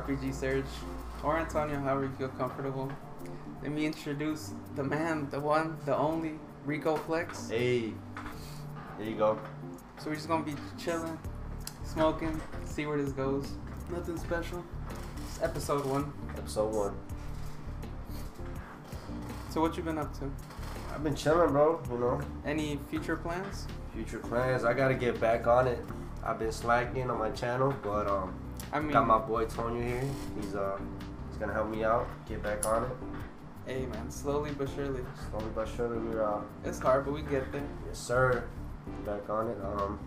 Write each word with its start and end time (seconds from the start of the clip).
RPG 0.00 0.34
Surge, 0.34 0.64
or 1.22 1.38
Antonio, 1.38 1.78
however 1.78 2.02
you 2.04 2.10
feel 2.18 2.28
comfortable. 2.28 2.90
Let 3.62 3.70
me 3.72 3.86
introduce 3.86 4.52
the 4.74 4.82
man, 4.82 5.28
the 5.30 5.38
one, 5.40 5.76
the 5.86 5.96
only, 5.96 6.34
Rico 6.66 6.96
Flex. 6.96 7.48
Hey, 7.48 7.92
there 8.98 9.08
you 9.08 9.16
go. 9.16 9.38
So 9.98 10.10
we're 10.10 10.16
just 10.16 10.28
gonna 10.28 10.44
be 10.44 10.54
chilling, 10.76 11.16
smoking, 11.84 12.40
see 12.64 12.86
where 12.86 13.00
this 13.00 13.12
goes. 13.12 13.52
Nothing 13.90 14.16
special. 14.16 14.64
It's 15.28 15.40
episode 15.42 15.84
one. 15.86 16.12
Episode 16.36 16.74
one. 16.74 16.94
So 19.50 19.60
what 19.60 19.76
you 19.76 19.82
been 19.84 19.98
up 19.98 20.12
to? 20.18 20.30
I've 20.92 21.04
been 21.04 21.14
chilling, 21.14 21.50
bro. 21.52 21.80
You 21.90 21.98
know, 21.98 22.20
Any 22.44 22.78
future 22.90 23.16
plans? 23.16 23.66
future 23.94 24.18
plans. 24.18 24.64
I 24.64 24.74
gotta 24.74 24.94
get 24.94 25.20
back 25.20 25.46
on 25.46 25.68
it. 25.68 25.78
I've 26.24 26.38
been 26.40 26.50
slacking 26.50 27.08
on 27.10 27.18
my 27.18 27.30
channel, 27.30 27.72
but 27.82 28.08
um, 28.08 28.34
I 28.72 28.80
mean, 28.80 28.92
got 28.92 29.06
my 29.06 29.18
boy 29.18 29.46
Tonyo 29.46 29.82
here. 29.82 30.04
He's 30.40 30.54
uh, 30.54 30.78
he's 31.28 31.38
gonna 31.38 31.52
help 31.52 31.68
me 31.68 31.84
out, 31.84 32.06
get 32.28 32.42
back 32.42 32.64
on 32.66 32.84
it. 32.84 32.90
hey 33.66 33.86
man, 33.86 34.10
slowly 34.10 34.50
but 34.56 34.68
surely. 34.74 35.02
Slowly 35.30 35.50
but 35.54 35.68
surely, 35.76 35.98
we're 35.98 36.24
uh, 36.24 36.40
It's 36.64 36.78
hard, 36.78 37.04
but 37.04 37.12
we 37.14 37.22
get 37.22 37.50
there. 37.52 37.62
yes 37.86 37.98
sir, 37.98 38.44
back 39.06 39.28
on 39.30 39.48
it. 39.48 39.58
Um, 39.64 39.98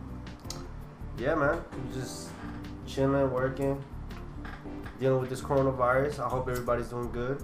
yeah, 1.17 1.33
man, 1.35 1.61
just 1.93 2.29
chilling, 2.85 3.31
working, 3.31 3.81
dealing 4.99 5.21
with 5.21 5.29
this 5.29 5.41
coronavirus. 5.41 6.19
I 6.19 6.27
hope 6.29 6.47
everybody's 6.47 6.89
doing 6.89 7.11
good. 7.11 7.43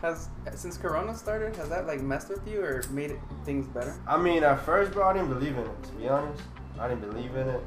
Has 0.00 0.30
since 0.54 0.78
Corona 0.78 1.14
started, 1.14 1.54
has 1.56 1.68
that 1.68 1.86
like 1.86 2.00
messed 2.00 2.30
with 2.30 2.46
you 2.48 2.62
or 2.64 2.82
made 2.90 3.10
it, 3.10 3.18
things 3.44 3.66
better? 3.66 3.94
I 4.08 4.16
mean, 4.16 4.42
at 4.44 4.64
first, 4.64 4.92
bro, 4.92 5.06
I 5.08 5.12
didn't 5.12 5.28
believe 5.28 5.58
in 5.58 5.64
it. 5.64 5.82
To 5.82 5.92
be 5.92 6.08
honest, 6.08 6.42
I 6.78 6.88
didn't 6.88 7.02
believe 7.10 7.36
in 7.36 7.48
it. 7.48 7.60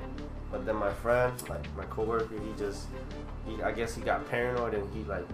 But 0.53 0.67
then 0.67 0.75
my 0.75 0.93
friend, 0.93 1.33
like 1.49 1.65
my 1.75 1.83
coworker, 1.85 2.39
he 2.39 2.51
just, 2.59 2.85
he, 3.47 3.63
I 3.63 3.71
guess 3.71 3.95
he 3.95 4.01
got 4.03 4.29
paranoid 4.29 4.75
and 4.75 4.93
he 4.93 5.03
like, 5.05 5.25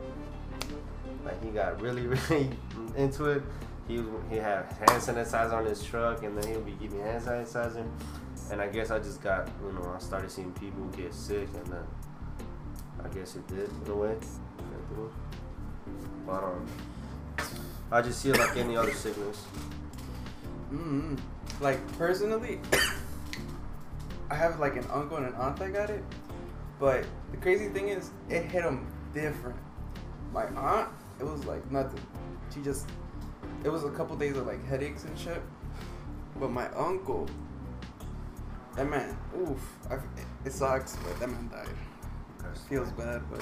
like 1.25 1.43
he 1.43 1.49
got 1.49 1.81
really, 1.81 2.07
really 2.07 2.49
into 2.95 3.25
it. 3.25 3.43
He 3.85 4.01
he 4.29 4.37
had 4.37 4.71
hand 4.71 5.01
sanitizer 5.01 5.51
on 5.51 5.65
his 5.65 5.83
truck, 5.83 6.23
and 6.23 6.37
then 6.37 6.47
he 6.47 6.55
would 6.55 6.65
be 6.65 6.71
giving 6.79 7.01
hand 7.01 7.21
sanitizer. 7.21 7.85
And 8.49 8.61
I 8.61 8.67
guess 8.69 8.91
I 8.91 8.99
just 8.99 9.21
got, 9.21 9.49
you 9.61 9.73
know, 9.73 9.93
I 9.93 9.99
started 9.99 10.31
seeing 10.31 10.53
people 10.53 10.85
get 10.95 11.13
sick, 11.13 11.49
and 11.53 11.65
then 11.67 11.83
I 13.03 13.09
guess 13.09 13.35
it 13.35 13.45
did 13.47 13.69
in 13.85 13.91
a 13.91 13.95
way. 13.95 14.15
But 16.25 16.43
um, 16.45 16.65
I 17.91 18.01
just 18.01 18.21
see 18.21 18.29
it 18.29 18.37
like 18.37 18.55
any 18.55 18.77
other 18.77 18.93
sickness. 18.93 19.43
Mm-hmm. 20.71 21.15
Like 21.59 21.97
personally, 21.97 22.61
I 24.29 24.35
have 24.35 24.59
like 24.59 24.75
an 24.75 24.85
uncle 24.91 25.17
and 25.17 25.25
an 25.25 25.33
aunt 25.35 25.57
that 25.57 25.73
got 25.73 25.89
it, 25.89 26.03
but 26.79 27.05
the 27.31 27.37
crazy 27.37 27.69
thing 27.69 27.89
is, 27.89 28.11
it 28.29 28.43
hit 28.43 28.63
them 28.63 28.87
different. 29.13 29.57
My 30.31 30.45
aunt, 30.45 30.89
it 31.19 31.23
was 31.23 31.45
like 31.45 31.69
nothing. 31.71 32.01
She 32.53 32.61
just, 32.61 32.87
it 33.63 33.69
was 33.69 33.83
a 33.83 33.89
couple 33.89 34.15
days 34.15 34.37
of 34.37 34.45
like 34.45 34.63
headaches 34.67 35.03
and 35.05 35.17
shit. 35.17 35.41
But 36.39 36.51
my 36.51 36.69
uncle, 36.73 37.27
that 38.75 38.87
man, 38.89 39.17
oof, 39.37 39.59
I, 39.89 39.97
it 40.45 40.53
sucks, 40.53 40.95
but 40.97 41.19
that 41.19 41.29
man 41.29 41.49
died. 41.51 41.67
Feels 42.67 42.91
bad, 42.91 43.21
but 43.31 43.41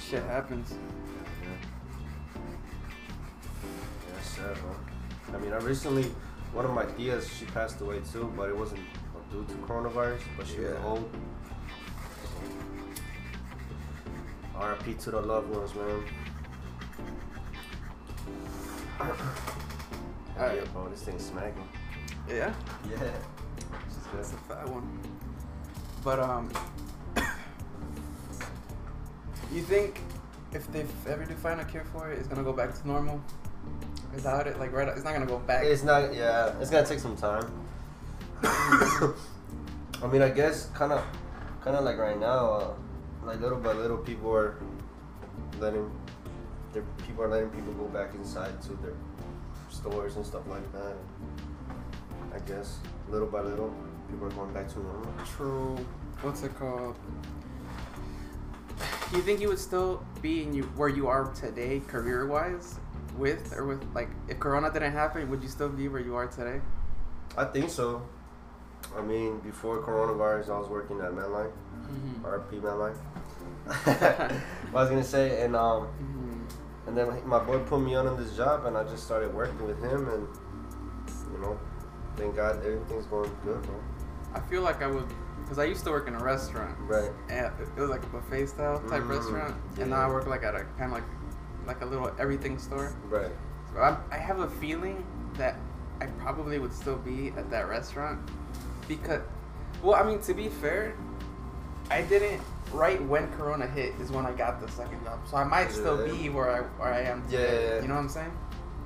shit 0.00 0.22
happens. 0.24 0.74
Yeah. 1.42 1.48
Yeah, 3.62 4.20
sad, 4.22 4.56
bro. 4.60 4.76
I 5.32 5.38
mean, 5.42 5.52
I 5.52 5.58
recently, 5.58 6.10
one 6.52 6.64
of 6.64 6.72
my 6.72 6.84
tias, 6.84 7.28
she 7.36 7.46
passed 7.46 7.80
away 7.80 8.00
too, 8.12 8.32
but 8.36 8.48
it 8.48 8.56
wasn't 8.56 8.80
due 9.36 9.44
to 9.54 9.54
coronavirus, 9.66 10.20
but 10.36 10.46
she 10.46 10.60
was 10.60 10.72
Yeah. 10.72 10.86
old. 10.86 11.10
R.I.P. 14.54 14.94
to 14.94 15.10
the 15.10 15.20
loved 15.20 15.54
ones, 15.54 15.74
man. 15.74 16.02
Alright. 20.38 20.56
yeah, 20.56 20.64
bro, 20.72 20.88
this 20.88 21.02
thing's 21.02 21.24
smacking. 21.24 21.68
Yeah. 22.28 22.54
Yeah. 22.90 23.10
That's 24.14 24.32
a 24.32 24.36
fat 24.48 24.66
one. 24.68 24.98
But 26.02 26.20
um, 26.20 26.50
you 29.52 29.60
think 29.60 30.00
if 30.52 30.70
they 30.72 30.86
ever 31.06 31.26
do 31.26 31.34
find 31.34 31.60
a 31.60 31.64
cure 31.64 31.84
for 31.92 32.10
it, 32.10 32.18
it's 32.18 32.28
gonna 32.28 32.42
go 32.42 32.52
back 32.54 32.72
to 32.74 32.86
normal? 32.86 33.20
Without 34.14 34.46
it, 34.46 34.58
like 34.58 34.72
right, 34.72 34.88
it's 34.88 35.04
not 35.04 35.12
gonna 35.12 35.26
go 35.26 35.38
back. 35.40 35.64
It's 35.64 35.82
not. 35.82 36.14
Yeah, 36.14 36.54
it's 36.60 36.70
gonna 36.70 36.86
take 36.86 37.00
some 37.00 37.16
time. 37.16 37.52
I 40.02 40.06
mean, 40.06 40.22
I 40.22 40.28
guess 40.28 40.66
kind 40.74 40.92
of, 40.92 41.04
kind 41.62 41.76
of 41.76 41.84
like 41.84 41.98
right 41.98 42.18
now, 42.18 42.50
uh, 42.50 42.74
like 43.24 43.40
little 43.40 43.58
by 43.58 43.72
little, 43.72 43.98
people 43.98 44.34
are 44.34 44.56
letting, 45.58 45.90
their 46.72 46.82
people 47.06 47.24
are 47.24 47.28
letting 47.28 47.50
people 47.50 47.72
go 47.74 47.86
back 47.86 48.14
inside 48.14 48.60
to 48.62 48.74
their 48.82 48.94
stores 49.70 50.16
and 50.16 50.24
stuff 50.24 50.46
like 50.48 50.72
that. 50.72 50.96
And 52.22 52.34
I 52.34 52.38
guess 52.46 52.78
little 53.08 53.28
by 53.28 53.40
little, 53.40 53.74
people 54.10 54.26
are 54.26 54.30
going 54.30 54.52
back 54.52 54.68
to 54.68 54.78
normal. 54.80 55.12
True. 55.36 55.76
What's 56.22 56.42
it 56.42 56.56
called? 56.58 56.96
Do 59.10 59.16
You 59.16 59.22
think 59.22 59.40
you 59.40 59.48
would 59.48 59.58
still 59.58 60.04
be 60.20 60.42
in 60.42 60.54
you 60.54 60.64
where 60.76 60.88
you 60.88 61.08
are 61.08 61.32
today, 61.32 61.80
career 61.86 62.26
wise, 62.26 62.78
with 63.16 63.54
or 63.56 63.64
with 63.64 63.84
like 63.94 64.08
if 64.28 64.40
Corona 64.40 64.72
didn't 64.72 64.92
happen, 64.92 65.28
would 65.30 65.42
you 65.42 65.48
still 65.48 65.68
be 65.68 65.88
where 65.88 66.00
you 66.00 66.14
are 66.16 66.26
today? 66.26 66.60
I 67.36 67.44
think 67.44 67.70
so. 67.70 68.02
I 68.96 69.02
mean, 69.02 69.38
before 69.40 69.78
coronavirus, 69.82 70.50
I 70.50 70.58
was 70.58 70.68
working 70.68 71.00
at 71.00 71.12
Medline, 71.12 71.52
Mm-hmm. 71.86 72.24
RP 72.26 72.60
Medline. 72.60 72.96
I 73.68 74.72
was 74.72 74.88
gonna 74.90 75.04
say, 75.04 75.42
and 75.44 75.54
um, 75.56 75.88
Mm-hmm. 76.02 76.22
And 76.88 76.96
then 76.96 77.28
my 77.28 77.40
boy 77.40 77.58
put 77.60 77.80
me 77.80 77.96
on 77.96 78.06
in 78.06 78.16
this 78.16 78.36
job, 78.36 78.64
and 78.66 78.76
I 78.76 78.84
just 78.84 79.02
started 79.04 79.34
working 79.34 79.66
with 79.66 79.82
him, 79.82 80.08
and 80.08 80.28
you 81.32 81.38
know, 81.40 81.58
thank 82.16 82.36
God 82.36 82.64
everything's 82.64 83.06
going 83.06 83.30
good, 83.44 83.60
bro. 83.62 83.74
I 84.34 84.38
feel 84.40 84.62
like 84.62 84.82
I 84.82 84.86
would, 84.86 85.04
because 85.42 85.58
I 85.58 85.64
used 85.64 85.82
to 85.84 85.90
work 85.90 86.06
in 86.06 86.14
a 86.14 86.22
restaurant. 86.22 86.76
Right. 86.80 87.10
and 87.28 87.46
it 87.46 87.80
was 87.80 87.90
like 87.90 88.04
a 88.04 88.06
buffet 88.06 88.46
style 88.46 88.78
type 88.88 89.02
Mm, 89.02 89.08
restaurant, 89.10 89.56
yeah. 89.76 89.82
and 89.82 89.90
now 89.90 90.02
I 90.02 90.08
work 90.08 90.26
like 90.28 90.44
at 90.44 90.54
a 90.54 90.62
kind 90.78 90.84
of 90.84 90.92
like 90.92 91.02
like 91.66 91.80
a 91.82 91.84
little 91.86 92.12
everything 92.20 92.56
store. 92.58 92.94
Right. 93.08 93.32
So 93.74 93.80
I'm, 93.80 93.96
I 94.12 94.16
have 94.18 94.38
a 94.38 94.48
feeling 94.48 95.04
that 95.34 95.56
I 96.00 96.06
probably 96.22 96.60
would 96.60 96.72
still 96.72 96.96
be 96.98 97.32
at 97.36 97.50
that 97.50 97.68
restaurant 97.68 98.20
because, 98.88 99.22
well, 99.82 99.94
I 99.94 100.02
mean 100.06 100.20
to 100.22 100.34
be 100.34 100.48
fair, 100.48 100.94
I 101.90 102.02
didn't 102.02 102.42
right 102.72 103.02
when 103.04 103.30
Corona 103.32 103.66
hit 103.66 103.94
is 104.00 104.10
when 104.10 104.26
I 104.26 104.32
got 104.32 104.60
the 104.60 104.70
second 104.72 105.02
job, 105.04 105.20
so 105.28 105.36
I 105.36 105.44
might 105.44 105.70
still 105.70 106.06
be 106.06 106.28
where 106.28 106.50
I 106.50 106.60
where 106.78 106.92
I 106.92 107.00
am. 107.00 107.24
Yeah, 107.28 107.38
today. 107.38 107.62
yeah, 107.62 107.74
yeah. 107.74 107.82
you 107.82 107.88
know 107.88 107.94
what 107.94 108.00
I'm 108.00 108.08
saying? 108.08 108.32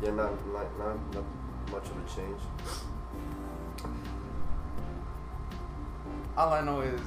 Yeah, 0.03 0.11
not 0.11 0.47
not 0.53 0.79
not, 0.79 1.15
not 1.15 1.25
much 1.71 1.85
of 1.85 1.97
a 1.97 2.17
change. 2.17 2.41
All 6.37 6.53
I 6.53 6.61
know 6.63 6.81
is. 6.81 7.01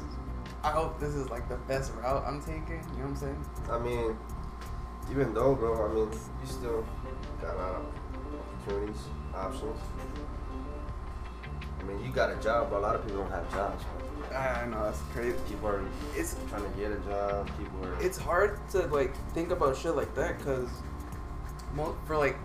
I 0.64 0.72
hope 0.72 0.98
this 0.98 1.14
is 1.14 1.30
like 1.30 1.50
the 1.50 1.58
best 1.68 1.92
route 1.96 2.24
I'm 2.26 2.40
taking. 2.40 2.80
You 2.96 3.04
know 3.04 3.10
what 3.10 3.10
I'm 3.10 3.16
saying? 3.18 3.46
I 3.70 3.80
mean, 3.80 4.18
even 5.12 5.34
though, 5.34 5.56
bro, 5.56 5.90
I 5.90 5.94
mean, 5.94 6.10
you 6.10 6.48
still 6.48 6.86
got 7.42 7.56
a 7.56 7.58
lot 7.58 7.76
of 7.76 7.86
opportunities, 8.62 9.02
options. 9.36 9.80
I 11.84 11.88
mean, 11.88 12.04
you 12.06 12.12
got 12.12 12.32
a 12.32 12.36
job, 12.36 12.70
but 12.70 12.78
a 12.78 12.80
lot 12.80 12.96
of 12.96 13.06
people 13.06 13.24
don't 13.24 13.32
have 13.32 13.52
jobs. 13.52 13.84
Bro. 13.84 14.38
I 14.38 14.66
know 14.66 14.84
that's 14.84 15.02
crazy. 15.14 15.38
People 15.50 15.68
are 15.68 15.84
It's 16.16 16.36
trying 16.50 16.64
to 16.64 16.78
get 16.78 16.92
a 16.92 16.98
job. 16.98 17.50
People 17.58 17.86
are. 17.86 18.02
it's 18.02 18.18
hard 18.18 18.58
to 18.72 18.80
like 18.88 19.16
think 19.34 19.52
about 19.52 19.76
shit 19.78 19.96
like 19.96 20.14
that 20.16 20.38
because 20.38 20.70
for 22.06 22.18
like 22.18 22.38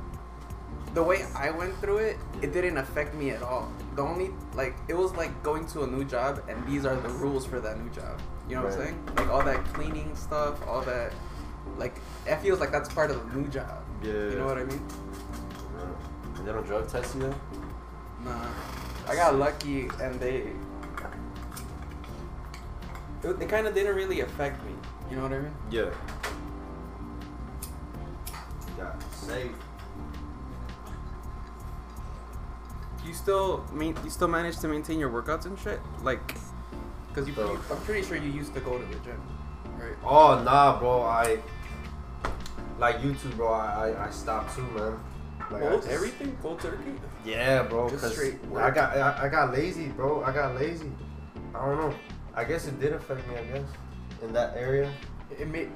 the 0.94 1.02
way 1.02 1.24
I 1.36 1.50
went 1.50 1.76
through 1.80 1.98
it, 1.98 2.16
it 2.42 2.52
didn't 2.52 2.78
affect 2.78 3.14
me 3.14 3.30
at 3.30 3.42
all. 3.42 3.72
The 3.94 4.02
only 4.02 4.30
like 4.54 4.74
it 4.88 4.94
was 4.94 5.12
like 5.12 5.42
going 5.42 5.66
to 5.68 5.84
a 5.84 5.86
new 5.86 6.04
job 6.04 6.42
and 6.48 6.66
these 6.66 6.84
are 6.84 6.96
the 6.96 7.08
rules 7.10 7.46
for 7.46 7.60
that 7.60 7.78
new 7.82 7.90
job. 7.90 8.20
You 8.48 8.56
know 8.56 8.64
what 8.64 8.72
I'm 8.72 8.78
saying? 8.78 9.10
Like 9.16 9.28
all 9.28 9.44
that 9.44 9.64
cleaning 9.72 10.14
stuff, 10.16 10.66
all 10.66 10.82
that 10.82 11.12
like 11.78 12.00
it 12.26 12.36
feels 12.40 12.60
like 12.60 12.72
that's 12.72 12.92
part 12.92 13.10
of 13.10 13.30
the 13.30 13.38
new 13.38 13.48
job. 13.48 13.84
yeah. 14.02 14.12
You 14.12 14.38
know 14.38 14.46
what 14.46 14.58
I 14.58 14.64
mean? 14.64 14.82
Right. 15.74 16.44
They 16.44 16.52
don't 16.52 16.66
drug 16.66 16.88
test 16.88 17.14
you. 17.14 17.20
Though? 17.22 17.34
Nah. 18.24 18.46
I 19.08 19.14
got 19.14 19.36
lucky 19.36 19.88
and 20.00 20.20
they 20.20 20.52
it, 23.24 23.38
they 23.38 23.46
kind 23.46 23.66
of 23.66 23.74
didn't 23.74 23.96
really 23.96 24.20
affect 24.20 24.62
me. 24.64 24.72
You 25.10 25.16
know 25.16 25.22
what 25.22 25.32
I 25.32 25.38
mean? 25.40 25.54
Yeah. 25.70 25.90
Got 28.76 29.02
safe. 29.12 29.50
You 33.04 33.14
still 33.14 33.64
mean 33.72 33.96
you 34.04 34.10
still 34.10 34.28
manage 34.28 34.58
to 34.58 34.68
maintain 34.68 34.98
your 35.00 35.10
workouts 35.10 35.46
and 35.46 35.58
shit, 35.58 35.80
like, 36.02 36.36
cause 37.14 37.26
you, 37.26 37.34
So- 37.34 37.58
I'm 37.70 37.80
pretty 37.82 38.06
sure 38.06 38.16
you 38.16 38.30
used 38.30 38.52
to 38.54 38.60
go 38.60 38.78
to 38.78 38.84
the 38.84 38.94
gym, 39.00 39.20
right? 39.78 39.96
Oh 40.04 40.42
nah, 40.44 40.78
bro. 40.78 41.02
I 41.02 41.38
like 42.78 42.98
YouTube, 43.00 43.36
bro. 43.36 43.52
I 43.52 43.88
I, 43.90 44.06
I 44.06 44.10
stopped 44.10 44.54
too, 44.54 44.62
man. 44.76 45.00
Like, 45.50 45.62
Cold 45.62 45.80
just- 45.82 45.88
everything, 45.92 46.36
cold 46.42 46.60
turkey. 46.60 46.92
Yeah, 47.24 47.62
bro. 47.62 47.88
Just 47.88 48.12
straight 48.12 48.36
I 48.54 48.70
got 48.70 48.96
I, 48.96 49.24
I 49.24 49.28
got 49.28 49.52
lazy, 49.52 49.88
bro. 49.88 50.22
I 50.22 50.32
got 50.32 50.54
lazy. 50.54 50.90
I 51.54 51.64
don't 51.64 51.78
know. 51.78 51.94
I 52.34 52.44
guess 52.44 52.66
it 52.66 52.78
did 52.78 52.92
affect 52.92 53.26
me. 53.28 53.36
I 53.36 53.44
guess 53.44 53.64
in 54.22 54.32
that 54.32 54.56
area. 54.56 54.90
It 55.38 55.48
made 55.48 55.70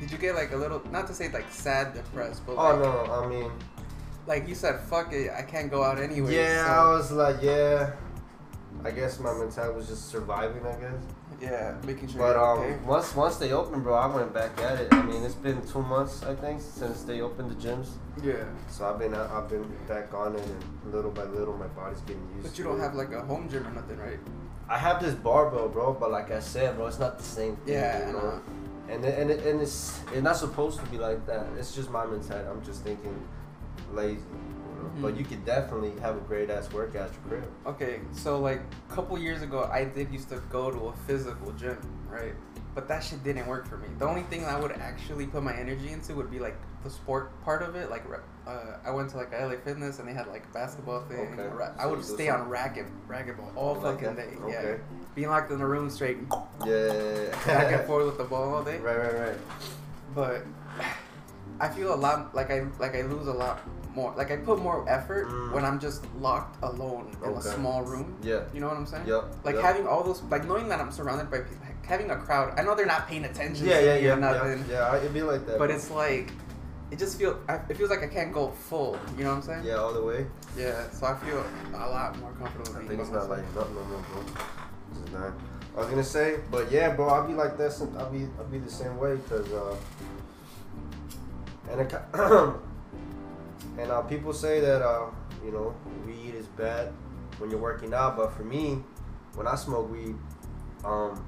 did 0.00 0.10
you 0.10 0.18
get 0.18 0.34
like 0.34 0.52
a 0.52 0.56
little 0.56 0.82
not 0.90 1.06
to 1.08 1.14
say 1.14 1.30
like 1.30 1.50
sad, 1.50 1.94
depressed, 1.94 2.44
but 2.46 2.56
like 2.56 2.74
Oh 2.74 2.78
like, 2.78 3.06
no, 3.08 3.12
I 3.14 3.26
mean, 3.28 3.50
like 4.26 4.48
you 4.48 4.54
said, 4.54 4.80
fuck 4.80 5.12
it, 5.12 5.30
I 5.30 5.42
can't 5.42 5.70
go 5.70 5.82
out 5.84 5.98
anyway. 6.00 6.34
yeah, 6.34 6.64
so- 6.66 6.72
I 6.72 6.88
was 6.96 7.12
like, 7.12 7.42
yeah. 7.42 7.92
I 8.84 8.90
guess 8.90 9.20
my 9.20 9.32
mentality 9.34 9.76
was 9.76 9.86
just 9.86 10.08
surviving. 10.08 10.66
I 10.66 10.72
guess. 10.72 11.02
Yeah, 11.42 11.74
making 11.84 12.08
sure 12.08 12.18
But 12.18 12.36
you're 12.36 12.52
um, 12.52 12.58
okay. 12.60 12.78
once 12.86 13.14
once 13.16 13.36
they 13.36 13.50
opened, 13.52 13.82
bro, 13.82 13.94
I 13.94 14.06
went 14.06 14.32
back 14.32 14.58
at 14.60 14.78
it. 14.80 14.88
I 14.92 15.02
mean, 15.02 15.22
it's 15.24 15.34
been 15.34 15.60
two 15.66 15.82
months, 15.82 16.22
I 16.22 16.34
think, 16.34 16.60
since 16.60 17.02
they 17.02 17.20
opened 17.20 17.50
the 17.50 17.56
gyms. 17.68 17.88
Yeah, 18.22 18.44
So 18.68 18.86
I've 18.88 18.98
been 18.98 19.14
I've 19.14 19.48
been 19.48 19.66
back 19.88 20.14
on 20.14 20.36
it, 20.36 20.44
and 20.44 20.92
little 20.94 21.10
by 21.10 21.24
little, 21.24 21.56
my 21.56 21.66
body's 21.68 22.00
getting 22.02 22.26
used. 22.36 22.46
but 22.48 22.58
you 22.58 22.64
don't 22.64 22.78
it. 22.78 22.82
have 22.82 22.94
like 22.94 23.12
a 23.12 23.22
home 23.22 23.48
gym 23.50 23.66
or 23.66 23.72
nothing, 23.72 23.98
right? 23.98 24.20
I 24.68 24.78
have 24.78 25.02
this 25.02 25.14
barbell, 25.14 25.68
bro, 25.68 25.92
but 25.92 26.10
like 26.10 26.30
I 26.30 26.40
said, 26.40 26.76
bro, 26.76 26.86
it's 26.86 26.98
not 27.00 27.18
the 27.18 27.24
same 27.24 27.56
thing. 27.56 27.74
Yeah, 27.74 28.06
you 28.06 28.12
know. 28.12 28.20
know. 28.20 28.42
And 28.88 29.04
it, 29.04 29.18
and 29.18 29.30
it, 29.30 29.44
and 29.46 29.60
it's 29.60 30.00
it's 30.12 30.22
not 30.22 30.36
supposed 30.36 30.78
to 30.80 30.86
be 30.86 30.98
like 30.98 31.26
that. 31.26 31.46
It's 31.58 31.74
just 31.74 31.90
my 31.90 32.04
mentality. 32.06 32.48
I'm 32.48 32.64
just 32.64 32.82
thinking 32.82 33.16
lazy. 33.92 34.20
Know? 34.96 35.02
But 35.08 35.16
you 35.16 35.24
could 35.24 35.44
definitely 35.44 35.92
have 36.00 36.16
a 36.16 36.20
great 36.20 36.50
ass 36.50 36.70
workout 36.72 37.08
at 37.08 37.12
your 37.14 37.40
crib. 37.40 37.50
Okay, 37.66 38.00
so 38.12 38.38
like 38.38 38.60
a 38.90 38.94
couple 38.94 39.18
years 39.18 39.42
ago, 39.42 39.68
I 39.72 39.84
did 39.84 40.12
used 40.12 40.28
to 40.30 40.36
go 40.50 40.70
to 40.70 40.88
a 40.88 40.92
physical 41.06 41.52
gym, 41.52 41.78
right? 42.10 42.34
But 42.74 42.88
that 42.88 43.02
shit 43.04 43.22
didn't 43.22 43.46
work 43.46 43.66
for 43.68 43.76
me. 43.76 43.88
The 43.98 44.06
only 44.06 44.22
thing 44.22 44.44
I 44.46 44.58
would 44.58 44.72
actually 44.72 45.26
put 45.26 45.42
my 45.42 45.54
energy 45.54 45.90
into 45.92 46.14
would 46.14 46.30
be 46.30 46.38
like 46.38 46.56
the 46.84 46.88
sport 46.90 47.30
part 47.44 47.62
of 47.62 47.74
it. 47.76 47.90
Like, 47.90 48.02
uh, 48.46 48.50
I 48.84 48.90
went 48.90 49.10
to 49.10 49.18
like 49.18 49.30
LA 49.32 49.56
Fitness 49.62 49.98
and 49.98 50.08
they 50.08 50.14
had 50.14 50.26
like 50.28 50.44
a 50.50 50.52
basketball 50.54 51.00
thing. 51.02 51.38
Okay. 51.38 51.54
Ra- 51.54 51.74
I 51.78 51.84
would 51.86 52.02
stay 52.02 52.30
on 52.30 52.48
racket, 52.48 52.86
racquetball 53.08 53.54
all 53.56 53.74
Like 53.74 54.00
fucking 54.00 54.16
that? 54.16 54.30
day. 54.30 54.36
Okay. 54.42 54.70
Yeah, 54.72 54.76
being 55.14 55.28
locked 55.28 55.52
in 55.52 55.60
a 55.60 55.66
room 55.66 55.90
straight, 55.90 56.16
Yeah. 56.64 57.28
back 57.46 57.72
and 57.72 57.86
forth 57.86 58.06
with 58.06 58.16
the 58.18 58.24
ball 58.24 58.54
all 58.54 58.64
day. 58.64 58.78
Right, 58.82 58.96
right, 58.98 59.18
right. 59.28 59.38
But 60.14 60.42
I 61.60 61.68
feel 61.68 61.94
a 61.94 61.96
lot 61.96 62.34
like 62.34 62.50
I 62.50 62.66
like 62.78 62.94
I 62.94 63.02
lose 63.02 63.26
a 63.28 63.32
lot 63.32 63.60
more. 63.94 64.14
Like 64.16 64.30
I 64.30 64.36
put 64.36 64.58
more 64.58 64.84
effort 64.88 65.28
Mm. 65.28 65.52
when 65.52 65.64
I'm 65.64 65.78
just 65.78 66.04
locked 66.18 66.56
alone 66.62 67.14
in 67.24 67.30
a 67.32 67.42
small 67.42 67.82
room. 67.82 68.16
Yeah. 68.22 68.40
You 68.52 68.60
know 68.60 68.68
what 68.68 68.76
I'm 68.76 68.86
saying? 68.86 69.06
Yep. 69.06 69.24
Like 69.44 69.54
yep. 69.56 69.64
having 69.64 69.86
all 69.86 70.02
those, 70.02 70.22
like 70.30 70.46
knowing 70.46 70.68
that 70.68 70.80
I'm 70.80 70.90
surrounded 70.90 71.30
by 71.30 71.40
people, 71.40 71.64
like 71.66 71.84
having 71.84 72.10
a 72.10 72.16
crowd. 72.16 72.58
I 72.58 72.62
know 72.62 72.74
they're 72.74 72.86
not 72.86 73.06
paying 73.08 73.24
attention. 73.24 73.66
Yeah, 73.66 73.80
to 73.80 73.86
yeah, 73.86 73.94
me 73.96 74.04
yeah, 74.06 74.12
or 74.12 74.16
nothing, 74.16 74.64
yeah. 74.68 74.92
Yeah, 74.92 74.96
it'd 74.98 75.14
be 75.14 75.22
like 75.22 75.46
that. 75.46 75.58
but 75.58 75.70
it's 75.70 75.90
like, 75.90 76.32
it 76.90 76.98
just 76.98 77.18
feel. 77.18 77.38
I, 77.48 77.54
it 77.68 77.76
feels 77.76 77.90
like 77.90 78.02
I 78.02 78.08
can't 78.08 78.32
go 78.32 78.50
full. 78.50 78.98
You 79.16 79.24
know 79.24 79.30
what 79.30 79.36
I'm 79.36 79.42
saying? 79.42 79.64
yeah, 79.64 79.74
all 79.74 79.92
the 79.92 80.02
way. 80.02 80.26
Yeah. 80.56 80.90
So 80.90 81.06
I 81.06 81.16
feel 81.18 81.44
a 81.74 81.88
lot 81.88 82.18
more 82.18 82.32
comfortable. 82.32 82.76
I 82.78 82.86
think 82.86 83.00
it's 83.00 83.10
not 83.10 83.28
like 83.28 83.44
nothing 83.54 83.74
no 83.74 83.84
more, 83.84 84.04
bro. 84.12 85.04
Is 85.04 85.12
not. 85.12 85.32
I 85.74 85.80
was 85.80 85.88
gonna 85.88 86.04
say, 86.04 86.36
but 86.50 86.70
yeah, 86.70 86.94
bro, 86.94 87.08
I'll 87.08 87.26
be 87.26 87.32
like 87.32 87.56
that. 87.56 87.72
I'll 87.98 88.10
be, 88.10 88.26
I'll 88.38 88.44
be 88.44 88.58
the 88.58 88.70
same 88.70 88.98
way, 88.98 89.18
cause, 89.26 89.50
uh, 89.52 89.74
and 91.70 91.80
it, 91.80 91.94
and 93.78 93.90
uh, 93.90 94.02
people 94.02 94.32
say 94.32 94.60
that, 94.60 94.82
uh, 94.82 95.06
you 95.44 95.50
know, 95.52 95.74
weed 96.06 96.34
is 96.34 96.46
bad 96.46 96.92
when 97.38 97.50
you're 97.50 97.60
working 97.60 97.92
out, 97.94 98.16
but 98.16 98.32
for 98.32 98.44
me, 98.44 98.82
when 99.34 99.46
I 99.46 99.54
smoke 99.54 99.90
weed, 99.90 100.14
um, 100.84 101.24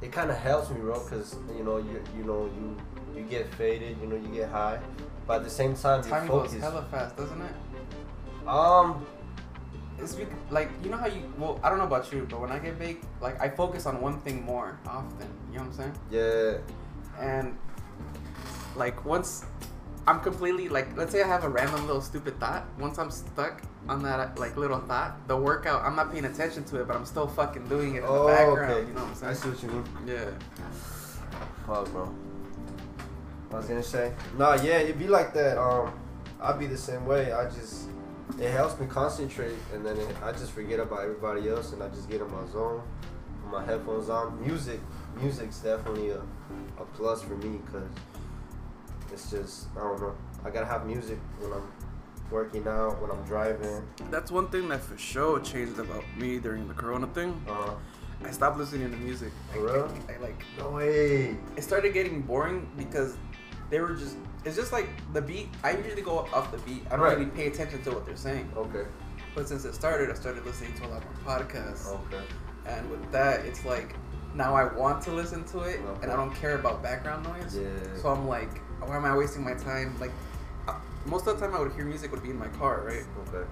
it 0.00 0.12
kind 0.12 0.30
of 0.30 0.36
helps 0.36 0.70
me, 0.70 0.80
bro, 0.80 0.98
cause 1.00 1.36
you 1.56 1.64
know, 1.64 1.78
you, 1.78 2.02
you 2.16 2.24
know, 2.24 2.44
you, 2.46 2.76
you 3.16 3.22
get 3.24 3.52
faded, 3.54 3.98
you 4.00 4.06
know, 4.06 4.16
you 4.16 4.28
get 4.28 4.48
high, 4.48 4.78
but 5.26 5.38
at 5.38 5.44
the 5.44 5.50
same 5.50 5.74
time, 5.74 6.02
you 6.04 6.10
Time 6.10 6.26
goes 6.28 6.46
focus. 6.48 6.60
hella 6.62 6.86
fast, 6.90 7.16
doesn't 7.16 7.40
it? 7.42 7.52
Um, 8.48 9.04
It's 9.98 10.14
bec- 10.14 10.28
like 10.50 10.70
you 10.82 10.90
know 10.90 10.96
how 10.96 11.06
you. 11.08 11.22
Well, 11.36 11.58
I 11.62 11.68
don't 11.68 11.78
know 11.78 11.84
about 11.84 12.10
you, 12.12 12.26
but 12.30 12.40
when 12.40 12.52
I 12.52 12.58
get 12.60 12.78
baked, 12.78 13.04
like 13.20 13.38
I 13.40 13.48
focus 13.50 13.84
on 13.84 14.00
one 14.00 14.20
thing 14.20 14.44
more 14.44 14.78
often. 14.86 15.28
You 15.52 15.58
know 15.58 15.64
what 15.64 15.72
I'm 15.80 15.92
saying? 15.92 15.94
yeah, 16.10 16.58
and 17.20 17.58
like 18.78 19.04
once 19.04 19.44
I'm 20.06 20.20
completely 20.20 20.68
like 20.68 20.96
let's 20.96 21.12
say 21.12 21.22
I 21.22 21.26
have 21.26 21.44
a 21.44 21.48
random 21.48 21.86
little 21.86 22.00
stupid 22.00 22.38
thought 22.40 22.64
once 22.78 22.98
I'm 22.98 23.10
stuck 23.10 23.60
on 23.88 24.02
that 24.04 24.38
like 24.38 24.56
little 24.56 24.78
thought 24.80 25.26
the 25.28 25.36
workout 25.36 25.82
I'm 25.84 25.96
not 25.96 26.10
paying 26.12 26.24
attention 26.24 26.64
to 26.64 26.80
it 26.80 26.88
but 26.88 26.96
I'm 26.96 27.04
still 27.04 27.26
fucking 27.26 27.68
doing 27.68 27.96
it 27.96 27.98
in 27.98 28.04
Oh, 28.06 28.26
the 28.26 28.32
background 28.32 28.72
okay. 28.72 28.88
you 28.88 28.94
know 28.94 29.02
what 29.02 29.08
I'm 29.10 29.14
saying? 29.14 29.30
I'm 29.30 29.36
see 29.36 29.48
what 29.50 29.62
you 29.62 29.68
mean. 29.70 29.84
yeah 30.06 30.30
Fuck, 31.66 31.90
bro. 31.92 32.14
I 33.52 33.56
was 33.56 33.66
gonna 33.66 33.82
say, 33.82 34.12
nah, 34.36 34.54
yeah, 34.54 34.78
it'd 34.78 34.98
be 34.98 35.06
like 35.08 35.32
that. 35.34 35.58
Um, 35.58 35.92
I'd 36.40 36.58
be 36.58 36.66
the 36.66 36.76
same 36.76 37.04
way. 37.06 37.32
I 37.32 37.44
just, 37.50 37.88
it 38.38 38.50
helps 38.50 38.78
me 38.80 38.86
concentrate, 38.86 39.56
and 39.74 39.84
then 39.84 39.96
it, 39.98 40.08
I 40.22 40.32
just 40.32 40.52
forget 40.52 40.80
about 40.80 41.00
everybody 41.02 41.48
else, 41.48 41.72
and 41.72 41.82
I 41.82 41.88
just 41.88 42.08
get 42.08 42.20
in 42.20 42.30
my 42.30 42.46
zone, 42.46 42.82
put 43.42 43.52
my 43.52 43.64
headphones 43.64 44.08
on. 44.08 44.40
Music, 44.40 44.80
music's 45.20 45.58
definitely 45.60 46.10
a, 46.10 46.20
a 46.78 46.84
plus 46.94 47.22
for 47.22 47.36
me, 47.36 47.58
cause 47.72 47.82
it's 49.12 49.30
just, 49.30 49.68
I 49.76 49.80
don't 49.80 50.00
know. 50.00 50.14
I 50.44 50.50
gotta 50.50 50.66
have 50.66 50.86
music 50.86 51.18
when 51.40 51.52
I'm 51.52 51.72
working 52.30 52.66
out, 52.68 53.00
when 53.00 53.10
I'm 53.10 53.22
driving. 53.24 53.82
that's 54.10 54.30
one 54.30 54.48
thing 54.48 54.68
that 54.68 54.80
for 54.82 54.96
sure 54.98 55.40
changed 55.40 55.78
about 55.78 56.04
me 56.18 56.38
during 56.38 56.68
the 56.68 56.74
corona 56.74 57.06
thing 57.08 57.30
Uh-huh. 57.48 57.74
I 58.24 58.30
stopped 58.32 58.58
listening 58.58 58.90
to 58.90 58.96
music 58.98 59.32
For 59.52 59.64
real? 59.64 59.92
I, 60.08 60.14
I 60.14 60.16
like 60.18 60.42
no 60.58 60.70
way. 60.70 61.36
it 61.56 61.62
started 61.62 61.94
getting 61.94 62.20
boring 62.22 62.68
because 62.76 63.16
they 63.70 63.80
were 63.80 63.94
just 63.94 64.16
it's 64.44 64.56
just 64.56 64.72
like 64.72 64.88
the 65.14 65.22
beat 65.22 65.48
I 65.64 65.70
usually 65.76 66.02
go 66.02 66.18
off 66.34 66.50
the 66.52 66.58
beat 66.58 66.82
I 66.88 66.90
don't 66.96 67.00
Right. 67.00 67.16
really 67.18 67.30
pay 67.30 67.46
attention 67.46 67.82
to 67.84 67.90
what 67.92 68.04
they're 68.04 68.16
saying 68.16 68.50
Okay. 68.56 68.84
but 69.34 69.48
since 69.48 69.64
it 69.64 69.74
started 69.74 70.10
I 70.10 70.14
started 70.14 70.44
listening 70.44 70.74
to 70.74 70.86
a 70.86 70.88
lot 70.88 71.02
more 71.04 71.38
podcasts 71.38 71.86
Okay. 71.88 72.24
And 72.66 72.90
with 72.90 73.10
that, 73.12 73.46
it's 73.46 73.64
like 73.64 73.94
now 74.34 74.54
I 74.54 74.64
want 74.74 75.00
to 75.04 75.10
listen 75.12 75.42
to 75.44 75.60
it, 75.60 75.80
Okay. 75.80 76.02
and 76.02 76.12
I 76.12 76.16
don't 76.16 76.34
care 76.34 76.56
about 76.56 76.82
background 76.82 77.24
noise. 77.24 77.56
Yeah. 77.56 77.68
So 78.02 78.10
I'm 78.10 78.28
like, 78.28 78.60
why 78.86 78.96
am 78.96 79.04
I 79.04 79.16
wasting 79.16 79.44
my 79.44 79.54
time? 79.54 79.96
Like, 80.00 80.12
uh, 80.66 80.74
most 81.06 81.26
of 81.26 81.38
the 81.38 81.46
time 81.46 81.54
I 81.54 81.60
would 81.60 81.72
hear 81.72 81.84
music 81.84 82.10
would 82.12 82.22
be 82.22 82.30
in 82.30 82.38
my 82.38 82.48
car, 82.48 82.82
right? 82.84 83.04
Okay. 83.28 83.46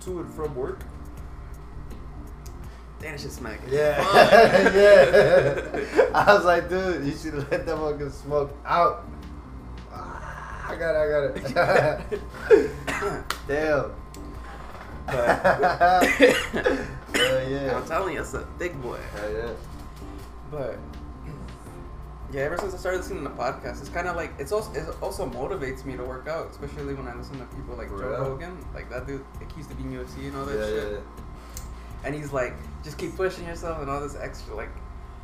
To 0.00 0.20
and 0.20 0.32
from 0.34 0.54
work. 0.54 0.80
Damn, 3.00 3.14
it's 3.14 3.24
just 3.24 3.36
smacking. 3.36 3.68
Yeah, 3.70 3.98
yeah. 4.74 6.10
I 6.14 6.34
was 6.34 6.44
like, 6.44 6.68
dude, 6.68 7.04
you 7.04 7.12
should 7.12 7.34
let 7.34 7.50
that 7.50 7.66
motherfucker 7.66 8.10
smoke 8.10 8.56
out. 8.64 9.04
Ah, 9.92 10.70
I 10.70 10.76
got 10.76 10.94
it, 10.94 11.44
I 11.44 11.52
got 11.52 12.12
it. 12.12 12.22
Damn. 13.48 13.92
But- 15.06 15.42
Hell 17.16 17.50
yeah. 17.50 17.76
I'm 17.76 17.86
telling 17.86 18.14
you, 18.14 18.20
it's 18.20 18.34
a 18.34 18.46
thick 18.58 18.74
boy. 18.82 18.98
Hell 19.14 19.32
yeah. 19.32 19.50
But 20.50 20.78
yeah, 22.32 22.42
ever 22.42 22.58
since 22.58 22.74
I 22.74 22.76
started 22.76 22.98
listening 22.98 23.24
to 23.24 23.30
podcasts, 23.30 23.80
it's 23.80 23.88
kind 23.88 24.08
of 24.08 24.16
like 24.16 24.32
it's 24.38 24.52
also 24.52 24.72
it 24.72 24.84
also 25.02 25.28
motivates 25.28 25.84
me 25.84 25.96
to 25.96 26.04
work 26.04 26.26
out, 26.28 26.50
especially 26.50 26.94
when 26.94 27.06
I 27.08 27.14
listen 27.14 27.38
to 27.38 27.44
people 27.56 27.76
like 27.76 27.88
For 27.88 27.98
Joe 28.00 28.08
real? 28.10 28.20
Rogan, 28.30 28.58
like 28.74 28.90
that 28.90 29.06
dude. 29.06 29.24
Like, 29.38 29.50
he 29.52 29.58
used 29.58 29.70
to 29.70 29.76
be 29.76 29.84
in 29.84 29.92
UFC 29.92 30.26
and 30.28 30.36
all 30.36 30.44
that 30.46 30.58
Yeah, 30.58 30.66
shit. 30.66 30.82
yeah, 30.84 30.98
yeah. 30.98 32.04
And 32.04 32.14
he's 32.14 32.32
like, 32.32 32.54
just 32.84 32.98
keep 32.98 33.16
pushing 33.16 33.46
yourself 33.46 33.80
and 33.80 33.90
all 33.90 34.00
this 34.00 34.16
extra 34.16 34.54
like 34.54 34.70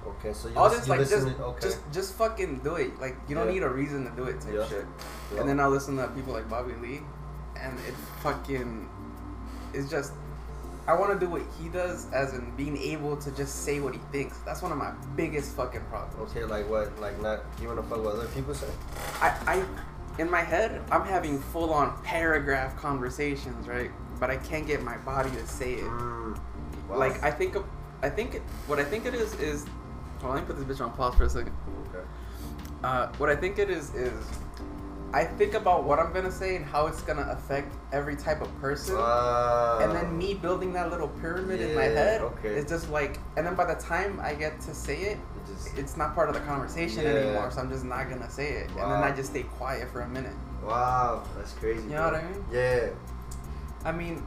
Okay, 0.05 0.33
so 0.33 0.49
you, 0.49 0.57
all 0.57 0.69
this 0.69 0.85
you 0.87 0.91
like 0.91 0.99
just 1.01 1.13
listen 1.13 1.35
okay. 1.41 1.61
just 1.61 1.79
just 1.93 2.15
fucking 2.15 2.59
do 2.65 2.75
it. 2.75 2.99
Like 3.01 3.17
you 3.29 3.37
don't 3.37 3.47
Yeah. 3.47 3.53
need 3.55 3.63
a 3.63 3.69
reason 3.69 4.05
to 4.05 4.11
do 4.17 4.25
it 4.25 4.41
type 4.41 4.53
Yeah. 4.55 4.67
shit. 4.69 4.85
Yeah. 5.33 5.41
And 5.41 5.49
then 5.49 5.61
I'll 5.61 5.71
listen 5.71 5.97
to 5.97 6.09
people 6.09 6.33
like 6.33 6.49
Bobby 6.51 6.73
Lee, 6.83 7.03
and 7.57 7.79
it 7.87 7.95
fucking 8.23 8.89
is 9.73 9.89
just. 9.91 10.13
I 10.87 10.95
want 10.95 11.13
to 11.13 11.25
do 11.25 11.31
what 11.31 11.43
he 11.61 11.69
does, 11.69 12.11
as 12.13 12.35
in 12.35 12.51
being 12.57 12.77
able 12.77 13.17
to 13.17 13.31
just 13.33 13.65
say 13.65 13.79
what 13.79 13.95
he 13.95 14.01
thinks. 14.11 14.39
That's 14.39 14.63
one 14.63 14.73
of 14.73 14.79
my 14.79 14.93
biggest 15.17 15.55
fucking 15.55 15.83
problems. 15.83 16.31
Okay, 16.31 16.45
like 16.45 16.69
what? 16.69 16.99
Like 17.01 17.21
not, 17.23 17.45
you 17.61 17.69
wanna 17.69 17.85
fuck 17.85 18.05
what 18.05 18.17
other 18.17 18.27
people 18.29 18.53
say? 18.53 18.67
I, 19.21 19.29
I, 19.47 20.21
in 20.21 20.29
my 20.29 20.41
head, 20.41 20.83
I'm 20.91 21.05
having 21.05 21.39
full 21.39 21.73
on 21.73 21.97
paragraph 22.03 22.77
conversations, 22.77 23.69
right? 23.69 23.93
But 24.19 24.31
I 24.31 24.37
can't 24.39 24.67
get 24.67 24.83
my 24.83 24.97
body 24.99 25.31
to 25.31 25.47
say 25.47 25.75
it. 25.75 25.85
Mm, 25.85 26.39
wow. 26.89 26.99
Like 26.99 27.23
I 27.23 27.31
think, 27.31 27.55
of, 27.55 27.65
I 28.03 28.11
think 28.11 28.35
it, 28.35 28.43
what 28.67 28.81
I 28.81 28.85
think 28.85 29.07
it 29.07 29.15
is 29.15 29.35
is. 29.35 29.67
Well, 30.21 30.33
let 30.33 30.41
me 30.41 30.47
put 30.47 30.57
this 30.57 30.79
bitch 30.79 30.85
on 30.85 30.93
pause 30.93 31.15
for 31.15 31.25
a 31.25 31.31
second. 31.31 31.53
Okay. 31.89 32.05
Uh, 32.85 33.09
what 33.19 33.29
I 33.29 33.37
think 33.37 33.59
it 33.59 33.71
is 33.71 33.95
is, 33.95 34.25
I 35.15 35.25
think 35.25 35.53
about 35.55 35.85
what 35.85 35.99
I'm 35.99 36.13
gonna 36.13 36.33
say 36.33 36.57
and 36.57 36.65
how 36.65 36.87
it's 36.87 37.03
gonna 37.03 37.27
affect 37.31 37.75
every 37.93 38.17
type 38.17 38.41
of 38.41 38.49
person, 38.61 38.97
Wow. 38.97 39.81
and 39.83 39.93
then 39.95 40.17
me 40.17 40.33
building 40.35 40.73
that 40.73 40.91
little 40.91 41.09
pyramid 41.09 41.61
in 41.61 41.75
my 41.75 41.85
head. 41.85 42.23
okay. 42.23 42.49
It's 42.55 42.71
just 42.71 42.89
like, 42.91 43.19
and 43.37 43.47
then 43.47 43.55
by 43.55 43.67
the 43.67 43.79
time 43.81 44.19
I 44.23 44.35
get 44.35 44.59
to 44.63 44.75
say 44.75 44.97
it, 45.03 45.19
You 45.47 45.55
just, 45.55 45.77
it's 45.77 45.97
not 45.99 46.15
part 46.15 46.29
of 46.31 46.35
the 46.35 46.41
conversation 46.41 47.03
Yeah. 47.05 47.11
anymore. 47.11 47.51
So 47.51 47.61
I'm 47.61 47.69
just 47.69 47.85
not 47.85 48.09
gonna 48.09 48.31
say 48.31 48.53
it, 48.53 48.71
and 48.71 48.79
then 48.79 49.03
I 49.03 49.11
just 49.15 49.31
stay 49.31 49.43
quiet 49.43 49.91
for 49.91 50.01
a 50.01 50.09
minute. 50.09 50.35
wow, 50.65 51.23
that's 51.37 51.53
crazy. 51.55 51.83
You 51.83 51.91
know 51.91 52.09
bro. 52.09 52.13
what 52.13 52.25
I 52.25 52.31
mean? 52.33 52.45
Yeah. 52.51 52.89
I 53.85 53.93
mean, 53.93 54.27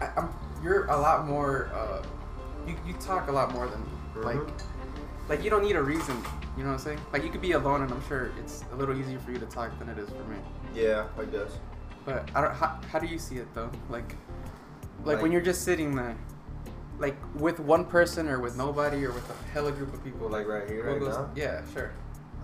I, 0.00 0.08
I'm, 0.16 0.28
you're 0.62 0.86
a 0.86 0.96
lot 0.96 1.26
more. 1.26 1.70
Uh, 1.74 2.02
you, 2.66 2.74
you 2.86 2.94
talk 3.00 3.28
a 3.28 3.32
lot 3.32 3.52
more 3.52 3.66
than 3.66 3.80
me. 3.82 3.88
Like. 4.24 4.48
Like 5.28 5.42
you 5.44 5.50
don't 5.50 5.62
need 5.62 5.76
a 5.76 5.82
reason. 5.82 6.16
You 6.56 6.64
know 6.64 6.70
what 6.70 6.74
I'm 6.74 6.78
saying? 6.78 7.00
Like 7.12 7.22
you 7.22 7.30
could 7.30 7.40
be 7.42 7.52
alone, 7.52 7.82
and 7.82 7.92
I'm 7.92 8.06
sure 8.08 8.32
it's 8.38 8.64
a 8.72 8.76
little 8.76 8.98
easier 8.98 9.18
for 9.20 9.30
you 9.30 9.38
to 9.38 9.46
talk 9.46 9.78
than 9.78 9.88
it 9.88 9.98
is 9.98 10.08
for 10.08 10.24
me. 10.24 10.38
Yeah, 10.74 11.06
I 11.18 11.24
guess. 11.24 11.58
But 12.04 12.28
I 12.34 12.40
don't. 12.40 12.54
How, 12.54 12.80
how 12.90 12.98
do 12.98 13.06
you 13.06 13.18
see 13.18 13.36
it 13.36 13.46
though? 13.54 13.70
Like, 13.88 14.08
like, 15.04 15.16
Like- 15.16 15.22
when 15.22 15.32
you're 15.32 15.40
just 15.40 15.62
sitting 15.62 15.94
there, 15.94 16.16
like 16.98 17.16
with 17.36 17.60
one 17.60 17.84
person 17.84 18.28
or 18.28 18.40
with 18.40 18.56
nobody 18.56 19.04
or 19.04 19.12
with 19.12 19.28
a 19.30 19.50
hella 19.52 19.72
group 19.72 19.92
of 19.94 20.02
people. 20.02 20.28
Like 20.28 20.46
right 20.48 20.68
here, 20.68 20.90
right 20.90 20.98
goes- 20.98 21.16
now. 21.16 21.30
Yeah, 21.36 21.62
sure. 21.72 21.92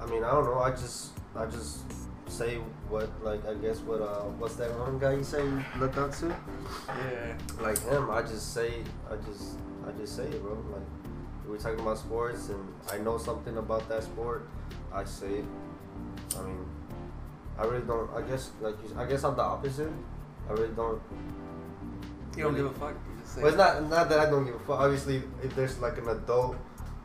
I 0.00 0.06
mean, 0.06 0.24
I 0.24 0.30
don't 0.32 0.44
know. 0.44 0.58
I 0.58 0.70
just, 0.70 1.12
I 1.36 1.46
just 1.46 1.84
say 2.26 2.56
what, 2.88 3.08
like, 3.22 3.46
I 3.46 3.54
guess 3.54 3.78
what, 3.80 4.00
uh, 4.02 4.22
what's 4.38 4.56
that 4.56 4.76
one 4.78 4.98
guy 4.98 5.14
you 5.14 5.22
say 5.24 5.42
you 5.44 5.64
look 5.78 5.96
up 5.96 6.12
to? 6.16 6.26
Yeah. 6.88 7.36
Like 7.60 7.78
him, 7.84 8.10
I 8.10 8.22
just 8.22 8.52
say, 8.52 8.82
I 9.10 9.16
just, 9.16 9.56
I 9.86 9.92
just 9.92 10.16
say 10.16 10.24
it, 10.24 10.42
bro. 10.42 10.54
Like, 10.72 11.03
we're 11.46 11.58
talking 11.58 11.80
about 11.80 11.98
sports, 11.98 12.48
and 12.48 12.68
I 12.90 12.98
know 12.98 13.18
something 13.18 13.56
about 13.58 13.88
that 13.88 14.02
sport. 14.04 14.48
I 14.92 15.04
say 15.04 15.26
it. 15.40 15.44
I 16.38 16.42
mean, 16.42 16.64
I 17.58 17.64
really 17.64 17.86
don't. 17.86 18.10
I 18.14 18.22
guess, 18.22 18.50
like, 18.60 18.76
you, 18.82 18.94
I 18.98 19.04
guess 19.06 19.24
I'm 19.24 19.36
the 19.36 19.42
opposite. 19.42 19.90
I 20.48 20.52
really 20.52 20.68
don't. 20.74 21.00
You 22.36 22.42
don't 22.44 22.54
Really? 22.54 22.68
give 22.68 22.76
a 22.76 22.78
fuck. 22.80 22.94
You 22.94 23.20
just 23.20 23.34
say. 23.34 23.42
Well, 23.42 23.48
it's 23.50 23.58
not, 23.58 23.88
not 23.88 24.08
that 24.08 24.18
I 24.18 24.26
don't 24.30 24.44
give 24.44 24.54
a 24.56 24.58
fuck. 24.60 24.80
Obviously, 24.80 25.22
if 25.42 25.54
there's 25.54 25.78
like 25.80 25.98
an 25.98 26.08
adult 26.08 26.56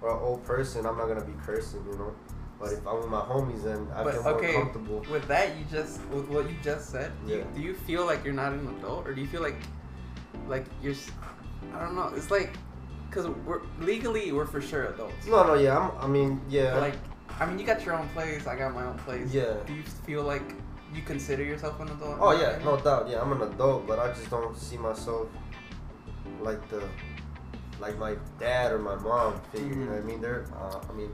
or 0.02 0.10
an 0.10 0.20
old 0.24 0.44
person, 0.46 0.86
I'm 0.86 0.98
not 0.98 1.08
gonna 1.08 1.24
be 1.26 1.34
cursing, 1.46 1.86
you 1.86 1.98
know. 1.98 2.14
But 2.60 2.74
if 2.74 2.86
I'm 2.86 2.98
with 2.98 3.08
my 3.10 3.22
homies, 3.22 3.64
then 3.64 3.88
I 3.96 4.04
But 4.04 4.14
feel 4.16 4.24
more 4.24 4.34
okay, 4.34 4.54
comfortable. 4.54 5.06
with 5.10 5.26
that 5.30 5.56
you 5.58 5.64
just 5.72 6.04
with 6.08 6.28
what 6.28 6.50
you 6.50 6.56
just 6.62 6.90
said, 6.90 7.12
do, 7.26 7.32
you, 7.34 7.38
Yeah. 7.40 7.44
do 7.56 7.62
you 7.62 7.74
feel 7.74 8.06
like 8.06 8.24
you're 8.26 8.34
not 8.34 8.52
an 8.52 8.68
adult, 8.80 9.08
or 9.08 9.14
do 9.14 9.22
you 9.22 9.28
feel 9.28 9.42
like 9.42 9.56
like 10.48 10.66
you're? 10.82 10.96
I 11.74 11.80
don't 11.86 11.96
know. 11.96 12.12
It's 12.16 12.32
like 12.32 12.58
because 13.10 13.28
we're 13.46 13.62
legally 13.80 14.32
we're 14.32 14.46
for 14.46 14.62
sure 14.62 14.86
adults. 14.88 15.26
No, 15.28 15.44
no, 15.46 15.54
yeah. 15.56 15.78
I'm, 15.78 15.92
I 16.04 16.08
mean, 16.08 16.42
yeah. 16.50 16.74
But 16.74 16.82
like, 16.82 16.96
I 17.40 17.46
mean, 17.46 17.58
you 17.60 17.66
got 17.66 17.86
your 17.86 17.96
own 17.96 18.08
place. 18.10 18.48
I 18.48 18.56
got 18.58 18.74
my 18.74 18.86
own 18.86 18.98
place. 19.00 19.32
Yeah. 19.34 19.54
Do 19.66 19.74
you 19.74 19.84
feel 20.06 20.24
like 20.24 20.44
you 20.94 21.02
consider 21.02 21.44
yourself 21.44 21.80
an 21.80 21.90
adult? 21.90 22.18
Oh 22.20 22.32
yeah, 22.40 22.60
no 22.64 22.78
doubt. 22.78 23.10
Yeah, 23.10 23.22
I'm 23.22 23.32
an 23.32 23.42
adult, 23.42 23.88
but 23.88 24.00
I 24.00 24.08
just 24.14 24.30
don't 24.30 24.56
see 24.58 24.78
myself 24.78 25.28
like 26.42 26.68
the 26.70 26.84
like 27.80 27.98
my 27.98 28.16
dad 28.40 28.72
or 28.72 28.80
my 28.80 28.96
mom 28.96 29.40
figure. 29.52 29.70
You 29.70 29.76
know 29.86 29.92
what 29.92 30.02
I 30.04 30.06
mean? 30.06 30.22
They're, 30.22 30.46
uh, 30.60 30.80
I 30.90 30.94
mean, 30.94 31.12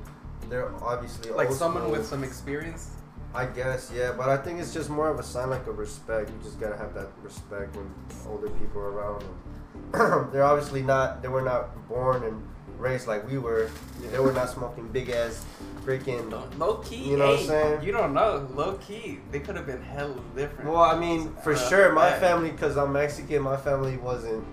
they're 0.49 0.73
obviously 0.83 1.31
Like 1.31 1.51
someone 1.51 1.83
school. 1.83 1.91
with 1.91 2.05
some 2.05 2.23
experience. 2.23 2.91
I 3.33 3.45
guess, 3.47 3.91
yeah, 3.93 4.13
but 4.13 4.29
I 4.29 4.37
think 4.37 4.59
it's 4.61 4.73
just 4.73 4.89
more 4.89 5.09
of 5.09 5.19
a 5.19 5.23
sign 5.23 5.49
like 5.49 5.67
of 5.67 5.77
respect. 5.77 6.29
You 6.29 6.35
just 6.41 6.57
gotta 6.59 6.77
have 6.77 6.93
that 6.93 7.09
respect 7.21 7.75
when 7.75 7.93
older 8.27 8.49
people 8.49 8.79
are 8.81 8.91
around. 8.91 9.23
And 9.23 9.31
they're 10.31 10.43
obviously 10.43 10.81
not. 10.81 11.21
They 11.21 11.27
were 11.27 11.41
not 11.41 11.87
born 11.87 12.23
and 12.23 12.41
raised 12.77 13.07
like 13.07 13.27
we 13.29 13.37
were. 13.37 13.69
They 14.11 14.19
were 14.19 14.33
not 14.33 14.49
smoking 14.49 14.87
big 14.89 15.09
ass 15.09 15.45
freaking. 15.85 16.29
Low 16.57 16.75
key, 16.77 17.09
You 17.11 17.17
know 17.17 17.29
what 17.31 17.39
I'm 17.39 17.45
saying? 17.45 17.83
You 17.83 17.91
don't 17.91 18.13
know. 18.13 18.47
Low 18.53 18.73
key, 18.77 19.19
they 19.31 19.39
could 19.39 19.55
have 19.55 19.65
been 19.65 19.81
hella 19.81 20.15
different. 20.35 20.69
Well, 20.69 20.81
I 20.81 20.97
mean, 20.97 21.33
for 21.43 21.53
Uh, 21.53 21.69
sure, 21.69 21.91
my 21.93 22.09
yeah. 22.09 22.19
family, 22.19 22.51
because 22.51 22.75
I'm 22.77 22.91
Mexican, 22.93 23.41
my 23.43 23.57
family 23.57 23.97
wasn't. 23.97 24.43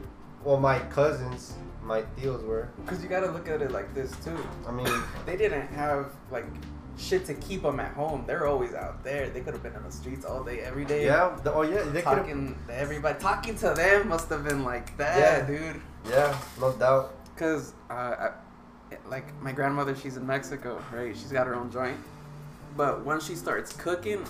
Well, 0.45 0.59
my 0.59 0.79
cousins, 0.79 1.55
my 1.83 2.03
tios 2.19 2.45
were. 2.45 2.69
Because 2.85 3.03
you 3.03 3.09
gotta 3.09 3.31
look 3.31 3.49
at 3.49 3.63
it 3.63 3.71
like 3.73 3.93
this 3.95 4.13
too. 4.25 4.37
I 4.69 4.73
mean, 4.73 4.89
They 5.27 5.37
didn't 5.37 5.69
have 5.69 6.07
like 6.31 6.47
shit 6.99 7.25
to 7.27 7.35
keep 7.35 7.63
them 7.63 7.81
at 7.81 7.93
home. 7.95 8.25
They're 8.27 8.47
always 8.47 8.75
out 8.75 9.03
there. 9.05 9.29
They 9.31 9.41
could 9.41 9.55
have 9.55 9.63
been 9.63 9.75
in 9.75 9.83
the 9.83 9.93
streets 9.93 10.25
all 10.25 10.45
day, 10.45 10.61
every 10.61 10.85
day. 10.85 11.05
yeah. 11.07 11.37
The, 11.43 11.53
oh 11.53 11.63
yeah, 11.63 11.83
they. 11.85 12.03
Talking 12.03 12.57
to 12.69 12.75
everybody. 12.79 13.19
Talking 13.19 13.55
to 13.57 13.71
them 13.75 14.09
must 14.09 14.29
have 14.29 14.45
been 14.45 14.65
like 14.65 14.97
that, 14.99 15.19
Yeah. 15.19 15.47
dude. 15.47 15.81
Yeah, 16.09 16.37
no 16.61 16.73
doubt. 16.73 17.15
Cause 17.37 17.73
uh, 17.91 17.95
I, 17.95 18.31
like 19.09 19.33
my 19.43 19.53
grandmother, 19.53 19.95
she's 19.97 20.17
in 20.17 20.27
Mexico, 20.27 20.83
right? 20.93 21.17
She's 21.17 21.33
got 21.33 21.47
her 21.47 21.55
own 21.55 21.71
joint. 21.71 21.97
But 22.77 23.05
once 23.05 23.27
she 23.27 23.35
starts 23.35 23.73
cooking, 23.73 24.25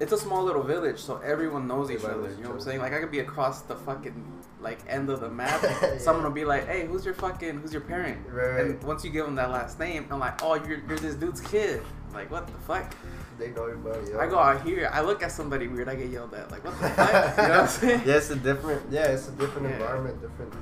it's 0.00 0.12
a 0.12 0.18
small 0.18 0.44
little 0.44 0.62
village, 0.62 0.98
so 1.00 1.18
everyone 1.18 1.66
knows 1.66 1.90
each 1.90 2.04
other. 2.04 2.30
You 2.30 2.42
know 2.44 2.50
what 2.50 2.54
I'm 2.56 2.60
saying? 2.60 2.80
Like 2.80 2.92
I 2.92 3.00
could 3.00 3.10
be 3.10 3.18
across 3.20 3.62
the 3.62 3.74
fucking 3.76 4.42
like 4.60 4.78
end 4.88 5.10
of 5.10 5.20
the 5.20 5.28
map. 5.30 5.62
Yeah. 5.82 5.98
Someone 5.98 6.24
will 6.24 6.30
be 6.30 6.44
like, 6.44 6.66
"Hey, 6.66 6.86
who's 6.86 7.04
your 7.04 7.14
fucking 7.14 7.58
who's 7.60 7.72
your 7.72 7.82
parent?" 7.82 8.18
Right. 8.28 8.60
And 8.60 8.82
once 8.84 9.04
you 9.04 9.10
give 9.10 9.24
them 9.24 9.34
that 9.36 9.50
last 9.50 9.78
name, 9.78 10.06
I'm 10.10 10.18
like, 10.20 10.42
"Oh, 10.42 10.54
you're 10.54 10.80
you're 10.88 10.98
this 10.98 11.14
dude's 11.14 11.40
kid." 11.40 11.82
I'm 12.08 12.14
Like 12.14 12.30
what 12.30 12.46
the 12.46 12.52
fuck? 12.70 12.94
They 13.38 13.50
know 13.50 13.64
everybody. 13.66 14.14
I 14.14 14.26
go 14.26 14.38
out 14.38 14.62
here, 14.66 14.90
I 14.92 15.00
look 15.02 15.22
at 15.22 15.30
somebody 15.30 15.68
weird, 15.68 15.88
I 15.88 15.94
get 15.94 16.08
yelled 16.10 16.34
at. 16.34 16.50
Like 16.50 16.64
what 16.64 16.78
the 16.80 16.88
fuck? 16.90 17.36
You 17.36 17.42
know 17.44 17.48
what 17.50 17.60
I'm 17.60 17.68
saying? 17.68 18.02
yeah, 18.06 18.16
it's 18.16 18.30
a 18.30 18.36
different. 18.36 18.82
Yeah, 18.90 19.06
it's 19.08 19.28
a 19.28 19.32
different 19.32 19.68
Yeah. 19.68 19.74
environment, 19.76 20.20
different, 20.20 20.52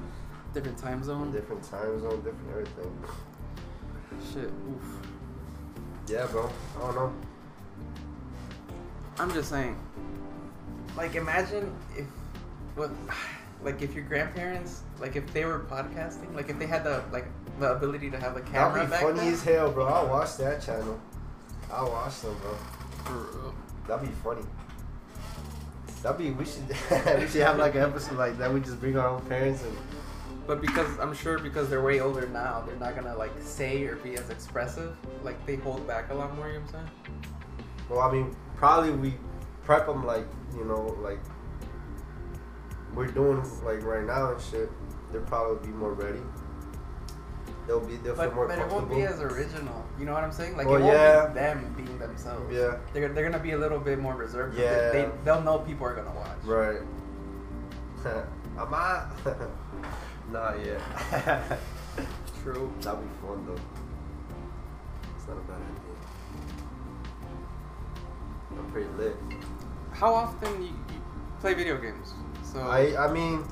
Different 0.52 0.78
time 0.78 1.02
zone. 1.02 1.32
different 1.32 1.62
time 1.62 2.00
zone, 2.00 2.16
different 2.22 2.48
everything. 2.50 2.92
Shit. 4.32 4.50
Oof. 4.50 5.06
Yeah, 6.08 6.26
bro. 6.26 6.50
I 6.76 6.80
don't 6.80 6.94
know. 6.94 7.12
I'm 9.18 9.32
just 9.32 9.50
saying. 9.50 9.78
Like, 10.96 11.14
imagine 11.14 11.74
if, 11.96 12.06
what, 12.74 12.90
like 13.62 13.82
if 13.82 13.94
your 13.94 14.04
grandparents, 14.04 14.82
like 14.98 15.16
if 15.16 15.32
they 15.32 15.44
were 15.44 15.60
podcasting, 15.60 16.34
like 16.34 16.48
if 16.48 16.58
they 16.58 16.66
had 16.66 16.84
the 16.84 17.02
like 17.12 17.26
the 17.58 17.72
ability 17.72 18.10
to 18.10 18.18
have 18.18 18.36
a 18.36 18.40
camera 18.42 18.74
That'd 18.74 18.86
be 18.86 18.90
back 18.90 19.02
funny 19.02 19.20
then. 19.20 19.32
as 19.32 19.42
hell, 19.42 19.70
bro. 19.72 19.86
I'll 19.86 20.08
watch 20.08 20.36
that 20.36 20.62
channel. 20.62 21.00
I'll 21.70 21.90
watch 21.90 22.20
them, 22.20 22.36
bro. 22.40 22.54
For 23.04 23.14
real. 23.14 23.54
That'd 23.88 24.08
be 24.08 24.14
funny. 24.22 24.42
That'd 26.02 26.18
be. 26.18 26.30
We 26.30 26.44
should. 26.44 26.68
we 27.18 27.26
should 27.26 27.42
have 27.42 27.58
like 27.58 27.74
an 27.74 27.82
episode 27.82 28.18
like 28.18 28.38
that. 28.38 28.52
We 28.52 28.60
just 28.60 28.80
bring 28.80 28.96
our 28.96 29.08
own 29.08 29.22
parents 29.22 29.62
and. 29.62 29.76
But 30.46 30.60
because 30.60 30.98
I'm 31.00 31.12
sure 31.12 31.40
because 31.40 31.68
they're 31.68 31.82
way 31.82 31.98
older 32.00 32.28
now, 32.28 32.62
they're 32.64 32.76
not 32.76 32.94
gonna 32.94 33.16
like 33.16 33.32
say 33.40 33.84
or 33.84 33.96
be 33.96 34.14
as 34.14 34.30
expressive. 34.30 34.96
Like 35.24 35.44
they 35.46 35.56
hold 35.56 35.86
back 35.86 36.10
a 36.10 36.14
lot 36.14 36.36
more. 36.36 36.46
You 36.48 36.54
know 36.54 36.60
what 36.60 36.74
I'm 36.76 36.86
saying? 36.86 36.90
Well, 37.88 38.00
I 38.00 38.12
mean, 38.12 38.36
probably 38.56 38.90
we 38.92 39.14
prep 39.64 39.86
them 39.86 40.04
like 40.04 40.26
you 40.56 40.64
know 40.64 40.96
like 41.00 41.20
we're 42.94 43.06
doing 43.06 43.42
like 43.64 43.82
right 43.84 44.04
now 44.04 44.32
and 44.32 44.40
shit. 44.40 44.70
They'll 45.12 45.22
probably 45.22 45.66
be 45.68 45.72
more 45.74 45.92
ready. 45.92 46.20
They'll 47.66 47.80
be 47.80 47.96
they'll 47.96 48.14
feel 48.14 48.26
But, 48.26 48.34
more 48.34 48.48
but 48.48 48.58
it 48.58 48.68
won't 48.68 48.88
be 48.88 49.02
as 49.02 49.20
original. 49.20 49.84
You 49.98 50.06
know 50.06 50.12
what 50.12 50.24
I'm 50.24 50.32
saying? 50.32 50.56
Like 50.56 50.66
Well, 50.66 50.76
it 50.76 50.80
won't 50.82 50.94
yeah. 50.94 51.26
be 51.28 51.34
them 51.34 51.74
being 51.76 51.98
themselves. 51.98 52.52
yeah. 52.54 52.76
They're, 52.92 53.08
they're 53.08 53.28
gonna 53.28 53.42
be 53.42 53.52
a 53.52 53.58
little 53.58 53.78
bit 53.80 53.98
more 53.98 54.14
reserved. 54.14 54.56
Yeah. 54.58 54.90
They, 54.90 55.02
they 55.02 55.10
they'll 55.24 55.42
know 55.42 55.58
people 55.58 55.86
are 55.86 55.94
gonna 55.94 56.14
watch. 56.14 56.38
Right. 56.44 56.80
I'm 58.58 58.72
out. 58.72 59.10
Not 60.32 60.64
yet. 60.64 60.80
True. 62.42 62.72
That'd 62.80 63.00
be 63.00 63.08
fun 63.26 63.44
though. 63.46 63.60
It's 65.16 65.26
not 65.28 65.36
a 65.36 65.40
bad 65.40 65.56
idea. 65.56 65.85
I'm 68.58 68.70
pretty 68.70 68.88
lit. 68.98 69.16
How 69.92 70.14
often 70.14 70.62
you, 70.62 70.68
you 70.68 71.00
play 71.40 71.54
video 71.54 71.76
games? 71.78 72.12
So 72.42 72.60
I 72.60 73.06
I 73.06 73.12
mean, 73.12 73.44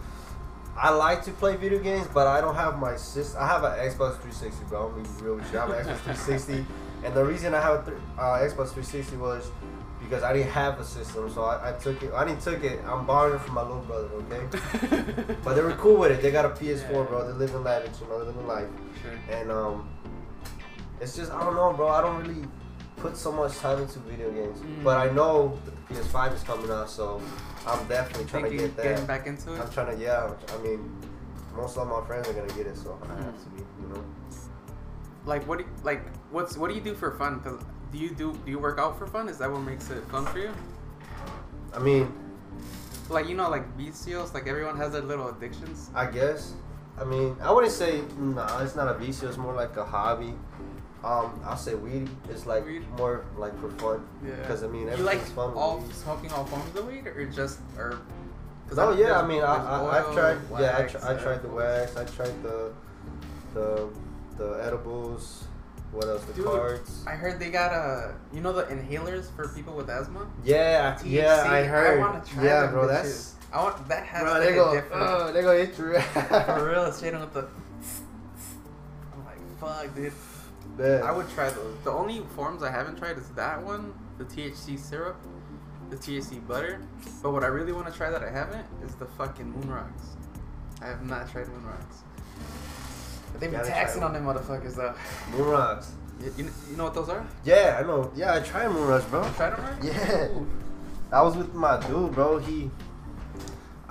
I 0.76 0.90
like 0.90 1.23
to 1.25 1.30
play 1.32 1.56
video 1.56 1.78
games, 1.78 2.06
but 2.12 2.26
I 2.26 2.40
don't 2.40 2.54
have 2.56 2.78
my 2.78 2.96
sis. 2.96 3.34
I 3.37 3.46
have 3.46 3.64
an 3.64 3.73
Xbox 3.73 4.16
360, 4.20 4.64
bro. 4.66 4.88
I'm 4.88 5.02
be 5.02 5.08
real 5.25 5.37
with 5.37 5.52
you. 5.52 5.58
I 5.58 5.66
have 5.66 5.70
an 5.70 5.84
Xbox 5.87 5.99
360, 6.26 6.66
and 7.04 7.14
the 7.14 7.25
reason 7.25 7.54
I 7.54 7.61
have 7.61 7.87
a 7.87 7.90
th- 7.90 8.02
uh, 8.18 8.23
Xbox 8.40 8.73
360 8.73 9.16
was 9.16 9.50
because 10.00 10.23
I 10.23 10.32
didn't 10.34 10.50
have 10.52 10.78
a 10.80 10.84
system, 10.84 11.30
so 11.30 11.44
I, 11.44 11.70
I 11.70 11.73
took 11.73 12.02
it. 12.02 12.12
I 12.12 12.25
didn't 12.26 12.42
took 12.42 12.62
it. 12.62 12.78
I'm 12.87 13.06
borrowing 13.06 13.37
it 13.37 13.40
from 13.40 13.54
my 13.54 13.62
little 13.62 13.80
brother, 13.88 14.08
okay? 14.23 14.42
But 15.44 15.54
they 15.54 15.62
were 15.62 15.73
cool 15.76 15.96
with 15.96 16.11
it. 16.12 16.20
They 16.20 16.30
got 16.30 16.44
a 16.44 16.50
PS4, 16.50 16.90
Yeah. 16.92 17.02
bro. 17.04 17.26
They 17.26 17.32
live 17.38 17.54
in 17.54 17.64
lavish, 17.64 18.00
you 18.02 18.08
know, 18.08 18.18
they 18.20 18.26
live 18.26 18.37
in 18.37 18.46
life. 18.46 18.68
Sure. 19.00 19.12
And 19.30 19.50
um, 19.50 19.88
it's 21.00 21.16
just 21.16 21.30
I 21.32 21.40
don't 21.42 21.54
know, 21.54 21.73
bro. 21.73 21.88
I 21.88 22.00
don't 22.02 22.20
really 22.26 22.46
put 23.04 23.16
so 23.18 23.30
much 23.30 23.54
time 23.58 23.78
into 23.82 23.99
video 23.99 24.30
games, 24.30 24.58
Mm. 24.61 24.82
but 24.82 24.96
I 24.96 25.11
know 25.12 25.58
the 25.66 25.73
PS5 25.94 26.32
is 26.32 26.42
coming 26.42 26.70
out, 26.70 26.88
so 26.88 27.20
I'm 27.66 27.87
definitely 27.87 28.25
trying 28.25 28.44
Thinking 28.44 28.61
to 28.61 28.66
get 28.68 28.76
that. 28.78 28.82
getting 28.84 29.04
back 29.06 29.26
into 29.26 29.52
it. 29.54 29.61
I'm 29.61 29.70
trying 29.70 29.94
to, 29.94 30.02
yeah. 30.02 30.30
I 30.54 30.56
mean, 30.62 30.80
most 31.54 31.76
of 31.76 31.87
my 31.87 32.00
friends 32.06 32.26
are 32.28 32.32
gonna 32.32 32.54
get 32.54 32.66
it, 32.66 32.78
so 32.78 32.99
I 33.02 33.06
have 33.23 33.34
Mm. 33.34 33.42
to 33.44 33.49
be, 33.50 33.62
you 33.82 33.88
know. 33.92 34.02
Like 35.26 35.46
what? 35.46 35.58
Do 35.58 35.64
you, 35.64 35.70
like 35.82 36.02
what's 36.30 36.56
what 36.56 36.68
do 36.70 36.75
you 36.75 36.80
do 36.90 36.94
for 36.94 37.11
fun? 37.12 37.40
Cause 37.40 37.61
do 37.92 37.99
you 37.99 38.11
do 38.11 38.32
do 38.44 38.50
you 38.50 38.58
work 38.58 38.78
out 38.78 38.99
for 38.99 39.06
fun? 39.06 39.28
Is 39.28 39.37
that 39.38 39.50
what 39.52 39.61
makes 39.61 39.88
it 39.90 40.02
fun 40.08 40.25
for 40.26 40.38
you? 40.38 40.50
I 41.75 41.78
mean, 41.78 42.12
Like 43.11 43.28
you 43.28 43.37
know, 43.37 43.49
like 43.50 43.66
vicios. 43.78 44.32
Like 44.34 44.46
everyone 44.46 44.76
has 44.78 44.92
their 44.92 45.02
little 45.12 45.28
addictions. 45.28 45.90
I 45.94 46.06
guess. 46.06 46.52
I 47.00 47.04
mean, 47.04 47.37
I 47.42 47.50
wouldn't 47.52 47.73
say 47.73 48.02
nah. 48.18 48.61
It's 48.64 48.76
not 48.76 48.88
a 48.88 48.94
vicio. 48.94 49.28
It's 49.28 49.38
more 49.38 49.54
like 49.54 49.76
a 49.76 49.84
hobby. 49.84 50.34
Um, 51.04 51.38
I'll 51.44 51.56
say 51.56 51.75
weed 51.75 52.08
is 52.30 52.46
like 52.46 52.64
Weed? 52.64 52.82
more 52.96 53.25
like 53.37 53.52
for 53.61 53.70
fun. 53.73 54.06
Yeah. 54.26 54.37
Because 54.37 54.62
I 54.64 54.68
mean, 54.68 54.82
you 54.82 54.87
like 54.88 54.99
everything's 55.18 55.30
fun 55.32 55.49
with 55.50 55.58
all 55.58 55.78
weed. 55.78 55.94
smoking 55.94 56.32
all 56.32 56.44
forms 56.46 56.75
of 56.76 56.87
weed 56.87 57.06
or 57.06 57.26
just 57.26 57.58
or? 57.76 57.99
Cause 58.68 58.78
Oh 58.78 58.94
I- 58.94 58.99
yeah, 58.99 59.20
I 59.20 59.26
mean, 59.26 59.42
I, 59.42 59.54
I 59.56 59.99
I've 59.99 60.06
oil, 60.06 60.14
tried. 60.14 60.38
yeah, 60.58 60.78
I, 60.78 60.82
tr- 60.84 61.04
I 61.06 61.14
tried 61.14 61.42
the 61.42 61.49
wax. 61.49 61.96
I 61.96 62.04
tried 62.06 62.42
the 62.42 62.73
the 63.52 63.88
the 64.38 64.61
edibles. 64.64 65.44
What 65.92 66.08
else? 66.08 66.25
The 66.25 66.32
Dude, 66.32 66.46
cards. 66.46 67.04
I 67.06 67.12
heard 67.12 67.38
they 67.38 67.50
got 67.50 67.73
uh, 67.73 68.12
you 68.32 68.40
know 68.40 68.52
the 68.54 68.64
inhalers 68.64 69.30
for 69.37 69.46
people 69.49 69.75
with 69.76 69.90
asthma. 69.90 70.26
Yeah, 70.42 70.94
THC. 70.94 71.11
yeah, 71.11 71.44
I 71.46 71.62
heard. 71.64 71.99
I 71.99 72.00
wanna 72.00 72.25
try 72.26 72.44
yeah, 72.44 72.66
bro, 72.68 72.88
that's 72.88 73.34
I 73.52 73.62
want 73.62 73.87
that 73.88 74.04
has 74.06 74.23
bro. 74.23 74.34
to 74.34 74.40
They 74.40 74.54
go, 74.54 74.75
different. 74.75 75.02
uh, 75.02 75.30
they 75.32 75.42
go 75.42 75.56
hit 75.56 75.76
you. 75.78 76.00
For 76.00 76.68
real, 76.70 76.90
straight 76.90 77.14
on 77.14 77.20
with 77.20 77.34
the. 77.34 77.46
I'm 79.12 79.25
like, 79.26 79.38
fuck, 79.61 79.94
dude. 79.94 80.12
Man. 80.76 81.02
I 81.02 81.12
would 81.12 81.28
try 81.31 81.50
those. 81.50 81.76
The 81.85 81.90
only 81.93 82.21
forms 82.35 82.62
I 82.62 82.71
haven't 82.71 82.97
tried 82.99 83.19
is 83.19 83.28
that 83.31 83.62
one, 83.62 83.95
the 84.19 84.25
THC 84.25 84.78
syrup, 84.78 85.16
the 85.90 85.97
THC 85.97 86.45
butter. 86.47 86.81
But 87.23 87.33
what 87.33 87.45
I 87.45 87.49
really 87.49 87.73
want 87.73 87.87
to 87.87 87.93
try 87.93 88.11
that 88.11 88.23
I 88.23 88.31
haven't 88.31 88.66
is 88.85 88.95
the 88.97 89.07
fucking 89.07 89.50
moon 89.50 89.71
rocks. 89.71 90.02
I 90.83 90.87
have 90.88 91.04
not 91.09 91.31
tried 91.31 91.49
moon 91.49 91.64
rocks. 91.64 92.02
But 93.33 93.40
they 93.40 93.47
be 93.49 93.52
Gotta 93.52 93.69
taxing 93.69 94.00
them. 94.00 94.14
on 94.14 94.25
them 94.25 94.35
motherfuckers 94.35 94.75
though. 94.76 94.95
Moon 95.37 95.49
rocks. 95.49 95.93
You, 96.21 96.33
you, 96.37 96.50
you 96.71 96.76
know 96.76 96.85
what 96.85 96.95
those 96.95 97.09
are? 97.09 97.26
Yeah, 97.45 97.78
I 97.81 97.87
know. 97.87 98.11
Yeah, 98.14 98.35
I 98.35 98.40
tried 98.40 98.69
Moon 98.71 98.87
Rocks, 98.87 99.04
bro. 99.07 99.28
Try 99.37 99.50
them, 99.50 99.61
right? 99.61 99.83
Yeah. 99.85 100.26
Ooh. 100.28 100.47
I 101.11 101.23
was 101.23 101.37
with 101.37 101.52
my 101.54 101.85
dude, 101.88 102.12
bro. 102.12 102.38
He, 102.38 102.71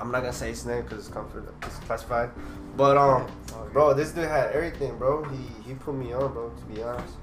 I'm 0.04 0.12
not 0.12 0.20
gonna 0.20 0.34
say 0.34 0.50
his 0.50 0.66
name 0.66 0.82
because 0.84 1.00
it's 1.00 1.08
comfort, 1.08 1.54
it's 1.64 1.78
classified. 1.80 2.30
But 2.76 2.98
um, 2.98 3.26
Oh, 3.54 3.64
yeah. 3.64 3.70
bro, 3.72 3.94
this 3.94 4.12
dude 4.12 4.26
had 4.26 4.52
everything, 4.52 4.98
bro. 4.98 5.24
He 5.24 5.38
he 5.66 5.74
put 5.76 5.96
me 5.96 6.12
on, 6.12 6.34
bro. 6.34 6.50
To 6.50 6.64
be 6.66 6.84
honest. 6.84 7.14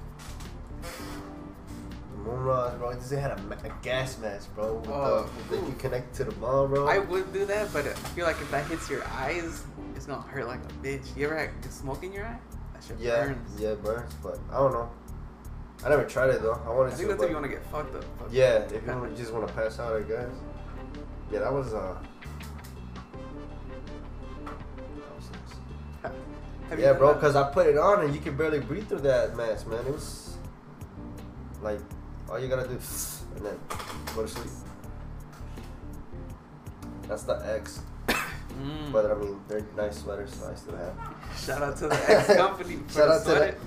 The 0.81 2.17
Moon 2.17 2.39
Rocks, 2.43 2.75
bro. 2.79 2.93
This 2.95 3.09
dude 3.09 3.19
had 3.19 3.31
a, 3.31 3.41
a 3.67 3.71
gas 3.83 4.17
mask, 4.17 4.53
bro. 4.55 4.73
With 4.77 4.89
Oh, 4.89 5.29
the, 5.51 5.57
ooh. 5.57 5.65
you 5.67 5.75
connect 5.77 6.15
to 6.15 6.23
the 6.23 6.31
ball, 6.31 6.67
bro. 6.67 6.87
I 6.87 6.97
would 6.97 7.31
do 7.31 7.45
that, 7.45 7.71
but 7.71 7.85
I 7.85 7.93
feel 8.15 8.25
like 8.25 8.41
if 8.41 8.49
that 8.49 8.65
hits 8.65 8.89
your 8.89 9.03
eyes, 9.09 9.63
it's 9.95 10.07
gonna 10.07 10.23
hurt 10.23 10.47
like 10.47 10.59
a 10.63 10.73
bitch. 10.83 11.15
You 11.15 11.27
ever 11.27 11.37
had 11.37 11.71
smoke 11.71 12.01
in 12.03 12.11
your 12.11 12.25
eye? 12.25 12.39
That 12.73 12.83
shit 12.83 12.97
yeah, 12.99 13.25
burns. 13.25 13.61
yeah, 13.61 13.75
burns. 13.75 14.11
But 14.23 14.39
I 14.51 14.57
don't 14.57 14.73
know. 14.73 14.89
I 15.85 15.89
never 15.89 16.05
tried 16.05 16.31
it 16.31 16.41
though. 16.41 16.59
I 16.65 16.71
I 16.71 16.73
wanted 16.75 16.93
think 16.93 17.09
to. 17.09 17.13
that's 17.13 17.23
if 17.23 17.29
you 17.29 17.35
wanna 17.35 17.47
get 17.47 17.63
fucked 17.65 17.93
up. 17.95 18.03
Fuck. 18.17 18.29
yeah, 18.31 18.55
if 18.59 18.71
you, 18.71 18.81
wanna, 18.87 19.09
you 19.11 19.15
just 19.15 19.31
want 19.33 19.47
to 19.47 19.53
pass 19.53 19.77
out, 19.79 19.93
I 19.95 20.01
guess. 20.01 20.29
Yeah, 21.31 21.39
that 21.41 21.53
was 21.53 21.73
uh. 21.75 21.95
Have 26.71 26.79
Yeah, 26.79 26.93
bro, 26.93 27.13
because 27.13 27.35
I 27.35 27.51
put 27.51 27.67
it 27.67 27.77
on 27.77 28.03
and 28.05 28.15
you 28.15 28.21
can 28.21 28.35
barely 28.35 28.59
breathe 28.61 28.87
through 28.87 29.01
that 29.01 29.35
mask, 29.35 29.67
man. 29.67 29.85
It 29.85 29.91
was 29.91 30.37
like 31.61 31.79
all 32.29 32.39
you 32.39 32.47
gotta 32.47 32.67
do 32.67 32.79
and 33.35 33.45
then 33.45 33.59
go 34.15 34.23
to 34.23 34.27
sleep. 34.27 34.49
That's 37.07 37.23
the 37.23 37.33
X, 37.45 37.81
Mm. 38.07 38.91
but 38.91 39.09
I 39.09 39.13
mean 39.15 39.39
they're 39.47 39.65
nice 39.77 39.97
sweaters, 40.01 40.33
so 40.33 40.49
I 40.49 40.55
still 40.55 40.75
have. 40.77 40.93
Shout 41.37 41.61
out 41.61 41.77
to 41.77 41.87
the 41.87 41.95
ex 42.11 42.35
company. 42.35 42.75
for 42.87 42.93
Shout 42.93 43.07
the 43.07 43.13
out 43.13 43.23
to 43.23 43.29
the 43.29 43.35
sweater. 43.35 43.57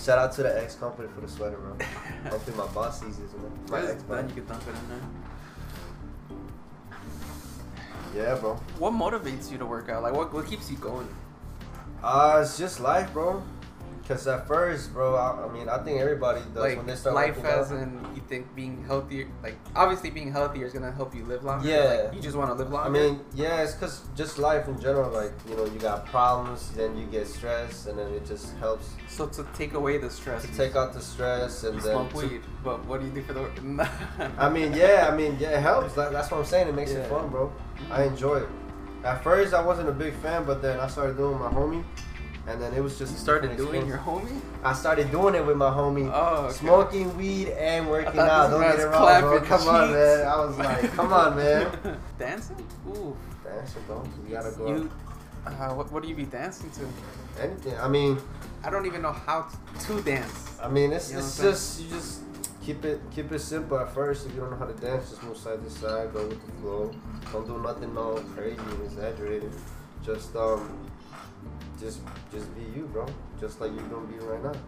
shout 0.00 0.18
out 0.18 0.32
to 0.32 0.42
the 0.44 0.62
X 0.62 0.74
company 0.76 1.08
for 1.14 1.20
the 1.20 1.28
sweater, 1.28 1.56
bro. 1.58 1.76
Hopefully 2.30 2.56
my 2.56 2.66
boss 2.68 3.00
sees 3.00 3.18
this, 3.18 3.32
man. 3.34 3.52
My 3.68 3.80
ex 3.90 4.02
then 4.04 4.22
boss. 4.26 4.28
you 4.34 4.42
can 4.42 4.46
dump 4.46 4.62
it 4.62 4.74
in 4.74 4.88
there. 8.14 8.24
Yeah, 8.24 8.34
bro. 8.40 8.54
What 8.78 8.92
motivates 8.94 9.50
you 9.52 9.58
to 9.58 9.66
work 9.66 9.88
out? 9.88 10.02
Like, 10.02 10.14
what 10.14 10.32
what 10.32 10.46
keeps 10.46 10.70
you 10.70 10.76
going? 10.78 11.08
Uh, 12.02 12.40
it's 12.42 12.58
just 12.58 12.80
life, 12.80 13.12
bro. 13.12 13.42
Cause 14.08 14.24
at 14.28 14.46
first, 14.46 14.92
bro, 14.92 15.16
I, 15.16 15.46
I 15.48 15.52
mean, 15.52 15.68
I 15.68 15.78
think 15.78 16.00
everybody 16.00 16.38
does 16.54 16.62
like 16.62 16.76
when 16.76 16.86
they 16.86 16.94
start 16.94 17.16
life 17.16 17.44
as 17.44 17.72
out. 17.72 17.78
in 17.82 18.06
you 18.14 18.22
think 18.28 18.54
being 18.54 18.84
healthier, 18.86 19.26
like 19.42 19.56
obviously 19.74 20.10
being 20.10 20.30
healthier 20.30 20.64
is 20.64 20.72
gonna 20.72 20.92
help 20.92 21.12
you 21.12 21.24
live 21.24 21.42
longer. 21.42 21.66
Yeah. 21.68 22.02
Like, 22.04 22.14
you 22.14 22.20
just 22.22 22.36
want 22.36 22.50
to 22.50 22.54
live 22.54 22.70
longer. 22.70 22.88
I 22.88 22.92
mean, 22.92 23.20
yeah, 23.34 23.64
it's 23.64 23.74
cause 23.74 24.02
just 24.14 24.38
life 24.38 24.68
in 24.68 24.78
general. 24.80 25.10
Like 25.10 25.32
you 25.48 25.56
know, 25.56 25.64
you 25.64 25.80
got 25.80 26.06
problems, 26.06 26.70
then 26.70 26.96
you 26.96 27.06
get 27.06 27.26
stressed, 27.26 27.88
and 27.88 27.98
then 27.98 28.06
it 28.12 28.24
just 28.24 28.54
helps 28.58 28.90
so 29.08 29.26
to 29.26 29.44
take 29.54 29.74
away 29.74 29.98
the 29.98 30.08
stress, 30.08 30.42
to 30.42 30.54
take 30.56 30.76
out 30.76 30.92
the 30.92 31.00
stress, 31.00 31.64
and 31.64 31.74
you 31.74 31.80
then. 31.80 31.90
smoke 31.92 32.10
to- 32.10 32.28
weed. 32.28 32.42
But 32.62 32.84
what 32.86 33.00
do 33.00 33.08
you 33.08 33.12
do 33.12 33.22
for 33.22 33.32
the? 33.32 33.90
I 34.38 34.48
mean, 34.48 34.72
yeah, 34.72 35.10
I 35.12 35.16
mean, 35.16 35.36
yeah, 35.40 35.58
it 35.58 35.62
helps. 35.62 35.94
That, 35.94 36.12
that's 36.12 36.30
what 36.30 36.38
I'm 36.38 36.44
saying. 36.46 36.68
It 36.68 36.76
makes 36.76 36.92
Yeah. 36.92 36.98
it 37.00 37.08
fun, 37.10 37.28
bro. 37.28 37.52
I 37.90 38.04
enjoy 38.04 38.36
it. 38.36 38.48
At 39.04 39.22
first, 39.22 39.54
I 39.54 39.62
wasn't 39.62 39.88
a 39.88 39.92
big 39.92 40.14
fan, 40.14 40.44
but 40.44 40.62
then 40.62 40.80
I 40.80 40.88
started 40.88 41.16
doing 41.16 41.38
my 41.38 41.48
homie, 41.48 41.84
and 42.46 42.60
then 42.60 42.72
it 42.74 42.82
was 42.82 42.98
just 42.98 43.12
you 43.12 43.18
started 43.18 43.56
doing 43.56 43.86
your 43.86 43.98
homie. 43.98 44.40
I 44.64 44.72
started 44.72 45.10
doing 45.10 45.34
it 45.34 45.46
with 45.46 45.56
my 45.56 45.70
homie. 45.70 46.10
Oh, 46.12 46.46
okay. 46.46 46.54
Smoking 46.54 47.16
weed 47.16 47.48
and 47.50 47.88
working 47.88 48.18
out. 48.18 48.50
Don't 48.50 48.60
get 48.60 48.80
it 48.80 48.86
wrong, 48.86 49.20
bro. 49.20 49.40
Come 49.42 49.68
on, 49.68 49.92
man. 49.92 50.26
I 50.26 50.44
was 50.44 50.58
like, 50.58 50.92
come 50.92 51.12
on, 51.12 51.36
man. 51.36 51.98
Dancing? 52.18 52.66
Ooh. 52.88 53.16
Dancing, 53.44 53.82
bro. 53.86 54.02
You 54.26 54.34
gotta 54.34 54.50
go. 54.56 54.68
You. 54.68 54.90
Uh, 55.46 55.74
what, 55.74 55.92
what 55.92 56.02
do 56.02 56.08
you 56.08 56.14
be 56.16 56.24
dancing 56.24 56.68
to? 56.70 56.88
Anything. 57.40 57.78
I 57.78 57.86
mean, 57.86 58.18
I 58.64 58.70
don't 58.70 58.86
even 58.86 59.00
know 59.00 59.12
how 59.12 59.46
to, 59.78 59.86
to 59.86 60.02
dance. 60.02 60.58
I 60.60 60.68
mean, 60.68 60.92
it's 60.92 61.10
You 61.10 61.18
know 61.18 61.20
it's 61.20 61.38
just 61.38 61.80
you 61.82 61.88
just 61.88 62.25
keep 62.66 62.84
it 62.84 63.00
keep 63.14 63.30
it 63.32 63.38
simple 63.38 63.78
at 63.78 63.94
first. 63.94 64.26
If 64.26 64.34
you 64.34 64.40
don't 64.40 64.50
know 64.50 64.56
how 64.56 64.66
to 64.66 64.74
dance, 64.74 65.10
just 65.10 65.22
move 65.22 65.36
side 65.36 65.62
to 65.64 65.70
side, 65.70 66.12
go 66.12 66.26
with 66.26 66.44
the 66.44 66.52
flow. 66.60 66.90
Don't 67.32 67.46
do 67.46 67.58
nothing 67.62 67.96
all 67.96 68.18
crazy 68.34 68.58
and 68.58 68.82
exaggerated. 68.84 69.52
Just 70.04 70.34
um, 70.36 70.62
just 71.80 72.00
just 72.32 72.52
be 72.56 72.62
you, 72.76 72.84
bro. 72.92 73.06
Just 73.40 73.60
like 73.60 73.72
you're 73.72 73.88
gonna 73.88 74.06
be 74.06 74.18
right 74.18 74.42
now. 74.42 74.58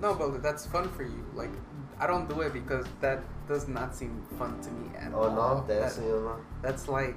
No, 0.00 0.14
but 0.14 0.42
that's 0.42 0.64
fun 0.64 0.88
for 0.88 1.02
you. 1.02 1.22
Like, 1.34 1.50
I 1.98 2.06
don't 2.06 2.26
do 2.26 2.40
it 2.40 2.54
because 2.54 2.86
that 3.02 3.18
does 3.46 3.68
not 3.68 3.94
seem 3.94 4.22
fun 4.38 4.58
to 4.62 4.70
me 4.70 4.96
at 4.96 5.12
Oh 5.12 5.24
all. 5.24 5.34
no, 5.36 5.64
That- 5.66 5.80
dancing, 5.80 6.04
you 6.04 6.12
know. 6.12 6.36
that's 6.62 6.88
like 6.88 7.16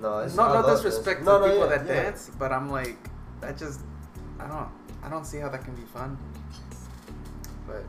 No, 0.00 0.18
it's 0.18 0.34
no, 0.34 0.52
no 0.60 0.66
disrespect 0.68 1.20
to 1.20 1.26
No, 1.26 1.38
no, 1.38 1.46
people 1.46 1.68
yeah, 1.70 1.76
that 1.78 1.86
yeah. 1.86 2.02
dance, 2.02 2.30
but 2.36 2.50
I'm 2.50 2.68
like, 2.68 2.98
that 3.40 3.56
just, 3.56 3.80
I 4.40 4.48
don't, 4.48 4.68
I 5.04 5.08
don't 5.08 5.24
see 5.24 5.38
how 5.38 5.48
that 5.48 5.62
can 5.64 5.76
be 5.76 5.82
fun. 5.82 6.18
But, 7.68 7.84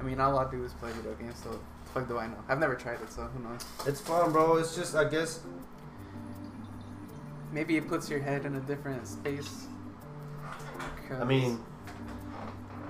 I 0.00 0.02
mean, 0.02 0.18
all 0.18 0.38
I 0.38 0.50
do 0.50 0.64
is 0.64 0.72
play 0.74 0.90
video 0.92 1.14
games, 1.14 1.36
so 1.42 1.60
fuck 1.92 2.08
do 2.08 2.18
I 2.18 2.26
know? 2.26 2.42
I've 2.48 2.58
never 2.58 2.74
tried 2.74 3.00
it, 3.02 3.12
so 3.12 3.22
who 3.22 3.42
knows? 3.42 3.60
It's 3.86 4.00
fun, 4.00 4.32
bro. 4.32 4.56
It's 4.56 4.74
just 4.74 4.94
I 4.94 5.04
guess 5.04 5.40
Maybe 7.52 7.76
it 7.76 7.88
puts 7.88 8.08
your 8.08 8.20
head 8.20 8.46
in 8.46 8.54
a 8.54 8.60
different 8.60 9.06
space. 9.06 9.66
I 11.10 11.24
mean, 11.24 11.58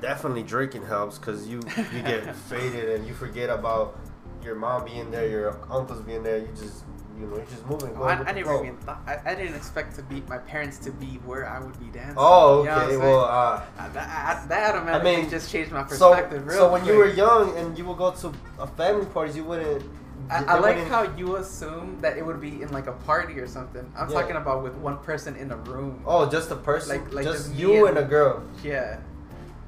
definitely 0.03 0.42
drinking 0.42 0.85
helps 0.85 1.18
because 1.18 1.49
you 1.49 1.61
you 1.94 2.03
get 2.03 2.37
faded 2.49 2.90
and 2.90 3.07
you 3.07 3.14
forget 3.14 3.49
about 3.49 3.99
your 4.44 4.55
mom 4.55 4.85
being 4.85 5.11
there, 5.11 5.27
your 5.29 5.59
uncles 5.70 6.03
being 6.03 6.23
there. 6.23 6.38
You 6.38 6.49
just 6.49 6.85
you 7.18 7.27
know 7.27 7.37
you're 7.37 7.44
just 7.46 7.66
moving. 7.66 7.94
Oh, 7.96 8.05
I, 8.05 8.20
I 8.23 8.42
flow. 8.42 8.62
even 8.62 8.77
thought. 8.79 9.01
I, 9.07 9.18
I 9.25 9.35
didn't 9.35 9.55
expect 9.55 9.96
to 9.96 10.03
be 10.03 10.23
my 10.29 10.38
parents 10.38 10.79
to 10.79 10.90
be 10.92 11.18
where 11.27 11.49
I 11.49 11.59
would 11.61 11.79
be 11.79 11.87
dancing. 11.87 12.14
Oh, 12.18 12.62
You 12.62 12.68
know 12.70 12.77
okay. 12.83 12.96
Well, 12.96 13.25
uh, 13.25 13.62
Uh, 13.79 13.88
that, 13.92 14.49
that 14.49 14.75
automatically 14.75 15.14
I 15.16 15.16
mean, 15.23 15.31
just 15.31 15.51
changed 15.51 15.73
my 15.73 15.87
so 15.88 16.11
perspective. 16.11 16.46
real 16.46 16.57
so 16.59 16.73
when 16.73 16.85
you 16.85 16.94
were 16.96 17.09
young 17.09 17.57
and 17.59 17.77
you 17.77 17.85
would 17.87 17.99
go 17.99 18.11
to 18.12 18.33
a 18.59 18.66
family 18.66 19.07
parties, 19.07 19.37
you 19.37 19.44
wouldn't. 19.44 19.85
I, 20.31 20.44
I 20.44 20.59
like 20.61 20.87
how 20.87 21.03
you 21.16 21.37
assume 21.37 21.99
that 22.03 22.16
it 22.16 22.25
would 22.25 22.40
be 22.40 22.62
in 22.62 22.70
like 22.73 22.87
a 22.87 22.92
party 22.92 23.40
or 23.40 23.46
something. 23.49 23.90
I'm 23.96 24.09
Yeah. 24.11 24.20
talking 24.20 24.37
about 24.37 24.62
with 24.62 24.75
one 24.75 24.99
person 24.99 25.35
in 25.35 25.51
a 25.51 25.57
room. 25.57 26.03
Oh, 26.07 26.29
just 26.31 26.51
a 26.53 26.57
person, 26.57 27.01
Like- 27.05 27.12
like 27.14 27.25
just 27.25 27.49
just 27.49 27.55
you 27.59 27.87
and- 27.87 27.96
and 27.99 28.07
a 28.07 28.09
girl. 28.09 28.42
Yeah. 28.62 28.99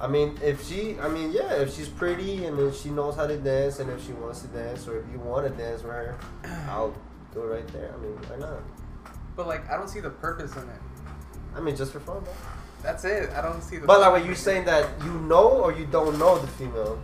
I 0.01 0.09
mean, 0.09 0.37
if 0.43 0.65
she, 0.67 0.99
I 1.01 1.09
mean, 1.09 1.31
yeah, 1.33 1.53
if 1.55 1.75
she's 1.75 1.89
pretty 1.89 2.45
and 2.47 2.59
if 2.59 2.77
she 2.81 2.91
knows 2.91 3.15
how 3.17 3.27
to 3.27 3.37
dance 3.37 3.79
and 3.79 3.89
if 3.91 4.05
she 4.05 4.13
wants 4.13 4.43
to 4.43 4.49
dance 4.49 4.87
or 4.89 4.99
if 4.99 5.05
you 5.13 5.19
want 5.21 5.47
to 5.47 5.53
dance 5.55 5.83
with 5.83 5.93
her, 5.93 6.17
I'll 6.69 6.93
go 7.35 7.45
right 7.45 7.67
there. 7.69 7.93
I 7.95 7.97
mean, 8.01 8.13
why 8.29 8.37
not? 8.37 8.63
But 9.37 9.47
like, 9.47 9.69
I 9.71 9.77
don't 9.77 9.89
see 9.89 10.01
the 10.01 10.11
purpose 10.11 10.55
in 10.57 10.63
it. 10.63 10.83
I 11.57 11.61
mean, 11.61 11.77
just 11.77 11.93
for 11.93 12.01
fun, 12.01 12.21
bro. 12.23 12.33
That's 12.83 13.05
it. 13.05 13.31
I 13.31 13.43
don't 13.43 13.63
see 13.63 13.79
the. 13.79 13.87
But 13.87 14.01
like, 14.01 14.13
when 14.13 14.25
you 14.25 14.31
in 14.31 14.37
saying 14.37 14.65
that 14.67 14.89
you 15.05 15.13
know 15.13 15.49
or 15.49 15.73
you 15.73 15.87
don't 15.87 16.19
know 16.19 16.39
the 16.39 16.47
female? 16.49 16.99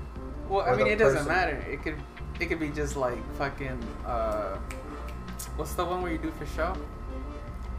Well, 0.49 0.63
I 0.63 0.75
mean, 0.75 0.87
it 0.87 0.99
doesn't 0.99 1.29
matter. 1.29 1.57
It 1.71 1.83
could, 1.83 1.97
it 2.41 2.47
could 2.47 2.61
be 2.61 2.71
just 2.71 2.97
like 2.97 3.19
fucking. 3.35 3.83
uh 4.07 4.59
What's 5.57 5.75
the 5.75 5.85
one 5.85 6.03
where 6.03 6.13
you 6.13 6.19
do 6.19 6.31
for 6.33 6.47
show? 6.47 6.77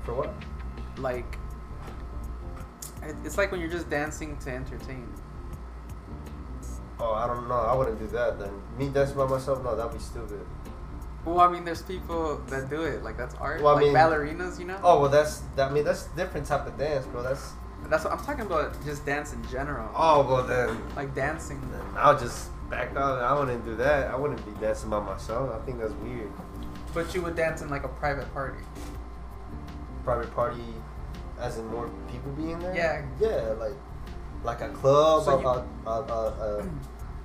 For 0.03 0.13
what? 0.13 0.33
Like, 0.97 1.37
it's 3.23 3.37
like 3.37 3.51
when 3.51 3.61
you're 3.61 3.69
just 3.69 3.89
dancing 3.89 4.37
to 4.37 4.51
entertain. 4.51 5.07
Oh, 6.99 7.13
I 7.13 7.27
don't 7.27 7.47
know. 7.47 7.55
I 7.55 7.73
wouldn't 7.73 7.99
do 7.99 8.07
that 8.07 8.39
then. 8.39 8.51
Me 8.77 8.89
dancing 8.89 9.15
by 9.15 9.25
myself? 9.25 9.63
No, 9.63 9.75
that'd 9.75 9.93
be 9.93 9.99
stupid. 9.99 10.45
Well, 11.25 11.39
I 11.41 11.49
mean, 11.51 11.65
there's 11.65 11.81
people 11.81 12.37
that 12.47 12.69
do 12.69 12.83
it. 12.83 13.03
Like 13.03 13.17
that's 13.17 13.35
art. 13.35 13.61
Well, 13.61 13.73
I 13.75 13.81
like 13.81 13.85
mean- 13.87 13.95
ballerinas, 13.95 14.59
you 14.59 14.65
know. 14.65 14.79
Oh 14.83 15.01
well, 15.01 15.09
that's 15.09 15.39
that. 15.55 15.69
I 15.69 15.73
mean, 15.73 15.83
that's 15.83 16.05
different 16.15 16.47
type 16.47 16.65
of 16.65 16.77
dance, 16.77 17.05
bro. 17.07 17.23
That's. 17.23 17.53
That's 17.87 18.03
what 18.03 18.13
I'm 18.13 18.23
talking 18.25 18.45
about. 18.45 18.73
Just 18.85 19.05
dance 19.05 19.33
in 19.33 19.43
general. 19.49 19.89
Oh 19.95 20.21
well, 20.27 20.43
then. 20.43 20.77
Like 20.95 21.15
dancing. 21.15 21.59
then 21.71 21.81
I'll 21.95 22.17
just 22.19 22.49
back 22.69 22.95
out. 22.95 23.19
I 23.21 23.37
wouldn't 23.39 23.63
do 23.65 23.75
that. 23.77 24.11
I 24.11 24.15
wouldn't 24.15 24.43
be 24.45 24.51
dancing 24.59 24.89
by 24.89 24.99
myself. 24.99 25.49
I 25.55 25.65
think 25.65 25.79
that's 25.79 25.93
weird. 25.93 26.29
But 26.93 27.13
you 27.15 27.21
would 27.21 27.35
dance 27.35 27.61
in 27.61 27.69
like 27.69 27.83
a 27.83 27.87
private 27.87 28.31
party. 28.33 28.63
Private 30.03 30.33
party, 30.33 30.63
as 31.39 31.57
in 31.57 31.67
more 31.67 31.89
people 32.11 32.31
being 32.33 32.59
there. 32.59 32.75
Yeah. 32.75 33.05
Yeah, 33.19 33.53
like 33.59 33.73
like 34.43 34.61
a 34.61 34.69
club, 34.69 35.23
So 35.25 35.37
a, 35.37 35.41
you- 35.41 35.47
a, 35.47 35.89
a, 35.89 36.01
a, 36.01 36.59
a 36.59 36.69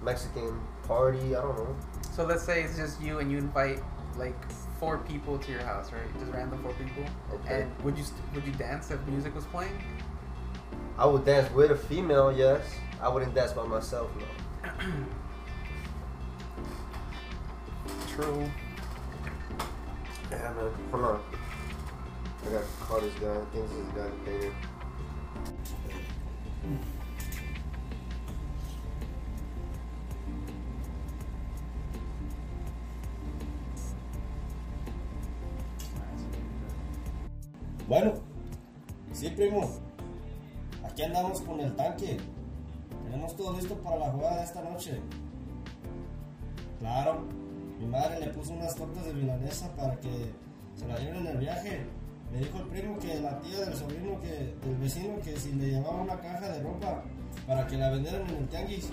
Mexican 0.05 0.61
party. 0.87 1.35
I 1.37 1.41
don't 1.43 1.57
know. 1.57 1.77
So 2.15 2.25
let's 2.25 2.45
say 2.45 2.63
it's 2.63 2.77
just 2.77 3.03
you 3.03 3.19
and 3.19 3.29
you 3.29 3.39
invite 3.39 3.81
like 4.17 4.37
four 4.79 4.99
people 4.99 5.37
to 5.37 5.51
your 5.51 5.63
house, 5.63 5.91
right? 5.91 6.21
Just 6.21 6.31
random 6.31 6.63
four 6.63 6.73
people. 6.75 7.03
Okay. 7.33 7.63
And 7.63 7.83
would 7.83 7.99
you 7.99 8.05
st- 8.05 8.21
would 8.33 8.47
you 8.47 8.53
dance 8.53 8.93
if 8.93 9.05
music 9.09 9.35
was 9.35 9.45
playing? 9.47 9.77
I 10.97 11.07
would 11.07 11.25
dance 11.25 11.51
with 11.53 11.73
a 11.73 11.77
female, 11.77 12.31
yes. 12.31 12.65
I 13.01 13.09
wouldn't 13.09 13.35
dance 13.35 13.53
by 13.53 13.67
myself, 13.67 14.13
no. 14.17 14.71
True. 18.15 18.49
Yeah, 20.31 20.53
man. 20.53 20.71
Hold 20.93 21.05
on. 21.05 21.21
I 22.47 22.51
gotta 22.53 22.65
call 22.81 23.01
this 23.01 23.15
guy. 23.15 23.33
I 23.33 23.45
think 23.47 23.69
this 23.69 23.79
is 23.79 23.89
the 23.93 24.01
guy 26.71 26.94
Bueno, 37.87 38.15
sí, 39.13 39.29
primo. 39.29 39.71
Aquí 40.89 41.03
andamos 41.03 41.43
con 41.43 41.61
el 41.61 41.77
tanque. 41.77 42.17
Tenemos 43.05 43.37
todo 43.37 43.55
listo 43.55 43.75
para 43.77 43.97
la 43.99 44.11
jugada 44.11 44.39
de 44.39 44.45
esta 44.45 44.63
noche. 44.63 45.01
Claro, 46.81 47.25
mi 47.79 47.85
madre 47.87 48.21
le 48.21 48.29
puso 48.29 48.55
unas 48.55 48.75
tortas 48.75 49.05
de 49.05 49.13
milanesa 49.13 49.69
para 49.77 50.01
que 50.01 50.33
se 50.77 50.89
la 50.89 50.97
lleven 50.99 51.17
en 51.17 51.27
el 51.27 51.39
viaje. 51.39 51.85
Me 52.33 52.39
dijo 52.39 52.59
el 52.59 52.65
primo 52.69 52.99
que 52.99 53.21
la 53.21 53.39
tía 53.41 53.61
del 53.61 53.75
sobrino 53.75 54.19
que, 54.19 54.55
del 54.67 54.77
vecino 54.81 55.21
que 55.23 55.37
si 55.37 55.53
le 55.53 55.73
llevaba 55.73 56.01
una 56.01 56.19
caja 56.19 56.49
de 56.49 56.63
ropa 56.63 57.03
para 57.47 57.67
que 57.67 57.77
la 57.77 57.91
vendieran 57.91 58.23
en 58.31 58.37
el 58.37 58.49
tianguis. 58.49 58.89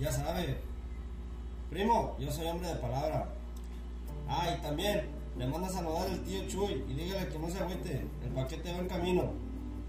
Ya 0.00 0.10
sabe. 0.10 0.56
Primo, 1.70 2.16
yo 2.18 2.30
soy 2.30 2.46
hombre 2.46 2.68
de 2.68 2.76
palabra. 2.76 3.28
Ah, 4.28 4.56
y 4.56 4.62
también 4.62 5.02
le 5.38 5.46
manda 5.46 5.68
a 5.68 5.70
saludar 5.70 6.08
el 6.08 6.20
tío 6.22 6.46
Chuy 6.48 6.84
y 6.88 6.94
dígale 6.94 7.28
que 7.28 7.38
no 7.38 7.48
se 7.50 7.58
agüite. 7.58 8.06
El 8.24 8.30
paquete 8.34 8.72
va 8.72 8.78
en 8.78 8.88
camino. 8.88 9.32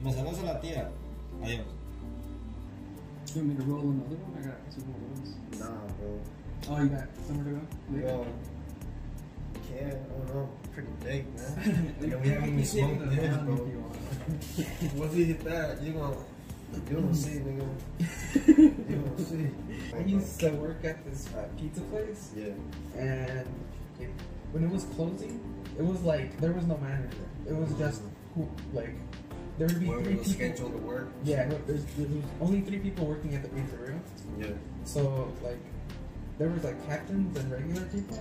Me 0.04 0.14
saludos 0.14 0.40
a 0.40 0.44
la 0.44 0.60
tía. 0.60 0.90
Adiós. 1.44 1.66
You 3.34 3.42
want 3.42 3.50
me 3.50 3.56
to 3.56 3.64
roll 3.64 3.82
another 3.82 4.16
one? 4.16 4.38
I 4.38 4.48
got 4.48 4.72
two 4.72 4.82
more 4.86 4.96
rolls. 5.02 5.36
Nah, 5.60 5.68
bro. 6.00 6.20
Oh, 6.70 6.82
you 6.82 6.90
got 6.90 7.08
somewhere 7.28 7.46
to 7.46 7.52
go? 7.52 7.62
Well, 7.90 8.26
can't. 9.68 9.94
I 9.94 10.18
don't 10.18 10.36
know. 10.36 10.50
Pretty 10.74 10.90
big, 11.04 11.26
man. 11.36 11.96
Like, 12.00 12.24
we 12.24 12.30
haven't 12.30 12.50
even 12.50 12.66
smoked 12.66 13.10
this, 13.10 13.38
bro. 13.38 13.56
you. 13.56 13.84
Once 14.96 15.14
we 15.14 15.24
hit 15.26 15.44
that, 15.44 15.82
you 15.82 15.94
gonna, 15.94 16.16
you 16.90 17.14
see, 17.14 17.40
nigga. 17.40 17.68
You 18.90 19.26
see. 19.26 19.50
I 19.96 20.00
used 20.02 20.40
to 20.42 20.50
work 20.52 20.84
at 20.84 21.04
this 21.06 21.28
uh, 21.34 21.48
pizza 21.60 21.82
place, 21.82 22.32
Yeah. 22.36 22.54
and 22.98 23.48
it, 24.00 24.10
when 24.52 24.64
it 24.64 24.70
was 24.70 24.84
closing, 24.96 25.40
it 25.78 25.84
was 25.84 26.02
like 26.02 26.38
there 26.40 26.52
was 26.54 26.66
no 26.66 26.78
manager. 26.78 27.28
It 27.48 27.56
was 27.56 27.72
just 27.78 28.02
who, 28.34 28.48
like 28.74 28.94
there 29.58 29.68
would 29.68 29.80
be 29.80 29.88
Where 29.88 30.02
three 30.02 30.16
people. 30.16 30.32
scheduled 30.32 30.72
to 30.74 30.78
work. 30.80 31.10
Yeah, 31.24 31.48
there's, 31.66 31.86
there 31.98 32.08
was 32.08 32.24
only 32.42 32.62
three 32.62 32.80
people 32.80 33.06
working 33.06 33.34
at 33.36 33.42
the 33.44 33.50
pizzeria. 33.50 34.00
Yeah. 34.40 34.48
So 34.84 35.32
like, 35.44 35.60
there 36.38 36.50
was 36.50 36.64
like 36.64 36.86
captains 36.88 37.38
and 37.38 37.52
regular 37.52 37.86
people, 37.88 38.20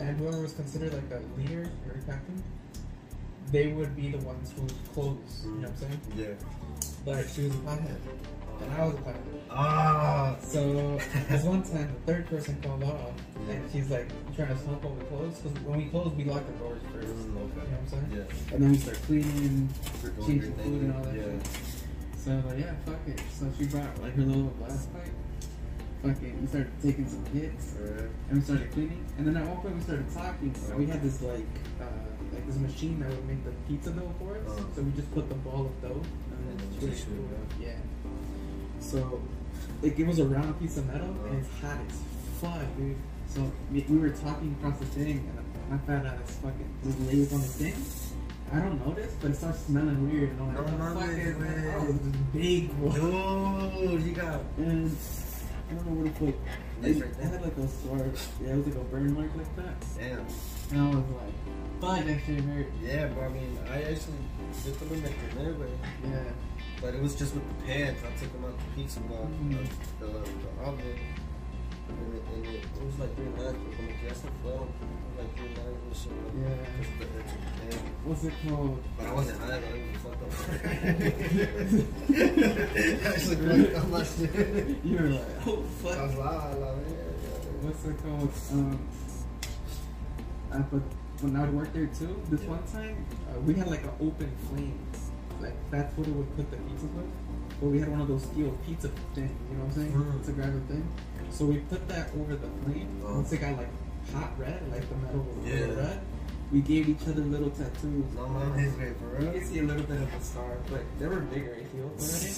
and 0.00 0.18
whoever 0.18 0.40
was 0.42 0.52
considered 0.54 0.92
like 0.92 1.10
a 1.12 1.22
leader 1.40 1.70
or 1.86 1.92
a 1.94 2.02
captain, 2.02 2.42
they 3.52 3.68
would 3.68 3.94
be 3.96 4.10
the 4.10 4.18
ones 4.18 4.52
who 4.52 4.62
would 4.62 4.74
close. 4.92 5.42
You 5.44 5.50
know 5.52 5.68
what 5.68 5.70
I'm 5.70 5.76
saying? 5.76 6.00
Yeah. 6.16 6.34
But 7.04 7.28
she 7.30 7.42
was 7.44 7.54
a 7.54 7.58
pothead, 7.58 7.96
and 8.60 8.72
I 8.72 8.84
was 8.84 8.94
a 8.94 8.98
pothead. 8.98 9.40
Ah. 9.50 10.36
So 10.42 10.98
this 11.28 11.42
one 11.44 11.62
time, 11.62 11.94
the 12.06 12.12
third 12.12 12.26
person 12.26 12.60
called 12.62 12.82
off, 12.84 13.12
and 13.48 13.70
she's 13.72 13.88
like 13.90 14.08
trying 14.36 14.48
to 14.48 14.58
smoke 14.58 14.84
while 14.84 14.94
we 14.94 15.04
close. 15.06 15.38
Because 15.38 15.58
when 15.64 15.78
we 15.78 15.84
close, 15.86 16.12
we 16.14 16.24
lock 16.24 16.44
the 16.46 16.52
doors 16.52 16.82
first. 16.92 17.08
Mm, 17.08 17.24
You 17.26 17.32
know 17.34 17.40
okay. 17.40 17.60
what 17.60 17.80
I'm 17.80 17.86
saying? 17.88 18.08
Yeah. 18.12 18.54
And 18.54 18.62
then 18.62 18.70
we 18.72 18.78
start 18.78 18.98
cleaning, 19.02 19.68
changing 20.26 20.54
food 20.56 20.82
and 20.82 20.94
all 20.94 21.02
that 21.02 21.14
Yeah. 21.14 21.22
shit. 21.22 21.46
So 22.18 22.32
I 22.32 22.36
was 22.36 22.44
like, 22.44 22.58
yeah, 22.58 22.74
fuck 22.84 23.08
it. 23.08 23.20
So 23.32 23.46
she 23.56 23.64
brought 23.66 24.02
like 24.02 24.14
her 24.16 24.22
little 24.22 24.50
glass 24.58 24.86
pipe. 24.86 25.08
Fucking, 26.02 26.40
we 26.40 26.46
started 26.46 26.70
taking 26.80 27.08
some 27.08 27.24
hits, 27.34 27.74
Alright. 27.74 28.06
and 28.30 28.38
we 28.38 28.40
started 28.44 28.70
cleaning. 28.70 29.04
And 29.18 29.26
then 29.26 29.36
at 29.36 29.44
one 29.48 29.56
point 29.58 29.74
we 29.76 29.82
started 29.82 30.06
talking. 30.14 30.54
And 30.70 30.78
we 30.78 30.86
had 30.86 31.02
this 31.02 31.20
like, 31.22 31.42
uh, 31.80 31.84
like 32.32 32.46
this 32.46 32.54
machine 32.56 33.00
that 33.00 33.08
would 33.10 33.26
make 33.26 33.42
the 33.44 33.50
pizza 33.66 33.90
dough 33.90 34.12
for 34.20 34.36
us. 34.38 34.46
Uh-huh. 34.46 34.62
So 34.76 34.82
we 34.82 34.92
just 34.92 35.10
put 35.12 35.28
the 35.28 35.34
ball 35.36 35.66
of 35.66 35.82
dough 35.82 36.02
and 36.48 36.58
then 36.58 36.66
And 36.68 36.78
switch 36.80 36.90
just 36.90 37.02
it. 37.02 37.06
shoot 37.06 37.30
it 37.60 37.66
Yeah. 37.66 38.80
So, 38.80 39.20
like, 39.82 39.98
it 39.98 40.06
was 40.06 40.18
a 40.18 40.24
round 40.26 40.58
piece 40.60 40.76
of 40.76 40.86
metal, 40.86 41.08
and 41.26 41.38
it's 41.38 41.48
hot 41.60 41.78
as 41.88 42.00
fuck, 42.40 42.76
dude. 42.76 42.96
So 43.28 43.50
we, 43.72 43.84
we 43.88 43.98
were 43.98 44.10
talking 44.10 44.56
across 44.58 44.78
the 44.78 44.86
thing, 44.86 45.28
and 45.28 45.70
my 45.70 45.78
fat 45.86 46.06
ass 46.06 46.36
fucking 46.42 46.70
just 46.84 46.98
lays 47.00 47.32
on 47.32 47.40
the 47.40 47.46
thing. 47.46 47.74
I 48.50 48.60
don't 48.60 48.84
notice, 48.86 49.14
but 49.20 49.32
it 49.32 49.36
starts 49.36 49.60
smelling 49.66 50.10
weird, 50.10 50.30
and 50.30 50.40
I'm 50.40 50.54
like, 50.54 50.56
No 50.56 50.62
what 50.62 50.94
the 50.94 51.00
fuck 51.00 51.10
mames, 51.10 51.28
is 51.28 51.64
that? 51.64 51.74
Oh, 51.76 51.92
this 51.92 52.16
big 52.32 52.72
one. 52.78 53.88
Dude, 53.88 54.02
you 54.04 54.12
got. 54.12 54.40
And 54.56 54.96
I 55.70 55.74
don't 55.74 55.86
know 55.86 56.02
what 56.04 56.16
to 56.16 56.24
was. 56.24 56.34
This 56.80 56.96
It, 56.96 57.02
it 57.20 57.24
had 57.24 57.42
like 57.42 57.56
a 57.58 57.68
scar. 57.68 57.98
Yeah, 58.42 58.52
it 58.52 58.56
was 58.56 58.66
like 58.68 58.76
a 58.76 58.84
burn 58.84 59.12
mark 59.12 59.28
like 59.36 59.56
that. 59.56 59.74
Damn. 59.98 60.24
And 60.70 60.80
I 60.80 60.96
was 60.96 61.04
like, 61.10 61.34
that 61.80 62.20
shit 62.26 62.40
hurt. 62.40 62.66
Yeah, 62.82 63.06
but 63.14 63.24
I 63.24 63.28
mean, 63.28 63.58
I 63.70 63.82
actually 63.82 64.18
did 64.64 64.74
the 64.78 64.84
one 64.86 65.02
that 65.02 65.12
you 65.12 65.54
way. 65.54 65.70
Yeah. 66.04 66.32
But 66.80 66.94
it 66.94 67.02
was 67.02 67.14
just 67.16 67.34
with 67.34 67.46
the 67.48 67.54
pans. 67.64 67.98
I 68.04 68.10
took 68.18 68.32
them 68.32 68.44
out 68.44 68.56
the 68.58 68.64
pizza 68.82 69.00
box, 69.00 69.26
Mhm. 69.42 69.66
the, 70.00 70.06
the, 70.06 70.12
the 70.12 70.62
oven. 70.64 70.98
And 71.88 72.14
it, 72.14 72.22
and 72.34 72.44
it, 72.46 72.62
it 72.62 72.82
was 72.84 72.98
like 72.98 73.14
three 73.16 73.24
lines, 73.26 73.56
but 73.64 73.72
como 73.76 73.88
que 73.88 74.08
ya 74.08 74.14
se 74.14 74.28
fueron. 74.42 74.68
It 74.68 74.72
was 75.08 75.16
like 75.18 75.32
three 75.36 75.52
lines 75.56 75.80
and 75.82 75.96
shit. 75.96 76.12
Like, 76.12 76.34
Yeah. 76.38 76.56
Just 76.78 76.92
the 76.98 77.04
extra 77.18 77.40
pan. 77.58 77.78
What's 78.04 78.22
it 78.24 78.34
called? 78.46 78.78
But 78.98 79.06
I 79.06 79.08
wasn't 79.14 79.38
high, 79.40 79.58
though. 79.58 79.74
It 79.74 79.78
was 79.90 80.00
fucked 80.04 80.22
up. 80.22 80.28
Actually, 83.08 83.36
fucked 83.36 83.74
up 83.76 83.88
my 83.88 84.02
shit. 84.04 84.76
You 84.84 84.96
were 84.98 85.08
like, 85.08 85.46
oh 85.46 85.62
fuck. 85.82 85.98
I 85.98 86.00
was 86.04 86.14
like, 86.14 86.54
yeah. 86.54 86.74
what's 87.62 87.84
it 87.84 87.96
called? 88.02 88.32
Um, 88.52 88.78
uh, 90.52 90.58
but 90.70 90.82
when 91.20 91.36
I 91.36 91.40
would 91.44 91.54
work 91.54 91.72
there 91.72 91.86
too, 91.86 92.20
this 92.30 92.40
one 92.42 92.62
time 92.72 93.04
uh, 93.30 93.40
we 93.40 93.54
had 93.54 93.68
like 93.68 93.82
an 93.82 93.90
open 94.00 94.30
flame, 94.48 94.78
like 95.40 95.54
that's 95.70 95.96
what 95.96 96.06
it 96.06 96.14
would 96.14 96.28
cook 96.36 96.50
the 96.50 96.56
pizza 96.56 96.86
with. 96.86 97.06
But 97.60 97.66
we 97.70 97.80
had 97.80 97.88
one 97.88 98.00
of 98.00 98.08
those 98.08 98.22
steel 98.22 98.56
pizza 98.64 98.88
thing, 99.14 99.34
you 99.50 99.56
know 99.58 99.64
what 99.64 99.74
I'm 99.76 99.82
saying? 99.82 99.92
Mm. 99.92 100.18
Pizza 100.18 100.32
grinder 100.32 100.60
thing. 100.68 100.88
So 101.30 101.44
we 101.46 101.58
put 101.58 101.86
that 101.88 102.10
over 102.14 102.36
the 102.36 102.48
flame. 102.64 103.02
Oh. 103.04 103.14
Once 103.16 103.32
it 103.32 103.40
got 103.40 103.56
like 103.56 103.68
hot 104.14 104.38
red, 104.38 104.62
like 104.70 104.88
the 104.88 104.94
metal 104.96 105.20
was 105.20 105.46
Yeah. 105.46 105.74
red, 105.74 106.00
we 106.52 106.60
gave 106.60 106.88
each 106.88 107.02
other 107.08 107.20
little 107.22 107.50
tattoos. 107.50 108.04
No, 108.14 108.28
man, 108.28 108.78
wait, 108.78 108.96
for 108.96 109.20
You 109.20 109.32
can 109.32 109.44
see 109.44 109.58
a 109.58 109.62
little 109.64 109.82
bit 109.82 110.00
of 110.00 110.10
the 110.12 110.20
scar, 110.24 110.56
but 110.70 110.82
they 110.98 111.06
were 111.06 111.20
bigger, 111.20 111.56
I 111.58 111.64
feel 111.64 111.90
already. 111.90 112.32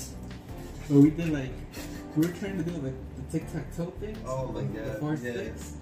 So 0.88 0.98
we 0.98 1.10
did 1.10 1.28
like 1.30 1.52
we 2.16 2.26
were 2.26 2.32
trying 2.32 2.56
to 2.58 2.64
do 2.64 2.76
like 2.80 2.94
the 3.16 3.38
tic 3.38 3.52
tac 3.52 3.76
toe 3.76 3.92
thing. 4.00 4.16
Oh 4.26 4.48
my 4.48 4.60
like, 4.60 4.74
The 4.74 4.94
four 4.94 5.14
yeah. 5.14 5.32
sticks. 5.32 5.74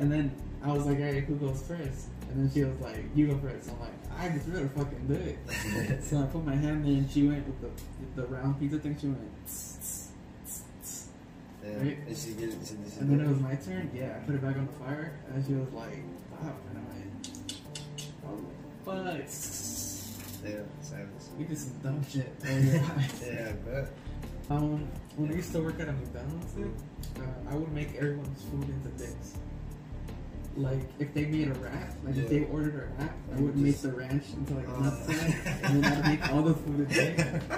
And 0.00 0.10
then 0.10 0.32
I 0.64 0.72
was 0.72 0.86
like, 0.86 0.98
alright, 0.98 1.24
who 1.24 1.36
goes 1.36 1.62
first? 1.62 2.08
And 2.30 2.40
then 2.40 2.50
she 2.52 2.64
was 2.64 2.78
like, 2.80 3.04
you 3.14 3.28
go 3.28 3.38
first. 3.38 3.70
I'm 3.70 3.80
like, 3.80 3.92
I 4.16 4.28
just 4.28 4.48
really 4.48 4.68
fucking 4.68 5.06
do 5.06 5.14
it. 5.14 6.02
so 6.04 6.18
I 6.18 6.26
put 6.26 6.44
my 6.44 6.54
hand 6.54 6.84
there 6.84 6.92
and 6.92 7.10
she 7.10 7.26
went 7.26 7.46
with 7.46 7.60
the 7.60 7.68
with 7.68 8.16
the 8.16 8.26
round 8.26 8.60
pizza 8.60 8.78
thing. 8.78 8.96
She 9.00 9.06
went, 9.06 9.46
tss, 9.46 9.78
tss, 9.80 10.12
tss, 10.44 10.62
tss. 10.82 11.06
Yeah. 11.64 11.76
Right? 11.78 11.98
And 12.06 12.16
she 12.16 12.32
get 12.32 12.48
it. 12.50 12.58
She, 12.62 12.68
she 12.68 13.00
and 13.00 13.10
then 13.10 13.20
it 13.20 13.28
was 13.28 13.40
my 13.40 13.54
turn. 13.54 13.90
Yeah, 13.94 14.16
I 14.16 14.24
put 14.26 14.34
it 14.34 14.42
back 14.42 14.56
on 14.56 14.66
the 14.66 14.72
fire, 14.84 15.18
and 15.32 15.44
she 15.46 15.54
was 15.54 15.72
like, 15.72 16.02
wow. 16.32 16.54
And 16.68 16.78
I 16.78 16.82
went, 16.92 17.56
oh, 18.26 18.44
fuck. 18.84 19.06
Yeah, 20.44 20.60
savage. 20.80 21.08
We 21.38 21.44
did 21.44 21.58
some 21.58 21.78
dumb 21.82 22.04
shit. 22.08 22.32
Yeah, 23.24 23.52
but. 23.64 23.90
Um, 24.50 24.88
when 25.16 25.30
I 25.30 25.34
used 25.34 25.52
to 25.52 25.60
work 25.60 25.78
at 25.78 25.88
a 25.88 25.92
McDonald's, 25.92 26.52
dude, 26.52 26.72
uh, 27.18 27.50
I 27.50 27.54
would 27.54 27.70
make 27.70 27.94
everyone's 27.96 28.42
food 28.44 28.66
into 28.66 28.88
dips. 28.96 29.34
Like 30.58 30.80
if 30.98 31.14
they 31.14 31.24
made 31.26 31.48
a 31.48 31.54
wrap, 31.54 31.94
like 32.04 32.16
if 32.16 32.28
they 32.28 32.44
ordered 32.46 32.74
a 32.74 33.00
wrap, 33.02 33.14
I 33.32 33.38
You 33.38 33.44
would 33.44 33.56
make 33.56 33.72
just- 33.72 33.84
the 33.84 33.92
ranch 33.92 34.24
into 34.36 34.54
like 34.54 34.66
a 34.66 34.70
Uh. 34.72 34.90
nutsack, 34.90 35.70
and 35.70 35.84
then 35.84 35.92
I'd 35.92 36.04
make 36.18 36.32
all 36.32 36.42
the 36.42 36.54
food 36.54 36.80
in 36.80 36.88
there. 36.88 37.40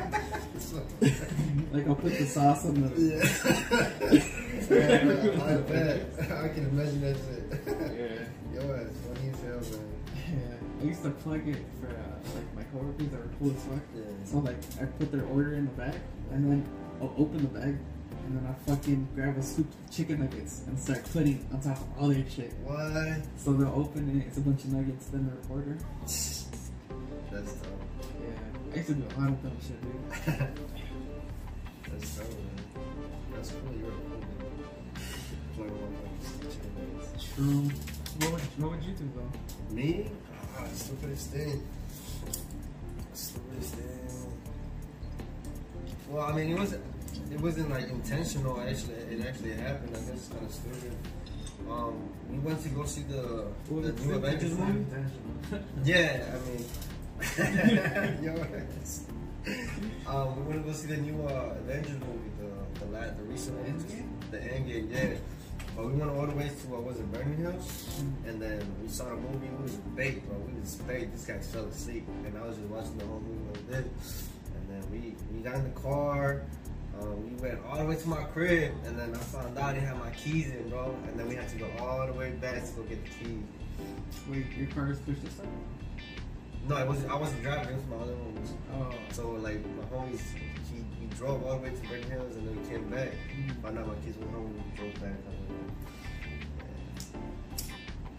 Like 1.72 1.86
I'll 1.88 1.94
put 1.94 2.18
the 2.18 2.26
sauce 2.26 2.66
on 2.66 2.74
the. 2.74 2.88
yeah. 3.00 3.22
yeah, 4.70 5.44
I 5.44 5.56
bet. 5.56 5.96
I 6.30 6.48
can 6.48 6.68
imagine 6.68 7.00
that 7.00 7.16
shit. 7.16 7.42
Yeah. 7.66 8.60
Yo, 8.60 8.72
it's 8.74 8.98
funny 9.06 9.30
as 9.32 9.40
hell, 9.40 9.78
man. 9.78 9.88
Yeah. 10.16 10.82
I 10.82 10.84
used 10.84 11.02
to 11.04 11.10
plug 11.10 11.46
it 11.48 11.56
for 11.80 11.88
uh, 11.88 12.18
like 12.34 12.54
my 12.56 12.62
coworkers 12.72 13.08
that 13.08 13.20
were 13.20 13.30
cool 13.38 13.50
as 13.56 13.62
fuck. 13.64 13.80
Yeah. 13.96 14.02
So 14.24 14.38
like 14.38 14.56
I 14.80 14.84
put 14.84 15.10
their 15.12 15.24
order 15.26 15.54
in 15.54 15.64
the 15.66 15.72
bag, 15.72 15.94
and 16.32 16.44
then 16.50 16.64
I'll 17.00 17.14
open 17.16 17.38
the 17.42 17.48
bag, 17.58 17.76
and 18.30 18.38
then 18.38 18.46
I 18.46 18.70
fucking 18.70 19.08
grab 19.16 19.36
a 19.36 19.42
scoop 19.42 19.66
of 19.66 19.90
chicken 19.90 20.20
nuggets 20.20 20.62
and 20.68 20.78
start 20.78 21.04
putting 21.12 21.44
on 21.52 21.60
top 21.60 21.78
of 21.78 21.98
all 21.98 22.08
their 22.08 22.24
shit. 22.30 22.52
What? 22.62 23.26
So 23.36 23.52
they'll 23.54 23.74
open 23.74 24.08
it, 24.08 24.26
it's 24.28 24.38
a 24.38 24.40
bunch 24.40 24.62
of 24.64 24.72
nuggets, 24.72 25.06
then 25.06 25.26
their 25.26 25.56
order. 25.56 25.76
That's 26.00 26.48
tough. 27.30 27.66
Yeah. 28.22 28.72
I 28.72 28.76
used 28.76 28.88
to 28.88 28.94
do 28.94 29.02
a 29.02 29.20
lot 29.20 29.30
of 29.30 29.42
dumb 29.42 29.58
shit, 29.60 29.82
dude. 29.82 29.92
That's 31.90 32.16
tough, 32.16 32.28
man. 32.28 32.46
That's 33.34 33.50
cool. 33.50 33.74
You're 33.76 33.88
a 33.88 33.92
cool 33.98 34.20
man. 34.20 34.30
Play 35.56 35.66
one 35.66 35.90
of 35.90 36.40
those 36.40 36.54
chicken 36.54 36.70
nuggets. 36.86 37.34
True. 37.34 37.66
What 38.20 38.32
would, 38.32 38.42
what 38.62 38.70
would 38.70 38.84
you 38.84 38.92
do 38.92 39.10
though? 39.16 39.74
Me? 39.74 40.06
Ah, 40.56 40.66
stupidest 40.72 41.30
thing. 41.30 41.66
Stupidest 43.12 43.74
thing. 43.74 43.90
Well, 46.08 46.26
I 46.26 46.32
mean, 46.32 46.50
it 46.50 46.58
wasn't. 46.58 46.84
It 47.30 47.40
wasn't 47.40 47.70
like 47.70 47.88
intentional. 47.88 48.60
Actually, 48.60 48.94
it 49.10 49.24
actually 49.26 49.52
happened. 49.54 49.90
I 49.96 50.00
guess 50.00 50.10
it's 50.10 50.28
kind 50.28 50.44
of 50.44 50.52
stupid. 50.52 50.92
Um, 51.70 52.08
we 52.28 52.38
went 52.38 52.60
to 52.62 52.68
go 52.70 52.84
see 52.84 53.02
the 53.02 53.46
Well, 53.68 53.82
the 53.82 53.92
new 54.04 54.14
Avengers 54.14 54.56
movie. 54.58 54.84
Yeah, 55.84 56.24
I 56.34 56.38
mean, 56.48 56.64
yo, 58.24 58.32
um, 60.06 60.36
we 60.36 60.42
went 60.54 60.64
to 60.64 60.70
go 60.70 60.72
see 60.72 60.88
the 60.88 60.96
new 60.96 61.22
uh, 61.26 61.54
Avengers 61.60 61.98
movie, 62.00 62.30
the 62.40 62.80
the 62.80 62.86
la- 62.92 63.10
the 63.14 63.22
recent 63.24 63.56
one, 63.58 63.66
Endgame? 63.78 64.30
the 64.30 64.38
Endgame, 64.38 64.90
yeah. 64.90 65.16
But 65.76 65.86
we 65.86 65.92
went 65.94 66.10
all 66.10 66.26
the 66.26 66.34
way 66.34 66.48
to 66.48 66.66
what 66.68 66.82
was 66.82 66.98
it, 66.98 67.10
Burning 67.12 67.36
Hills, 67.38 68.02
and 68.26 68.40
then 68.42 68.60
we 68.82 68.88
saw 68.88 69.04
the 69.04 69.16
movie. 69.16 69.48
We 69.48 69.62
was 69.62 69.76
baked, 69.94 70.26
bro. 70.28 70.36
We 70.38 70.60
was 70.60 70.74
baked. 70.76 71.12
This 71.12 71.24
guy 71.26 71.38
fell 71.38 71.66
asleep, 71.66 72.06
and 72.26 72.36
I 72.36 72.42
was 72.46 72.56
just 72.56 72.68
watching 72.68 72.98
the 72.98 73.06
whole 73.06 73.20
movie 73.20 73.46
like 73.52 73.68
this. 73.68 74.28
And 74.56 74.64
then 74.68 74.82
we 74.90 75.14
we 75.32 75.42
got 75.44 75.54
in 75.56 75.64
the 75.64 75.80
car. 75.80 76.42
Um, 77.00 77.24
we 77.36 77.42
went 77.42 77.58
all 77.66 77.78
the 77.78 77.84
way 77.84 77.96
to 77.96 78.08
my 78.08 78.22
crib, 78.24 78.72
and 78.84 78.98
then 78.98 79.14
I 79.14 79.18
found 79.18 79.56
out 79.56 79.64
I 79.64 79.72
didn't 79.72 79.88
have 79.88 79.98
my 79.98 80.10
keys 80.10 80.48
in, 80.50 80.68
bro. 80.68 80.94
And 81.08 81.18
then 81.18 81.28
we 81.28 81.34
had 81.34 81.48
to 81.48 81.56
go 81.56 81.68
all 81.80 82.06
the 82.06 82.12
way 82.12 82.30
back 82.32 82.64
to 82.64 82.72
go 82.72 82.82
get 82.82 83.02
the 83.04 83.10
keys. 83.10 83.42
Wait, 84.28 84.46
your 84.56 84.68
car 84.68 84.90
is 84.90 84.98
push 85.00 85.18
to 85.20 85.30
start? 85.30 85.48
No, 86.68 86.76
it 86.76 86.86
wasn't. 86.86 87.10
I 87.10 87.14
wasn't 87.16 87.42
driving. 87.42 87.72
It 87.72 87.76
was 87.76 87.86
my 87.86 87.96
other 87.96 88.12
homies. 88.12 88.50
Oh. 88.74 88.94
So 89.12 89.30
like 89.32 89.64
my 89.76 89.84
homies, 89.96 90.20
he, 90.70 90.84
he 91.00 91.06
drove 91.16 91.42
all 91.44 91.56
the 91.56 91.62
way 91.62 91.70
to 91.70 91.88
Burning 91.88 92.10
Hills, 92.10 92.36
and 92.36 92.46
then 92.46 92.62
we 92.62 92.68
came 92.68 92.90
back. 92.90 93.08
Mhm. 93.34 93.62
Found 93.62 93.78
out 93.78 93.86
my 93.86 93.94
kids 94.04 94.18
were 94.18 94.26
home. 94.28 94.52
We 94.54 94.76
drove 94.76 94.94
back. 95.00 95.16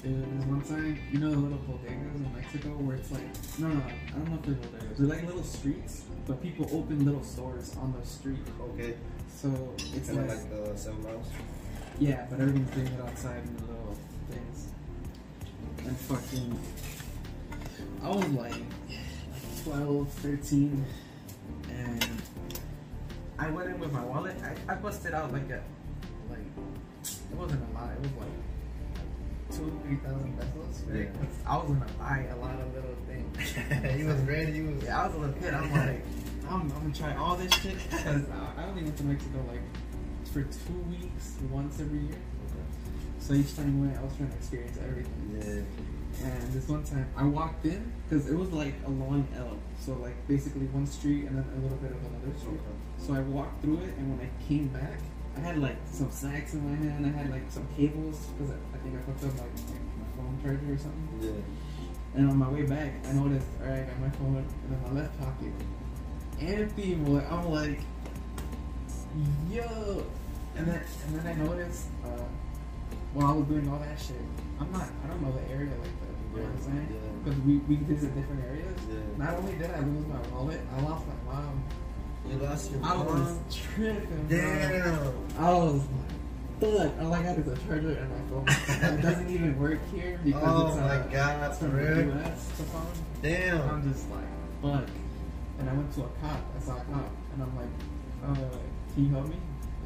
There's 0.03 0.45
one 0.45 0.61
time, 0.61 0.97
you 1.11 1.19
know 1.19 1.29
the 1.29 1.37
little 1.37 1.59
bodegas 1.59 2.15
in 2.15 2.33
Mexico 2.33 2.69
where 2.69 2.95
it's 2.97 3.11
like, 3.11 3.21
no, 3.59 3.67
no, 3.67 3.81
I 3.85 4.11
don't 4.17 4.29
know 4.31 4.35
if 4.37 4.41
they're 4.43 4.55
bodegas. 4.55 4.97
They're 4.97 5.07
like 5.07 5.25
little 5.27 5.43
streets, 5.43 6.05
but 6.25 6.41
people 6.41 6.65
open 6.73 7.05
little 7.05 7.23
stores 7.23 7.75
on 7.77 7.93
the 7.99 8.05
street. 8.05 8.39
Okay. 8.73 8.95
So 9.35 9.49
it's 9.95 10.07
Kind 10.09 10.19
of 10.21 10.27
like, 10.27 10.37
like 10.59 10.69
uh, 10.69 10.75
seven 10.75 11.03
miles. 11.03 11.27
yeah, 11.99 12.25
but 12.29 12.39
everything's 12.39 12.71
doing 12.71 12.87
it 12.87 12.99
outside 13.01 13.43
in 13.45 13.55
the 13.57 13.61
little 13.63 13.97
things. 14.31 14.67
And 15.85 15.97
fucking, 15.97 16.59
I 18.03 18.09
was 18.09 18.27
like 18.29 18.63
12, 19.63 20.09
13, 20.09 20.85
and 21.69 22.05
I 23.37 23.49
went 23.51 23.69
in 23.69 23.79
with 23.79 23.91
my 23.91 24.03
wallet. 24.03 24.35
I, 24.43 24.73
I 24.73 24.75
busted 24.75 25.13
out 25.13 25.31
like 25.31 25.49
a, 25.51 25.61
like, 26.29 26.39
it 27.03 27.35
wasn't 27.37 27.61
a 27.69 27.73
lot, 27.73 27.91
it 27.93 27.99
was 28.01 28.11
like 28.19 28.29
two, 29.51 29.79
three 29.83 29.97
thousand 29.97 30.37
pesos? 30.37 30.83
Yeah. 30.91 31.05
I 31.47 31.57
was 31.57 31.67
gonna 31.67 31.85
buy 31.99 32.27
a 32.31 32.37
lot 32.37 32.59
of 32.59 32.73
little 32.73 32.95
things. 33.07 33.95
he 33.97 34.03
was 34.03 34.19
ready. 34.21 34.53
He 34.53 34.61
was. 34.61 34.83
Yeah, 34.83 35.03
I 35.03 35.07
was 35.07 35.15
a 35.15 35.19
little 35.19 35.35
kid. 35.35 35.53
I'm 35.53 35.71
like, 35.71 36.03
I'm, 36.47 36.61
I'm 36.61 36.69
gonna 36.69 36.93
try 36.93 37.15
all 37.15 37.35
this 37.35 37.53
shit 37.55 37.77
because 37.89 38.23
I 38.57 38.63
only 38.63 38.83
went 38.83 38.97
to 38.97 39.03
Mexico 39.03 39.43
like 39.49 39.61
for 40.31 40.43
two 40.43 40.79
weeks 40.89 41.35
once 41.49 41.79
every 41.79 41.99
year. 41.99 42.21
So 43.19 43.33
each 43.33 43.55
time 43.55 43.79
we 43.79 43.87
went, 43.87 43.99
I 43.99 44.03
was 44.03 44.15
trying 44.15 44.29
to 44.29 44.35
experience 44.35 44.77
everything. 44.83 45.37
Yeah. 45.37 46.25
And 46.25 46.53
this 46.53 46.67
one 46.67 46.83
time, 46.83 47.07
I 47.15 47.23
walked 47.23 47.65
in 47.65 47.91
because 48.09 48.27
it 48.27 48.35
was 48.35 48.51
like 48.51 48.73
a 48.85 48.89
long 48.89 49.27
L. 49.37 49.57
So 49.79 49.93
like 49.93 50.15
basically 50.27 50.65
one 50.67 50.87
street 50.87 51.25
and 51.25 51.37
then 51.37 51.45
a 51.57 51.61
little 51.61 51.77
bit 51.77 51.91
of 51.91 51.97
another 51.97 52.37
street. 52.39 52.59
So 52.97 53.13
I 53.13 53.21
walked 53.21 53.61
through 53.61 53.79
it, 53.79 53.93
and 53.97 54.17
when 54.17 54.27
I 54.27 54.47
came 54.47 54.67
back, 54.67 54.99
I 55.37 55.39
had 55.39 55.59
like 55.59 55.77
some 55.89 56.11
snacks 56.11 56.53
in 56.53 56.69
my 56.69 56.75
hand. 56.75 57.05
I 57.05 57.09
had 57.09 57.31
like 57.31 57.49
some 57.49 57.67
cables 57.75 58.27
because 58.37 58.51
I, 58.51 58.57
I 58.75 58.77
think 58.79 58.95
I 58.95 59.01
hooked 59.01 59.23
up 59.23 59.31
like, 59.31 59.53
like 59.71 59.85
my 59.97 60.07
phone 60.17 60.39
charger 60.43 60.73
or 60.73 60.77
something. 60.77 61.19
Yeah. 61.21 62.19
And 62.19 62.29
on 62.29 62.37
my 62.37 62.49
way 62.49 62.63
back, 62.63 62.93
I 63.07 63.13
noticed, 63.13 63.47
alright, 63.61 63.83
I 63.83 63.85
got 63.85 63.99
my 63.99 64.09
phone 64.09 64.45
in 64.67 64.81
my 64.83 65.01
left 65.01 65.17
pocket. 65.19 65.53
Empty, 66.39 66.95
boy. 66.95 67.23
I'm 67.29 67.49
like, 67.49 67.79
yo. 69.49 70.03
And 70.57 70.67
then, 70.67 70.83
and 71.07 71.15
then 71.15 71.27
I 71.27 71.33
noticed, 71.33 71.87
uh, 72.03 72.25
while 73.13 73.27
I 73.27 73.31
was 73.31 73.47
doing 73.47 73.69
all 73.69 73.79
that 73.79 73.97
shit, 73.99 74.19
I'm 74.59 74.71
not, 74.73 74.89
I 75.03 75.07
don't 75.07 75.21
know 75.21 75.31
the 75.31 75.53
area 75.53 75.71
like 75.71 75.95
that. 76.01 76.11
You 76.31 76.37
know 76.37 76.43
what 76.43 76.51
I'm 76.51 76.61
saying? 76.61 76.87
Yeah. 76.91 77.23
Because 77.23 77.39
we, 77.41 77.57
we 77.59 77.75
visit 77.75 78.13
different 78.15 78.43
areas. 78.43 78.75
Yeah. 78.89 78.99
Not 79.17 79.35
only 79.35 79.55
did 79.55 79.71
I 79.71 79.79
lose 79.79 80.05
my 80.07 80.19
wallet, 80.35 80.59
I 80.75 80.81
lost 80.81 81.05
my 81.07 81.33
mom. 81.33 81.63
You 82.29 82.37
lost 82.37 82.71
your 82.71 82.83
I 82.83 82.97
was 82.97 83.05
mom. 83.13 83.45
tripping, 83.51 84.27
bro. 84.27 84.37
Damn. 84.37 85.13
I 85.39 85.53
was 85.53 85.81
like, 85.81 86.91
fuck. 86.91 87.01
All 87.03 87.13
I 87.13 87.23
got 87.23 87.37
is 87.39 87.47
a 87.47 87.57
charger 87.67 87.91
and 87.91 88.09
my 88.09 88.29
phone. 88.29 88.93
it 88.97 89.01
doesn't 89.01 89.29
even 89.29 89.59
work 89.59 89.79
here 89.93 90.19
because 90.23 90.43
Oh 90.45 90.67
it's, 90.67 90.77
uh, 90.77 90.81
my 91.07 91.13
God, 91.13 91.49
it's 91.51 91.59
from 91.59 91.71
the 91.71 91.77
real? 91.83 92.15
US, 92.17 92.47
the 92.57 92.63
phone. 92.63 92.87
Damn. 93.21 93.69
I'm 93.69 93.91
just 93.93 94.05
like, 94.11 94.23
fuck. 94.61 94.87
And 95.59 95.69
I 95.69 95.73
went 95.73 95.93
to 95.95 96.01
a 96.01 96.07
cop. 96.21 96.41
I 96.57 96.61
saw 96.63 96.73
a 96.77 96.83
cop, 96.85 97.11
and 97.33 97.43
I'm 97.43 97.55
like, 97.57 97.67
uh, 98.25 98.57
can 98.93 99.05
you 99.05 99.13
help 99.13 99.27
me? 99.27 99.35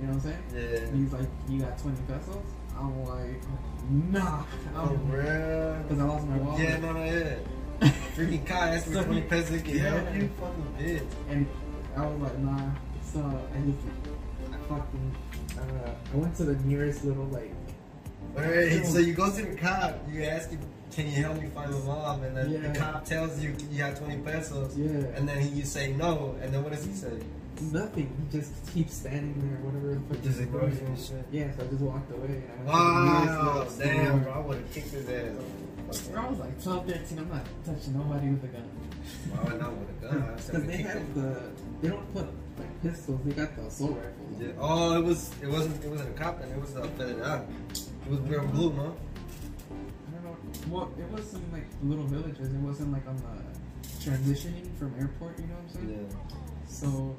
You 0.02 0.08
know 0.08 0.14
what 0.14 0.26
I'm 0.26 0.32
saying? 0.32 0.44
Yeah. 0.54 0.88
And 0.88 1.04
he's 1.04 1.14
like, 1.14 1.28
you 1.50 1.60
got 1.62 1.78
20 1.80 1.98
pesos? 2.08 2.36
I'm 2.78 3.06
like, 3.06 3.42
nah. 4.12 4.44
Oh, 4.76 4.82
I'm 4.90 5.12
real. 5.12 5.84
Because 5.84 6.00
I 6.00 6.04
lost 6.04 6.28
my 6.28 6.38
wallet. 6.38 6.62
Yeah, 6.62 6.78
no, 6.80 6.92
no, 6.94 7.04
yeah. 7.06 7.36
Freaking 8.16 8.46
Kai 8.46 8.76
asked 8.76 8.88
me 8.88 8.94
So 8.94 9.04
20 9.04 9.22
pesos. 9.24 9.62
Can 9.62 9.76
yeah. 9.76 9.82
help 10.00 10.16
you? 10.16 10.30
Fucking 10.40 10.76
bitch. 10.80 11.06
And 11.30 11.48
I 11.98 12.06
was 12.06 12.22
like, 12.22 12.38
nah. 12.40 12.70
So 13.04 13.20
I 13.22 13.60
just, 13.66 14.60
fucking, 14.68 15.16
uh, 15.58 15.90
I 16.14 16.18
went 16.18 16.36
to 16.38 16.44
the 16.44 16.56
nearest 16.66 17.04
little 17.06 17.26
like. 17.26 17.54
Alright, 18.36 18.86
so 18.86 19.00
you 19.00 19.14
go 19.14 19.32
to 19.32 19.42
the 19.46 19.56
cop, 19.56 19.98
you 20.12 20.24
ask 20.24 20.50
him, 20.50 20.60
can 20.92 21.06
you 21.08 21.14
help 21.24 21.42
me 21.42 21.48
find 21.50 21.72
my 21.72 21.80
mom? 21.80 22.24
And 22.24 22.36
then 22.36 22.50
Yeah. 22.52 22.72
the 22.74 22.80
cop 22.80 23.06
tells 23.06 23.40
you 23.42 23.56
you 23.72 23.82
have 23.84 23.98
20 23.98 24.18
pesos. 24.24 24.78
Yeah. 24.78 24.88
And 25.16 25.28
then 25.28 25.40
he, 25.42 25.50
you 25.50 25.64
say 25.64 25.94
no, 25.94 26.36
and 26.42 26.54
then 26.54 26.64
what 26.64 26.74
does 26.74 26.86
he 26.86 26.94
say? 26.94 27.14
Nothing. 27.72 28.12
He 28.32 28.38
just 28.40 28.52
keeps 28.74 28.96
standing 28.96 29.36
there, 29.40 29.58
whatever. 29.64 29.98
Just 30.22 30.42
ignores 30.42 30.80
you 30.82 30.88
and 30.88 31.00
shit. 31.00 31.26
Yeah, 31.32 31.56
so 31.56 31.64
I 31.64 31.68
just 31.68 31.82
walked 31.82 32.12
away. 32.12 32.44
And 32.58 32.68
Wow, 32.68 33.54
nearest 33.56 33.80
damn, 33.80 34.24
bro, 34.24 34.32
I 34.34 34.40
would 34.40 34.58
have 34.58 34.74
kicked 34.74 34.90
his 34.92 35.08
ass. 35.10 36.08
Bro, 36.12 36.22
I 36.22 36.30
was 36.30 36.40
like 36.40 36.62
12, 36.64 36.88
13. 36.88 37.20
I'm 37.20 37.30
not 37.30 37.46
touching 37.66 37.94
nobody 37.98 38.28
with 38.30 38.44
a 38.44 38.48
gun. 38.48 38.70
Why 39.32 39.44
would 39.44 39.54
I 39.54 39.58
not 39.58 39.74
with 39.78 39.90
a 39.90 39.94
gun? 40.06 40.22
I 40.24 40.28
Because 40.32 40.46
said 40.46 40.68
they 40.68 40.78
have 40.78 41.16
the, 41.16 41.42
they 41.82 41.90
don't 41.90 42.14
put 42.14 42.26
like 42.58 42.82
pistols. 42.82 43.20
They 43.26 43.32
got 43.34 43.56
the 43.56 43.64
assault 43.64 43.92
rifles. 43.98 44.40
Yeah. 44.42 44.48
Oh, 44.60 44.98
it 45.00 45.04
was 45.04 45.32
it 45.42 45.48
wasn't 45.48 45.84
it 45.84 45.90
wasn't 45.90 46.10
a 46.10 46.14
cop 46.14 46.42
and 46.42 46.52
it 46.52 46.60
was 46.60 46.76
a 46.76 46.88
federal. 46.90 47.22
Ah. 47.26 47.42
It 47.72 48.12
was 48.12 48.20
wearing 48.22 48.48
blue, 48.52 48.74
no? 48.74 48.96
I 50.10 50.14
don't 50.14 50.24
know. 50.24 50.38
Well, 50.70 50.92
it 50.98 51.10
was 51.12 51.34
in 51.34 51.52
like 51.52 51.66
little 51.84 52.06
villages. 52.06 52.48
It 52.54 52.60
wasn't 52.60 52.92
like 52.94 53.08
on 53.08 53.18
the 53.18 53.96
transitioning 54.10 54.76
from 54.78 54.94
airport. 55.00 55.38
You 55.40 55.48
know 55.48 55.56
what 55.56 55.64
I'm 55.64 55.88
saying? 55.88 56.10
Yeah. 56.12 56.68
So. 56.68 57.18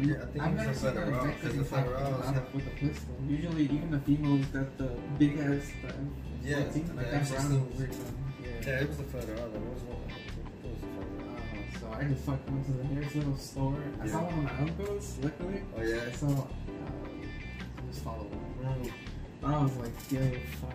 Yeah, 0.00 0.14
I 0.16 0.26
think 0.26 0.42
I've 0.44 0.58
it 0.60 0.68
was 0.68 0.82
never 0.82 1.02
a 1.02 1.04
seen 1.06 1.14
a 1.14 1.14
federal, 1.14 1.18
'cause 1.18 1.26
Mexican 1.26 1.58
the 1.62 2.32
have- 2.32 2.54
with 2.54 2.66
a 2.66 2.70
pistol. 2.70 3.14
Usually, 3.28 3.64
even 3.64 3.90
the 3.90 4.00
females 4.00 4.44
got 4.46 4.76
the 4.78 4.88
big 5.18 5.38
ass. 5.38 5.70
The 5.82 6.48
Yeah, 6.48 6.56
like 6.58 6.72
that 6.74 6.94
brown 6.96 7.08
M16s. 7.14 7.50
and 7.50 7.78
weird 7.78 7.90
gun. 7.90 8.00
Yeah, 8.42 8.48
Yeah. 8.66 8.80
it 8.80 8.88
was 8.88 8.96
the 8.98 9.04
federal. 9.04 9.38
It 9.38 9.60
was 9.60 9.82
one. 9.82 9.98
I 11.98 12.04
just 12.04 12.24
fucking 12.24 12.52
went 12.54 12.66
to 12.66 12.72
the 12.72 12.84
nearest 12.84 13.16
little 13.16 13.36
store. 13.36 13.76
I 14.00 14.06
Yeah. 14.06 14.12
saw 14.12 14.18
one 14.24 14.38
of 14.38 14.44
my 14.44 14.58
uncles, 14.60 15.18
luckily. 15.22 15.62
Oh 15.76 15.82
yeah. 15.82 16.12
So 16.12 16.26
uh, 16.28 16.30
I 16.30 17.90
just 17.90 18.04
followed 18.04 18.30
him. 18.30 18.92
I 19.42 19.62
was 19.62 19.76
like, 19.76 19.92
yo, 20.12 20.20
fuck. 20.60 20.72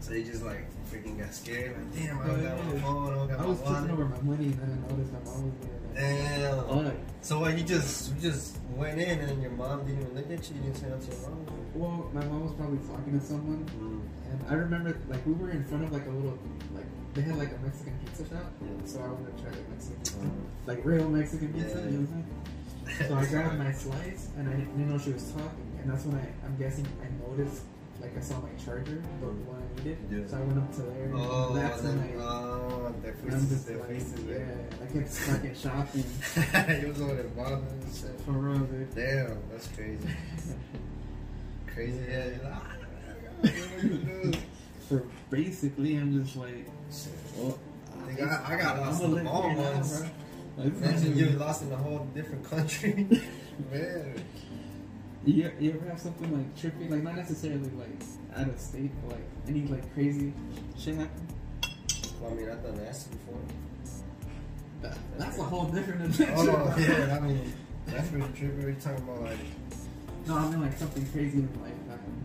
So 0.00 0.14
you 0.14 0.24
just 0.24 0.42
like 0.44 0.64
freaking 0.90 1.18
got 1.18 1.32
scared. 1.34 1.76
Like, 1.76 1.94
damn, 1.94 2.18
I 2.20 2.26
don't 2.26 2.42
got 2.42 2.64
my 2.74 2.80
phone. 2.80 3.12
I 3.12 3.16
don't 3.16 3.28
got 3.28 3.40
I 3.40 3.46
was 3.46 3.60
my 3.60 3.70
wallet. 3.72 3.90
over 3.90 4.04
my 4.06 4.20
money 4.22 4.44
and 4.46 4.60
then 4.60 4.84
I 4.88 4.90
noticed 4.92 5.12
my 5.12 5.18
mom 5.20 5.44
was 5.44 5.54
there. 5.60 5.78
Damn. 5.94 6.84
Fuck. 6.84 6.94
So 7.22 7.38
what? 7.40 7.58
You 7.58 7.64
just 7.64 8.14
you 8.14 8.20
just 8.20 8.58
went 8.74 8.98
in 9.00 9.18
and 9.20 9.42
your 9.42 9.50
mom 9.52 9.84
didn't 9.86 10.00
even 10.02 10.14
look 10.14 10.30
at 10.30 10.48
you. 10.50 10.56
You 10.56 10.62
didn't 10.62 10.76
say 10.76 10.88
nothing 10.88 11.10
to 11.10 11.16
your 11.20 11.30
mom. 11.30 11.46
Well, 11.74 12.10
my 12.12 12.24
mom 12.24 12.42
was 12.44 12.52
probably 12.54 12.78
talking 12.88 13.18
to 13.20 13.24
someone, 13.24 13.64
Mm. 13.78 14.32
and 14.32 14.44
I 14.50 14.54
remember 14.54 14.96
like 15.08 15.24
we 15.26 15.32
were 15.34 15.50
in 15.50 15.64
front 15.64 15.84
of 15.84 15.92
like 15.92 16.06
a 16.06 16.10
little 16.10 16.38
like 16.74 16.86
they 17.14 17.22
had 17.22 17.36
like 17.36 17.50
a 17.52 17.58
Mexican 17.64 17.98
pizza 18.04 18.24
shop, 18.28 18.52
so 18.84 19.00
I 19.00 19.06
wanted 19.08 19.36
to 19.36 19.42
try 19.42 19.50
like 19.52 19.68
Mexican 19.70 19.96
pizza, 19.98 20.16
Mhm. 20.18 20.44
like 20.66 20.84
real 20.84 21.08
Mexican 21.08 21.52
pizza. 21.52 21.78
Yeah. 21.78 21.84
You 21.84 21.90
know 21.90 22.06
what 22.06 22.14
I'm 22.14 22.24
saying? 22.86 23.08
So 23.08 23.14
I 23.16 23.24
grabbed 23.26 23.58
my 23.58 23.72
slice 23.72 24.28
and 24.36 24.48
I 24.48 24.52
didn't 24.52 24.76
know 24.90 24.98
she 24.98 25.12
was 25.12 25.30
talking, 25.32 25.66
and 25.80 25.90
that's 25.90 26.04
when 26.04 26.16
I 26.16 26.26
I'm 26.46 26.56
guessing 26.56 26.86
I 27.02 27.08
noticed 27.30 27.62
like 28.00 28.16
I 28.16 28.20
saw 28.20 28.40
my 28.40 28.48
charger, 28.64 29.02
the 29.20 29.26
one 29.26 29.60
I 29.62 29.76
needed. 29.84 29.98
Yeah. 30.10 30.26
So 30.26 30.38
I 30.38 30.40
went 30.40 30.58
up 30.58 30.72
to 30.76 30.82
there. 30.82 31.10
Oh, 31.14 31.48
and 31.54 31.56
that's 31.58 31.82
when 31.82 31.98
I. 32.00 32.14
oh, 32.22 32.94
I'm 32.96 33.48
just 33.48 33.66
that 33.66 33.78
like, 33.80 33.88
face 33.90 34.12
is 34.14 34.24
there. 34.24 34.38
yeah, 34.40 34.82
I 34.82 34.92
kept 34.92 35.08
fucking 35.10 35.54
shopping 35.54 36.04
it 36.80 36.88
was 36.88 36.98
there 36.98 37.24
bothering 37.36 37.66
and 37.82 37.94
shit. 37.94 38.20
for 38.24 38.32
real, 38.32 38.58
dude. 38.60 38.94
Damn, 38.94 39.36
that's 39.50 39.68
crazy. 39.68 39.98
crazy, 41.74 42.00
yeah. 42.08 42.26
You're 43.42 44.32
like, 44.90 45.02
"Ah, 45.02 45.06
what 45.28 45.38
you 45.38 45.46
do?" 45.46 45.60
So 45.60 45.66
basically, 45.70 45.96
I'm 45.96 46.24
just 46.24 46.36
like, 46.36 46.66
well, 47.36 47.58
I 48.02 48.12
think 48.12 48.20
I, 48.20 48.56
got 48.56 48.80
lost 48.80 49.02
in 49.02 49.14
the 49.14 49.22
mall 49.22 49.54
once. 49.54 50.02
Imagine 50.58 51.16
you're 51.16 51.30
lost 51.30 51.62
in 51.62 51.72
a 51.72 51.76
whole 51.76 52.06
different 52.12 52.50
country. 52.50 53.06
Man. 53.72 54.24
You, 55.24 55.52
you 55.60 55.72
ever 55.74 55.88
have 55.90 56.00
something 56.00 56.34
like 56.34 56.56
trippy, 56.56 56.90
like 56.90 57.02
not 57.02 57.14
necessarily 57.14 57.70
like 57.78 58.02
out 58.34 58.48
of 58.48 58.58
state, 58.58 58.90
but 59.02 59.16
like 59.16 59.24
any 59.46 59.66
like 59.66 59.94
crazy 59.94 60.32
shit 60.76 60.96
happen? 60.96 61.28
Well, 62.20 62.32
I 62.32 62.34
mean, 62.34 62.50
I've 62.50 62.62
done 62.62 62.80
acid 62.84 63.12
before. 63.12 63.40
That, 64.82 64.98
that's 65.18 65.38
a 65.38 65.42
whole 65.42 65.66
different 65.66 66.02
adventure. 66.02 66.34
Oh, 66.36 66.74
yeah, 66.78 67.16
I 67.16 67.20
mean, 67.20 67.52
that's 67.86 68.08
pretty 68.08 68.26
trippy. 68.28 68.64
We're 68.64 68.72
talking 68.72 69.04
about 69.04 69.22
like, 69.22 69.38
No, 70.26 70.36
I 70.36 70.50
mean 70.50 70.62
like 70.62 70.76
something 70.76 71.06
crazy 71.12 71.38
in 71.38 71.62
life 71.62 71.74
happened. 71.88 72.24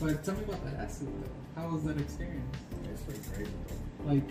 But 0.00 0.24
tell 0.24 0.34
me 0.34 0.44
about 0.44 0.64
that 0.64 0.84
acid 0.84 1.08
though. 1.08 1.37
How 1.58 1.66
was 1.70 1.82
that 1.84 1.98
experience? 1.98 2.56
it's 2.84 3.02
pretty 3.02 3.20
crazy, 3.34 3.50
bro. 3.66 4.12
Like, 4.14 4.30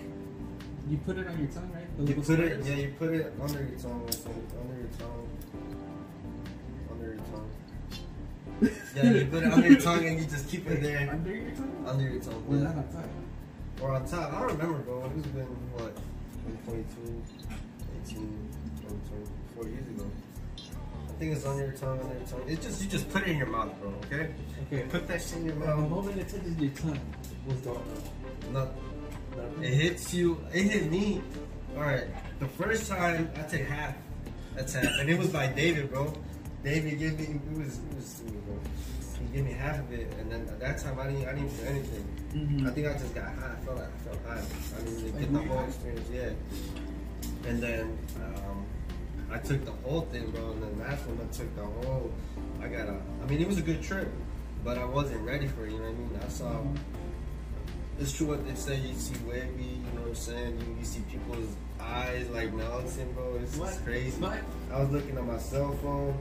you 0.89 0.97
put 1.05 1.17
it 1.17 1.27
on 1.27 1.37
your 1.37 1.47
tongue, 1.47 1.71
right? 1.73 1.97
The 1.97 2.03
You 2.13 2.21
put 2.21 2.39
it, 2.39 2.65
yeah, 2.65 2.75
you 2.75 2.93
put 2.97 3.13
it 3.13 3.33
under 3.41 3.63
your 3.63 3.79
tongue, 3.79 4.07
think, 4.07 4.35
under 4.61 4.75
your 4.79 4.89
tongue, 4.97 5.27
under 6.89 7.05
your 7.05 7.17
tongue. 7.17 7.51
Yeah, 8.95 9.11
you 9.11 9.25
put 9.25 9.43
it 9.43 9.51
under 9.51 9.67
your 9.67 9.81
tongue 9.81 10.05
and 10.05 10.19
you 10.19 10.25
just 10.25 10.47
keep 10.47 10.69
it 10.69 10.81
there. 10.81 11.09
Under 11.11 11.35
your 11.35 11.51
tongue? 11.51 11.85
Under 11.85 12.03
your 12.09 12.21
tongue. 12.21 12.43
Or 12.49 12.55
yeah. 12.55 12.67
on 12.69 12.75
top? 12.75 13.09
Or 13.81 13.91
on 13.91 14.07
top. 14.07 14.33
I 14.33 14.39
don't 14.39 14.57
remember, 14.57 14.79
bro. 14.79 15.05
It 15.05 15.15
was 15.15 15.25
been, 15.27 15.45
what, 15.75 15.95
22, 16.65 17.23
18, 18.07 18.49
20, 18.87 18.99
24 19.53 19.67
years 19.67 19.87
ago. 19.89 20.09
I 21.09 21.19
think 21.19 21.35
it's 21.35 21.45
on 21.45 21.57
your 21.57 21.71
tongue, 21.71 21.99
on 21.99 22.09
your 22.11 22.27
tongue. 22.27 22.43
It's 22.47 22.65
just, 22.65 22.83
you 22.83 22.89
just 22.89 23.09
put 23.09 23.23
it 23.23 23.29
in 23.29 23.37
your 23.37 23.47
mouth, 23.47 23.73
bro, 23.81 23.93
okay? 24.05 24.29
Okay. 24.71 24.83
Put 24.89 25.07
that 25.07 25.21
shit 25.21 25.37
in 25.39 25.45
your 25.45 25.55
mouth. 25.55 25.77
the 25.81 25.89
moment 25.89 26.17
it 26.19 26.29
touches 26.29 26.57
your 26.57 26.71
tongue, 26.71 26.99
what's 27.45 27.61
going 27.61 27.77
on? 27.77 28.53
Not, 28.53 28.67
it 29.61 29.73
hits 29.73 30.13
you. 30.13 30.39
It 30.53 30.63
hit 30.63 30.91
me. 30.91 31.21
Alright, 31.75 32.05
the 32.39 32.47
first 32.47 32.89
time 32.89 33.29
I 33.35 33.41
took 33.43 33.61
half. 33.61 33.95
That's 34.55 34.73
half. 34.73 34.99
And 34.99 35.09
it 35.09 35.17
was 35.17 35.27
by 35.29 35.47
David, 35.47 35.89
bro. 35.91 36.13
David 36.63 36.99
gave 36.99 37.19
me, 37.19 37.25
it 37.25 37.57
was, 37.57 37.77
it 37.77 37.95
was 37.95 38.21
bro. 38.45 38.59
He 39.19 39.35
gave 39.37 39.45
me 39.45 39.53
half 39.53 39.79
of 39.79 39.91
it, 39.91 40.11
and 40.19 40.31
then 40.31 40.41
at 40.41 40.59
that 40.59 40.77
time 40.79 40.99
I 40.99 41.07
didn't, 41.07 41.27
I 41.27 41.33
didn't 41.33 41.49
feel 41.49 41.67
anything. 41.69 42.05
Mhm. 42.33 42.67
I 42.67 42.71
think 42.71 42.87
I 42.87 42.93
just 42.93 43.15
got 43.15 43.25
high. 43.25 43.53
I 43.59 43.65
felt 43.65 43.77
like 43.77 43.87
I 43.87 43.99
felt 44.05 44.25
high. 44.27 44.41
I 44.77 44.83
didn't 44.83 44.95
really 44.97 45.11
Like 45.11 45.21
get 45.21 45.33
the 45.33 45.39
whole 45.53 45.65
experience 45.65 46.09
yet. 46.13 46.33
And 47.47 47.63
then 47.63 47.97
um, 48.23 48.46
I 49.31 49.37
took 49.39 49.63
the 49.65 49.71
whole 49.71 50.01
thing, 50.01 50.29
bro. 50.31 50.51
And 50.51 50.63
then 50.63 50.79
that's 50.79 51.01
when 51.05 51.17
I 51.21 51.31
took 51.33 51.55
the 51.55 51.65
whole. 51.65 52.11
I 52.61 52.67
got 52.67 52.87
a. 52.87 52.95
I 53.23 53.25
mean, 53.29 53.41
it 53.41 53.47
was 53.47 53.57
a 53.57 53.61
good 53.61 53.81
trip, 53.83 54.09
but 54.63 54.77
I 54.77 54.85
wasn't 54.85 55.21
ready 55.21 55.47
for 55.47 55.65
it. 55.65 55.71
You 55.71 55.77
know 55.79 55.83
what 55.85 55.93
I 55.93 55.95
mean? 55.95 56.19
I 56.25 56.29
saw. 56.29 56.61
It's 57.99 58.15
true 58.15 58.27
what 58.27 58.47
they 58.47 58.55
say. 58.55 58.75
You 58.77 58.93
see 58.95 59.15
wavy. 59.27 59.63
You 59.63 59.77
know 59.95 60.01
what 60.01 60.09
I'm 60.09 60.15
saying? 60.15 60.59
You, 60.61 60.75
you 60.79 60.85
see 60.85 61.01
people's 61.11 61.55
eyes 61.81 62.29
like 62.29 62.53
melting, 62.53 63.11
bro. 63.13 63.39
It's, 63.41 63.57
What? 63.57 63.77
crazy. 63.83 64.21
What? 64.21 64.37
I 64.71 64.79
was 64.81 64.91
looking 64.91 65.17
at 65.17 65.25
my 65.25 65.39
cell 65.39 65.73
phone. 65.81 66.17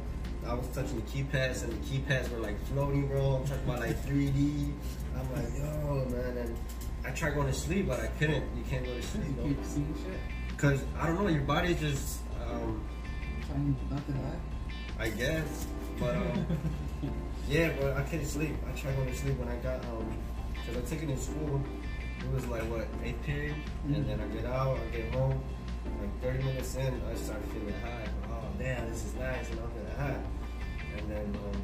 I 0.47 0.55
was 0.55 0.67
touching 0.69 0.97
the 0.97 1.03
keypads, 1.03 1.65
and 1.65 1.73
the 1.73 1.87
keypads 1.87 2.31
were 2.31 2.39
like 2.39 2.59
floating, 2.67 3.07
bro. 3.09 3.37
I'm 3.37 3.47
talking 3.47 3.65
about 3.65 3.81
like 3.81 3.97
3D. 4.07 4.73
I'm 5.19 5.33
like, 5.35 5.59
yo, 5.59 6.05
man. 6.11 6.37
And 6.39 6.57
I 7.05 7.11
tried 7.11 7.35
going 7.35 7.47
to 7.49 7.53
sleep, 7.53 7.89
but 7.89 8.01
I 8.01 8.07
couldn't. 8.19 8.45
You 8.57 8.65
can't 8.69 8.85
go 8.85 8.95
to 8.95 9.03
sleep, 9.03 9.25
You 9.45 9.55
keep 9.55 9.65
seeing 9.65 9.95
shit? 10.05 10.57
Cause 10.57 10.83
I 10.99 11.07
don't 11.09 11.23
know, 11.23 11.29
your 11.29 11.43
body 11.43 11.75
just, 11.75 12.21
um, 12.49 12.83
Trying 13.47 13.77
not 13.91 14.05
to 14.07 14.13
lie? 14.13 14.41
I 14.99 15.09
guess, 15.11 15.67
but 16.01 16.17
um, 16.17 16.47
yeah, 17.49 17.73
but 17.79 17.97
I 17.97 18.03
couldn't 18.03 18.27
sleep. 18.27 18.55
I 18.67 18.77
tried 18.79 18.97
going 18.97 19.09
to 19.09 19.17
sleep 19.17 19.39
when 19.39 19.49
I 19.49 19.57
got 19.57 19.85
um, 19.85 20.17
cause 20.67 20.77
I 20.77 20.81
took 20.81 21.03
it 21.03 21.11
in 21.11 21.19
school. 21.19 21.63
It 22.21 22.35
was 22.35 22.47
like 22.47 22.63
what 22.63 22.89
eighth 23.05 23.23
period, 23.23 23.55
and 23.87 24.07
then 24.09 24.21
I 24.21 24.27
get 24.35 24.47
out, 24.47 24.79
I 24.79 24.97
get 24.97 25.13
home. 25.15 25.41
Like 26.01 26.23
30 26.23 26.43
minutes 26.43 26.75
in, 26.75 27.01
I 27.09 27.15
started 27.15 27.47
feeling 27.51 27.75
high. 27.85 28.09
Oh 28.31 28.43
damn, 28.59 28.91
this 28.91 29.05
is 29.05 29.15
nice, 29.15 29.49
and 29.51 29.61
I'm 29.61 29.71
feeling 29.71 29.97
high. 29.97 30.21
And 30.97 31.11
then 31.11 31.39
um, 31.45 31.63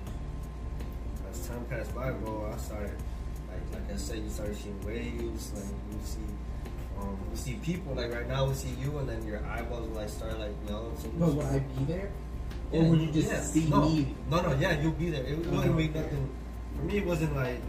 as 1.31 1.49
time 1.49 1.65
passed 1.65 1.95
by, 1.95 2.13
bro, 2.13 2.53
I 2.53 2.57
started 2.59 2.97
like 3.51 3.81
like 3.81 3.93
I 3.93 3.97
said, 3.97 4.19
you 4.19 4.31
started 4.31 4.57
seeing 4.57 4.81
waves, 4.87 5.53
like 5.55 5.65
you 5.65 5.99
see. 6.05 6.21
Um, 7.03 7.19
you 7.31 7.37
see 7.37 7.55
people 7.63 7.95
like 7.95 8.13
right 8.13 8.29
now 8.29 8.47
we 8.47 8.55
see 8.55 8.71
you 8.81 8.97
and 8.99 9.09
then 9.09 9.27
your 9.27 9.45
eyeballs 9.47 9.89
will 9.89 9.97
like 9.97 10.09
start 10.09 10.39
like 10.39 10.55
melting. 10.69 11.13
But 11.19 11.35
would 11.35 11.47
I 11.47 11.59
be 11.59 11.85
there? 11.85 12.11
Yeah, 12.73 12.81
or 12.81 12.91
would 12.91 13.01
you 13.01 13.13
just 13.13 13.31
yeah. 13.31 13.41
see 13.41 13.69
no, 13.69 13.89
me? 13.89 14.15
No, 14.31 14.41
no, 14.41 14.55
yeah, 14.55 14.81
you'll 14.81 14.93
be 14.93 15.11
there. 15.11 15.25
It, 15.25 15.33
it 15.33 15.47
wouldn't 15.47 15.77
be 15.77 15.89
okay. 15.91 16.01
nothing. 16.01 16.31
For 16.77 16.83
me, 16.83 16.99
it 16.99 17.07
wasn't 17.07 17.37
like 17.37 17.61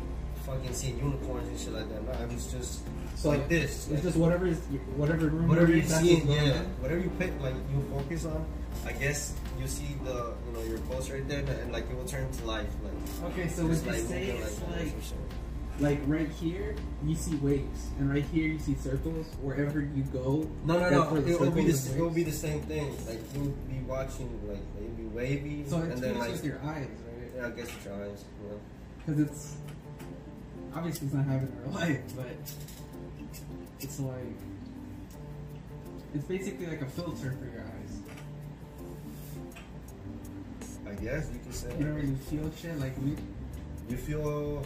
fucking 0.45 0.73
seeing 0.73 0.97
unicorns 0.99 1.47
and 1.47 1.59
shit 1.59 1.73
like 1.73 1.89
that. 1.89 2.03
No, 2.03 2.25
it 2.25 2.33
was 2.33 2.51
just 2.51 2.81
So 3.15 3.29
like 3.29 3.47
this. 3.49 3.87
It's 3.87 3.91
like, 3.91 4.03
just 4.03 4.17
whatever 4.17 4.47
is 4.47 4.59
whatever 4.95 5.27
room 5.27 5.47
whatever 5.47 5.67
you're 5.67 5.77
you 5.77 5.83
in, 5.83 5.89
that's 5.89 6.03
see, 6.03 6.21
yeah, 6.23 6.59
on? 6.59 6.65
whatever 6.81 7.01
you 7.01 7.11
pick, 7.19 7.31
like 7.41 7.55
you 7.71 7.81
focus 7.91 8.25
on. 8.25 8.45
I 8.85 8.91
guess 8.91 9.33
you 9.59 9.67
see 9.67 9.95
the, 10.03 10.33
you 10.45 10.53
know, 10.53 10.63
your 10.63 10.79
post 10.89 11.11
right 11.11 11.27
there, 11.27 11.39
and 11.39 11.71
like 11.71 11.89
it 11.89 11.95
will 11.95 12.05
turn 12.05 12.29
to 12.31 12.45
life. 12.45 12.67
Like, 12.83 13.31
Okay, 13.31 13.47
so 13.47 13.63
would 13.63 13.71
just, 13.71 13.85
you 13.85 13.91
like, 13.91 14.01
say 14.01 14.27
moving 14.27 14.41
it's 14.41 14.61
like 14.61 14.89
some 14.89 15.01
shit. 15.01 15.17
Like 15.79 15.99
right 16.05 16.29
here 16.29 16.75
you 17.03 17.15
see 17.15 17.36
waves 17.38 17.88
and 17.97 18.09
right 18.13 18.23
here 18.25 18.47
you 18.47 18.59
see 18.59 18.75
circles. 18.75 19.25
Wherever 19.41 19.81
you 19.81 20.03
go, 20.13 20.49
No, 20.65 20.79
no, 20.79 20.89
no. 20.89 21.15
It 21.17 21.39
will 21.39 21.51
be 21.51 21.65
the 21.71 21.93
it 21.95 21.99
will 21.99 22.09
be 22.12 22.23
the 22.23 22.31
same 22.31 22.62
thing. 22.62 22.95
Like 23.07 23.19
you'll 23.33 23.47
be 23.69 23.79
watching, 23.88 24.29
like 24.47 24.59
it'll 24.77 24.89
be 24.95 25.03
wavy, 25.05 25.65
So 25.67 25.77
and 25.77 25.91
it's 25.91 26.01
then 26.01 26.13
just 26.15 26.21
like 26.21 26.31
with 26.31 26.45
your 26.45 26.59
eyes, 26.63 26.88
right? 26.88 27.31
yeah, 27.36 27.47
I 27.47 27.49
guess 27.51 27.65
with 27.73 27.86
your 27.86 27.93
eyes. 28.05 28.23
Yeah. 28.45 28.57
Because 29.05 29.19
it's 29.21 29.55
obviously 30.75 31.07
it's 31.07 31.15
not 31.15 31.25
happening 31.25 31.51
in 31.51 31.71
real 31.71 31.79
life, 31.79 32.01
but 32.15 32.27
it's 33.79 33.99
like 33.99 34.38
it's 36.13 36.25
basically 36.25 36.67
like 36.67 36.81
a 36.81 36.86
filter 36.86 37.31
for 37.39 37.45
your 37.45 37.62
eyes. 37.63 37.99
I 40.88 40.93
guess 41.03 41.29
you 41.33 41.39
could 41.39 41.55
say. 41.55 41.69
You 41.79 41.86
don't 41.86 41.95
really 41.95 42.15
feel 42.29 42.51
shit 42.62 42.79
like 42.79 42.95
we. 43.03 43.15
You 43.89 43.97
feel. 43.97 44.63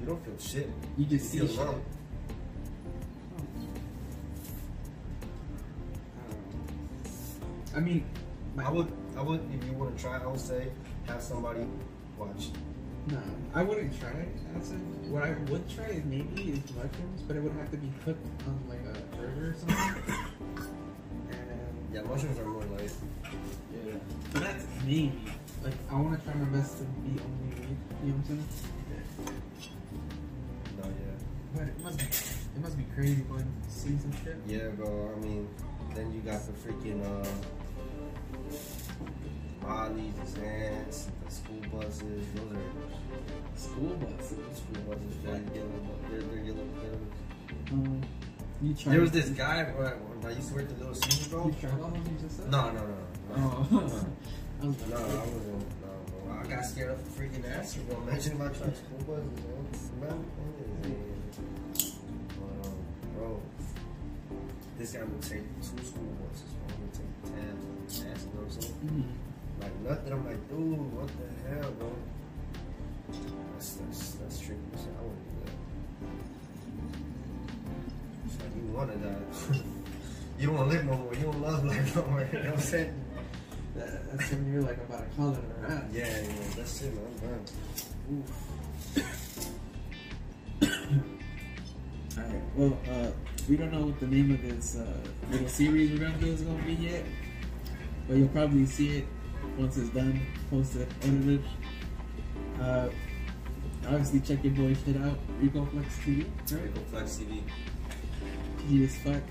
You 0.00 0.06
don't 0.06 0.24
feel 0.24 0.38
shit. 0.38 0.70
You 0.96 1.04
just 1.06 1.34
You 1.34 1.46
see 1.46 1.54
feel 1.54 1.66
shit. 1.74 1.82
I 7.74 7.80
mean, 7.80 8.04
I 8.58 8.70
would. 8.70 8.90
I 9.16 9.22
would. 9.22 9.40
If 9.52 9.64
you 9.66 9.72
want 9.72 9.96
to 9.96 10.02
try, 10.02 10.22
I 10.22 10.26
would 10.26 10.40
say 10.40 10.68
have 11.06 11.22
somebody 11.22 11.66
watch. 12.18 12.48
No, 13.08 13.18
I 13.54 13.62
wouldn't 13.62 13.98
try 14.00 14.10
it. 14.10 14.28
What 15.10 15.22
I 15.22 15.32
would 15.50 15.68
try 15.68 15.84
is 15.86 16.04
maybe 16.04 16.42
is 16.52 16.58
mushrooms, 16.74 17.22
but 17.26 17.36
it 17.36 17.42
would 17.42 17.52
have 17.52 17.70
to 17.70 17.76
be 17.76 17.92
cooked 18.04 18.26
on 18.46 18.60
like 18.68 18.80
a 18.80 19.16
burger 19.16 19.50
or 19.50 19.54
something. 19.54 20.14
and 21.30 21.94
Yeah, 21.94 22.02
mushrooms 22.02 22.38
are 22.38 22.46
more 22.46 22.64
like. 22.76 22.90
yeah, 23.86 23.92
but 24.32 24.42
that's 24.42 24.64
maybe. 24.84 25.12
Like 25.62 25.74
I 25.90 25.94
want 25.94 26.18
to 26.18 26.24
try 26.24 26.34
my 26.38 26.46
best 26.56 26.78
to 26.78 26.84
be 26.84 27.20
only 27.20 27.54
weed. 27.60 27.76
You 28.04 28.12
know 28.12 28.14
what 28.14 28.16
I'm 28.16 28.24
saying? 28.24 28.44
No, 31.56 31.62
yeah. 31.62 31.68
But 31.68 31.68
it 31.68 31.82
must 31.84 31.98
be, 31.98 32.04
it 32.04 32.60
must 32.62 32.76
be 32.78 32.84
crazy 32.94 33.22
going 33.28 33.42
to 33.44 33.70
see 33.70 33.96
some 33.98 34.12
shit. 34.24 34.36
Yeah, 34.46 34.68
bro. 34.76 35.12
I 35.16 35.20
mean, 35.20 35.48
then 35.94 36.12
you 36.12 36.20
got 36.20 36.40
the 36.46 36.52
freaking 36.52 37.02
uh, 37.04 37.26
Molly's, 39.62 40.14
the 40.14 40.40
Zans, 40.40 41.06
the 41.24 41.30
school 41.30 41.60
buses. 41.80 42.26
Those 42.34 42.52
are 42.52 42.60
School 43.56 43.96
buses. 43.96 44.28
school 44.58 44.82
buses. 44.88 45.16
They're 45.24 45.32
yellow. 45.54 45.98
They're, 46.10 46.20
they're 46.22 46.44
yellow. 46.44 46.66
They're, 46.82 47.72
Um, 47.72 48.02
you 48.62 48.74
tried. 48.74 48.92
there 48.94 49.00
was 49.00 49.10
this 49.12 49.28
guy 49.30 49.64
when 49.64 49.86
I, 49.86 49.90
when 49.90 50.32
I 50.32 50.36
used 50.36 50.48
to 50.48 50.54
work 50.54 50.64
at 50.64 50.68
the 50.70 50.84
Little 50.84 50.94
Caesars, 50.94 51.28
bro. 51.28 51.46
You 51.46 51.52
tried 51.60 51.80
all 51.80 51.86
of 51.88 51.92
them 51.94 52.02
you 52.06 52.18
just 52.22 52.36
said? 52.38 52.50
No, 52.50 52.70
no, 52.70 52.80
no, 52.80 52.86
no. 52.86 53.36
Oh. 53.36 53.68
no. 53.70 53.78
I 54.62 54.66
was 54.66 54.80
like, 54.80 54.90
No, 54.90 54.96
I 54.96 55.00
wasn't. 55.00 55.60
No, 55.82 55.92
bro. 56.24 56.40
I 56.40 56.46
got 56.46 56.64
scared 56.64 56.90
of 56.90 56.98
a 57.00 57.02
freaking 57.20 57.44
acid, 57.58 57.88
bro. 57.88 58.00
Imagine 58.02 58.38
my 58.38 58.48
truck 58.48 58.74
school 58.80 59.00
buses, 59.04 59.90
man. 60.00 60.24
This 64.78 64.92
guy 64.92 65.02
would 65.04 65.22
take 65.22 65.44
two 65.60 65.82
school 65.84 66.12
buses. 66.20 66.50
He 66.68 66.72
would 66.82 66.92
take 66.92 67.12
ten, 67.24 67.54
you 67.88 68.04
know 68.04 68.42
what 68.42 68.44
I'm 68.44 68.50
saying? 68.50 68.74
mhm. 68.84 69.04
Like 69.62 69.76
nothing. 69.88 70.12
I'm 70.12 70.24
like, 70.26 70.48
dude, 70.48 70.92
what 70.94 71.08
the 71.08 71.28
hell, 71.48 71.70
bro? 71.78 71.92
That's 73.54 73.70
that's 73.74 74.10
that's 74.12 74.38
tricky. 74.38 74.60
So 74.76 74.88
I 74.90 75.02
wouldn't 75.02 75.24
do 75.30 75.36
that. 75.46 75.56
It's 78.26 78.36
like 78.40 78.54
you 78.54 78.62
wanna 78.74 78.96
die. 78.96 79.60
you 80.38 80.46
don't 80.46 80.56
wanna 80.56 80.70
live 80.72 80.84
no 80.84 80.96
more. 80.96 81.14
You 81.14 81.22
don't 81.24 81.40
love 81.42 81.64
life 81.64 81.96
no 81.96 82.02
more. 82.06 82.20
You 82.32 82.38
know 82.40 82.44
what 82.50 82.54
I'm 82.54 82.60
saying? 82.60 82.92
That, 83.76 84.10
that's 84.16 84.30
when 84.32 84.52
you're 84.52 84.62
like 84.62 84.76
about 84.78 85.08
to 85.10 85.16
call 85.16 85.32
it 85.32 85.38
a 85.38 85.68
wrap. 85.68 85.84
Yeah, 85.92 86.06
yeah, 86.06 86.32
that's 86.56 86.82
it, 86.82 86.92
man. 86.94 87.04
I'm 87.28 88.24
done. 89.02 89.14
Alright, 92.18 92.42
well, 92.56 92.78
uh, 92.90 93.10
we 93.48 93.56
don't 93.56 93.72
know 93.72 93.86
what 93.86 94.00
the 94.00 94.06
name 94.06 94.32
of 94.32 94.42
this 94.42 94.76
uh, 94.76 94.86
little 95.30 95.48
series 95.48 95.92
we're 95.92 96.04
gonna 96.04 96.18
do 96.18 96.26
is 96.26 96.42
gonna 96.42 96.62
be 96.64 96.74
yet, 96.74 97.04
but 98.08 98.16
you'll 98.16 98.28
probably 98.28 98.66
see 98.66 98.98
it 98.98 99.06
once 99.58 99.76
it's 99.76 99.90
done, 99.90 100.20
posted, 100.50 100.88
edited. 101.02 101.44
Uh, 102.60 102.88
obviously, 103.86 104.20
check 104.20 104.42
your 104.42 104.52
boy 104.54 104.74
shit 104.84 104.96
out, 104.96 105.18
Rico 105.40 105.64
Flex 105.66 105.96
TV, 105.98 106.24
right? 106.52 106.62
Rico 106.62 106.80
Flex 106.90 107.18
TV. 107.18 107.42
G 108.68 108.84
as 108.84 108.96
fuck. 108.96 109.22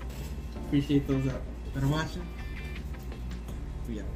Appreciate 0.66 1.06
those 1.06 1.26
out 1.28 1.42
that 1.74 1.82
are 1.82 1.88
watching. 1.88 2.26
We 3.88 4.00
out. 4.00 4.15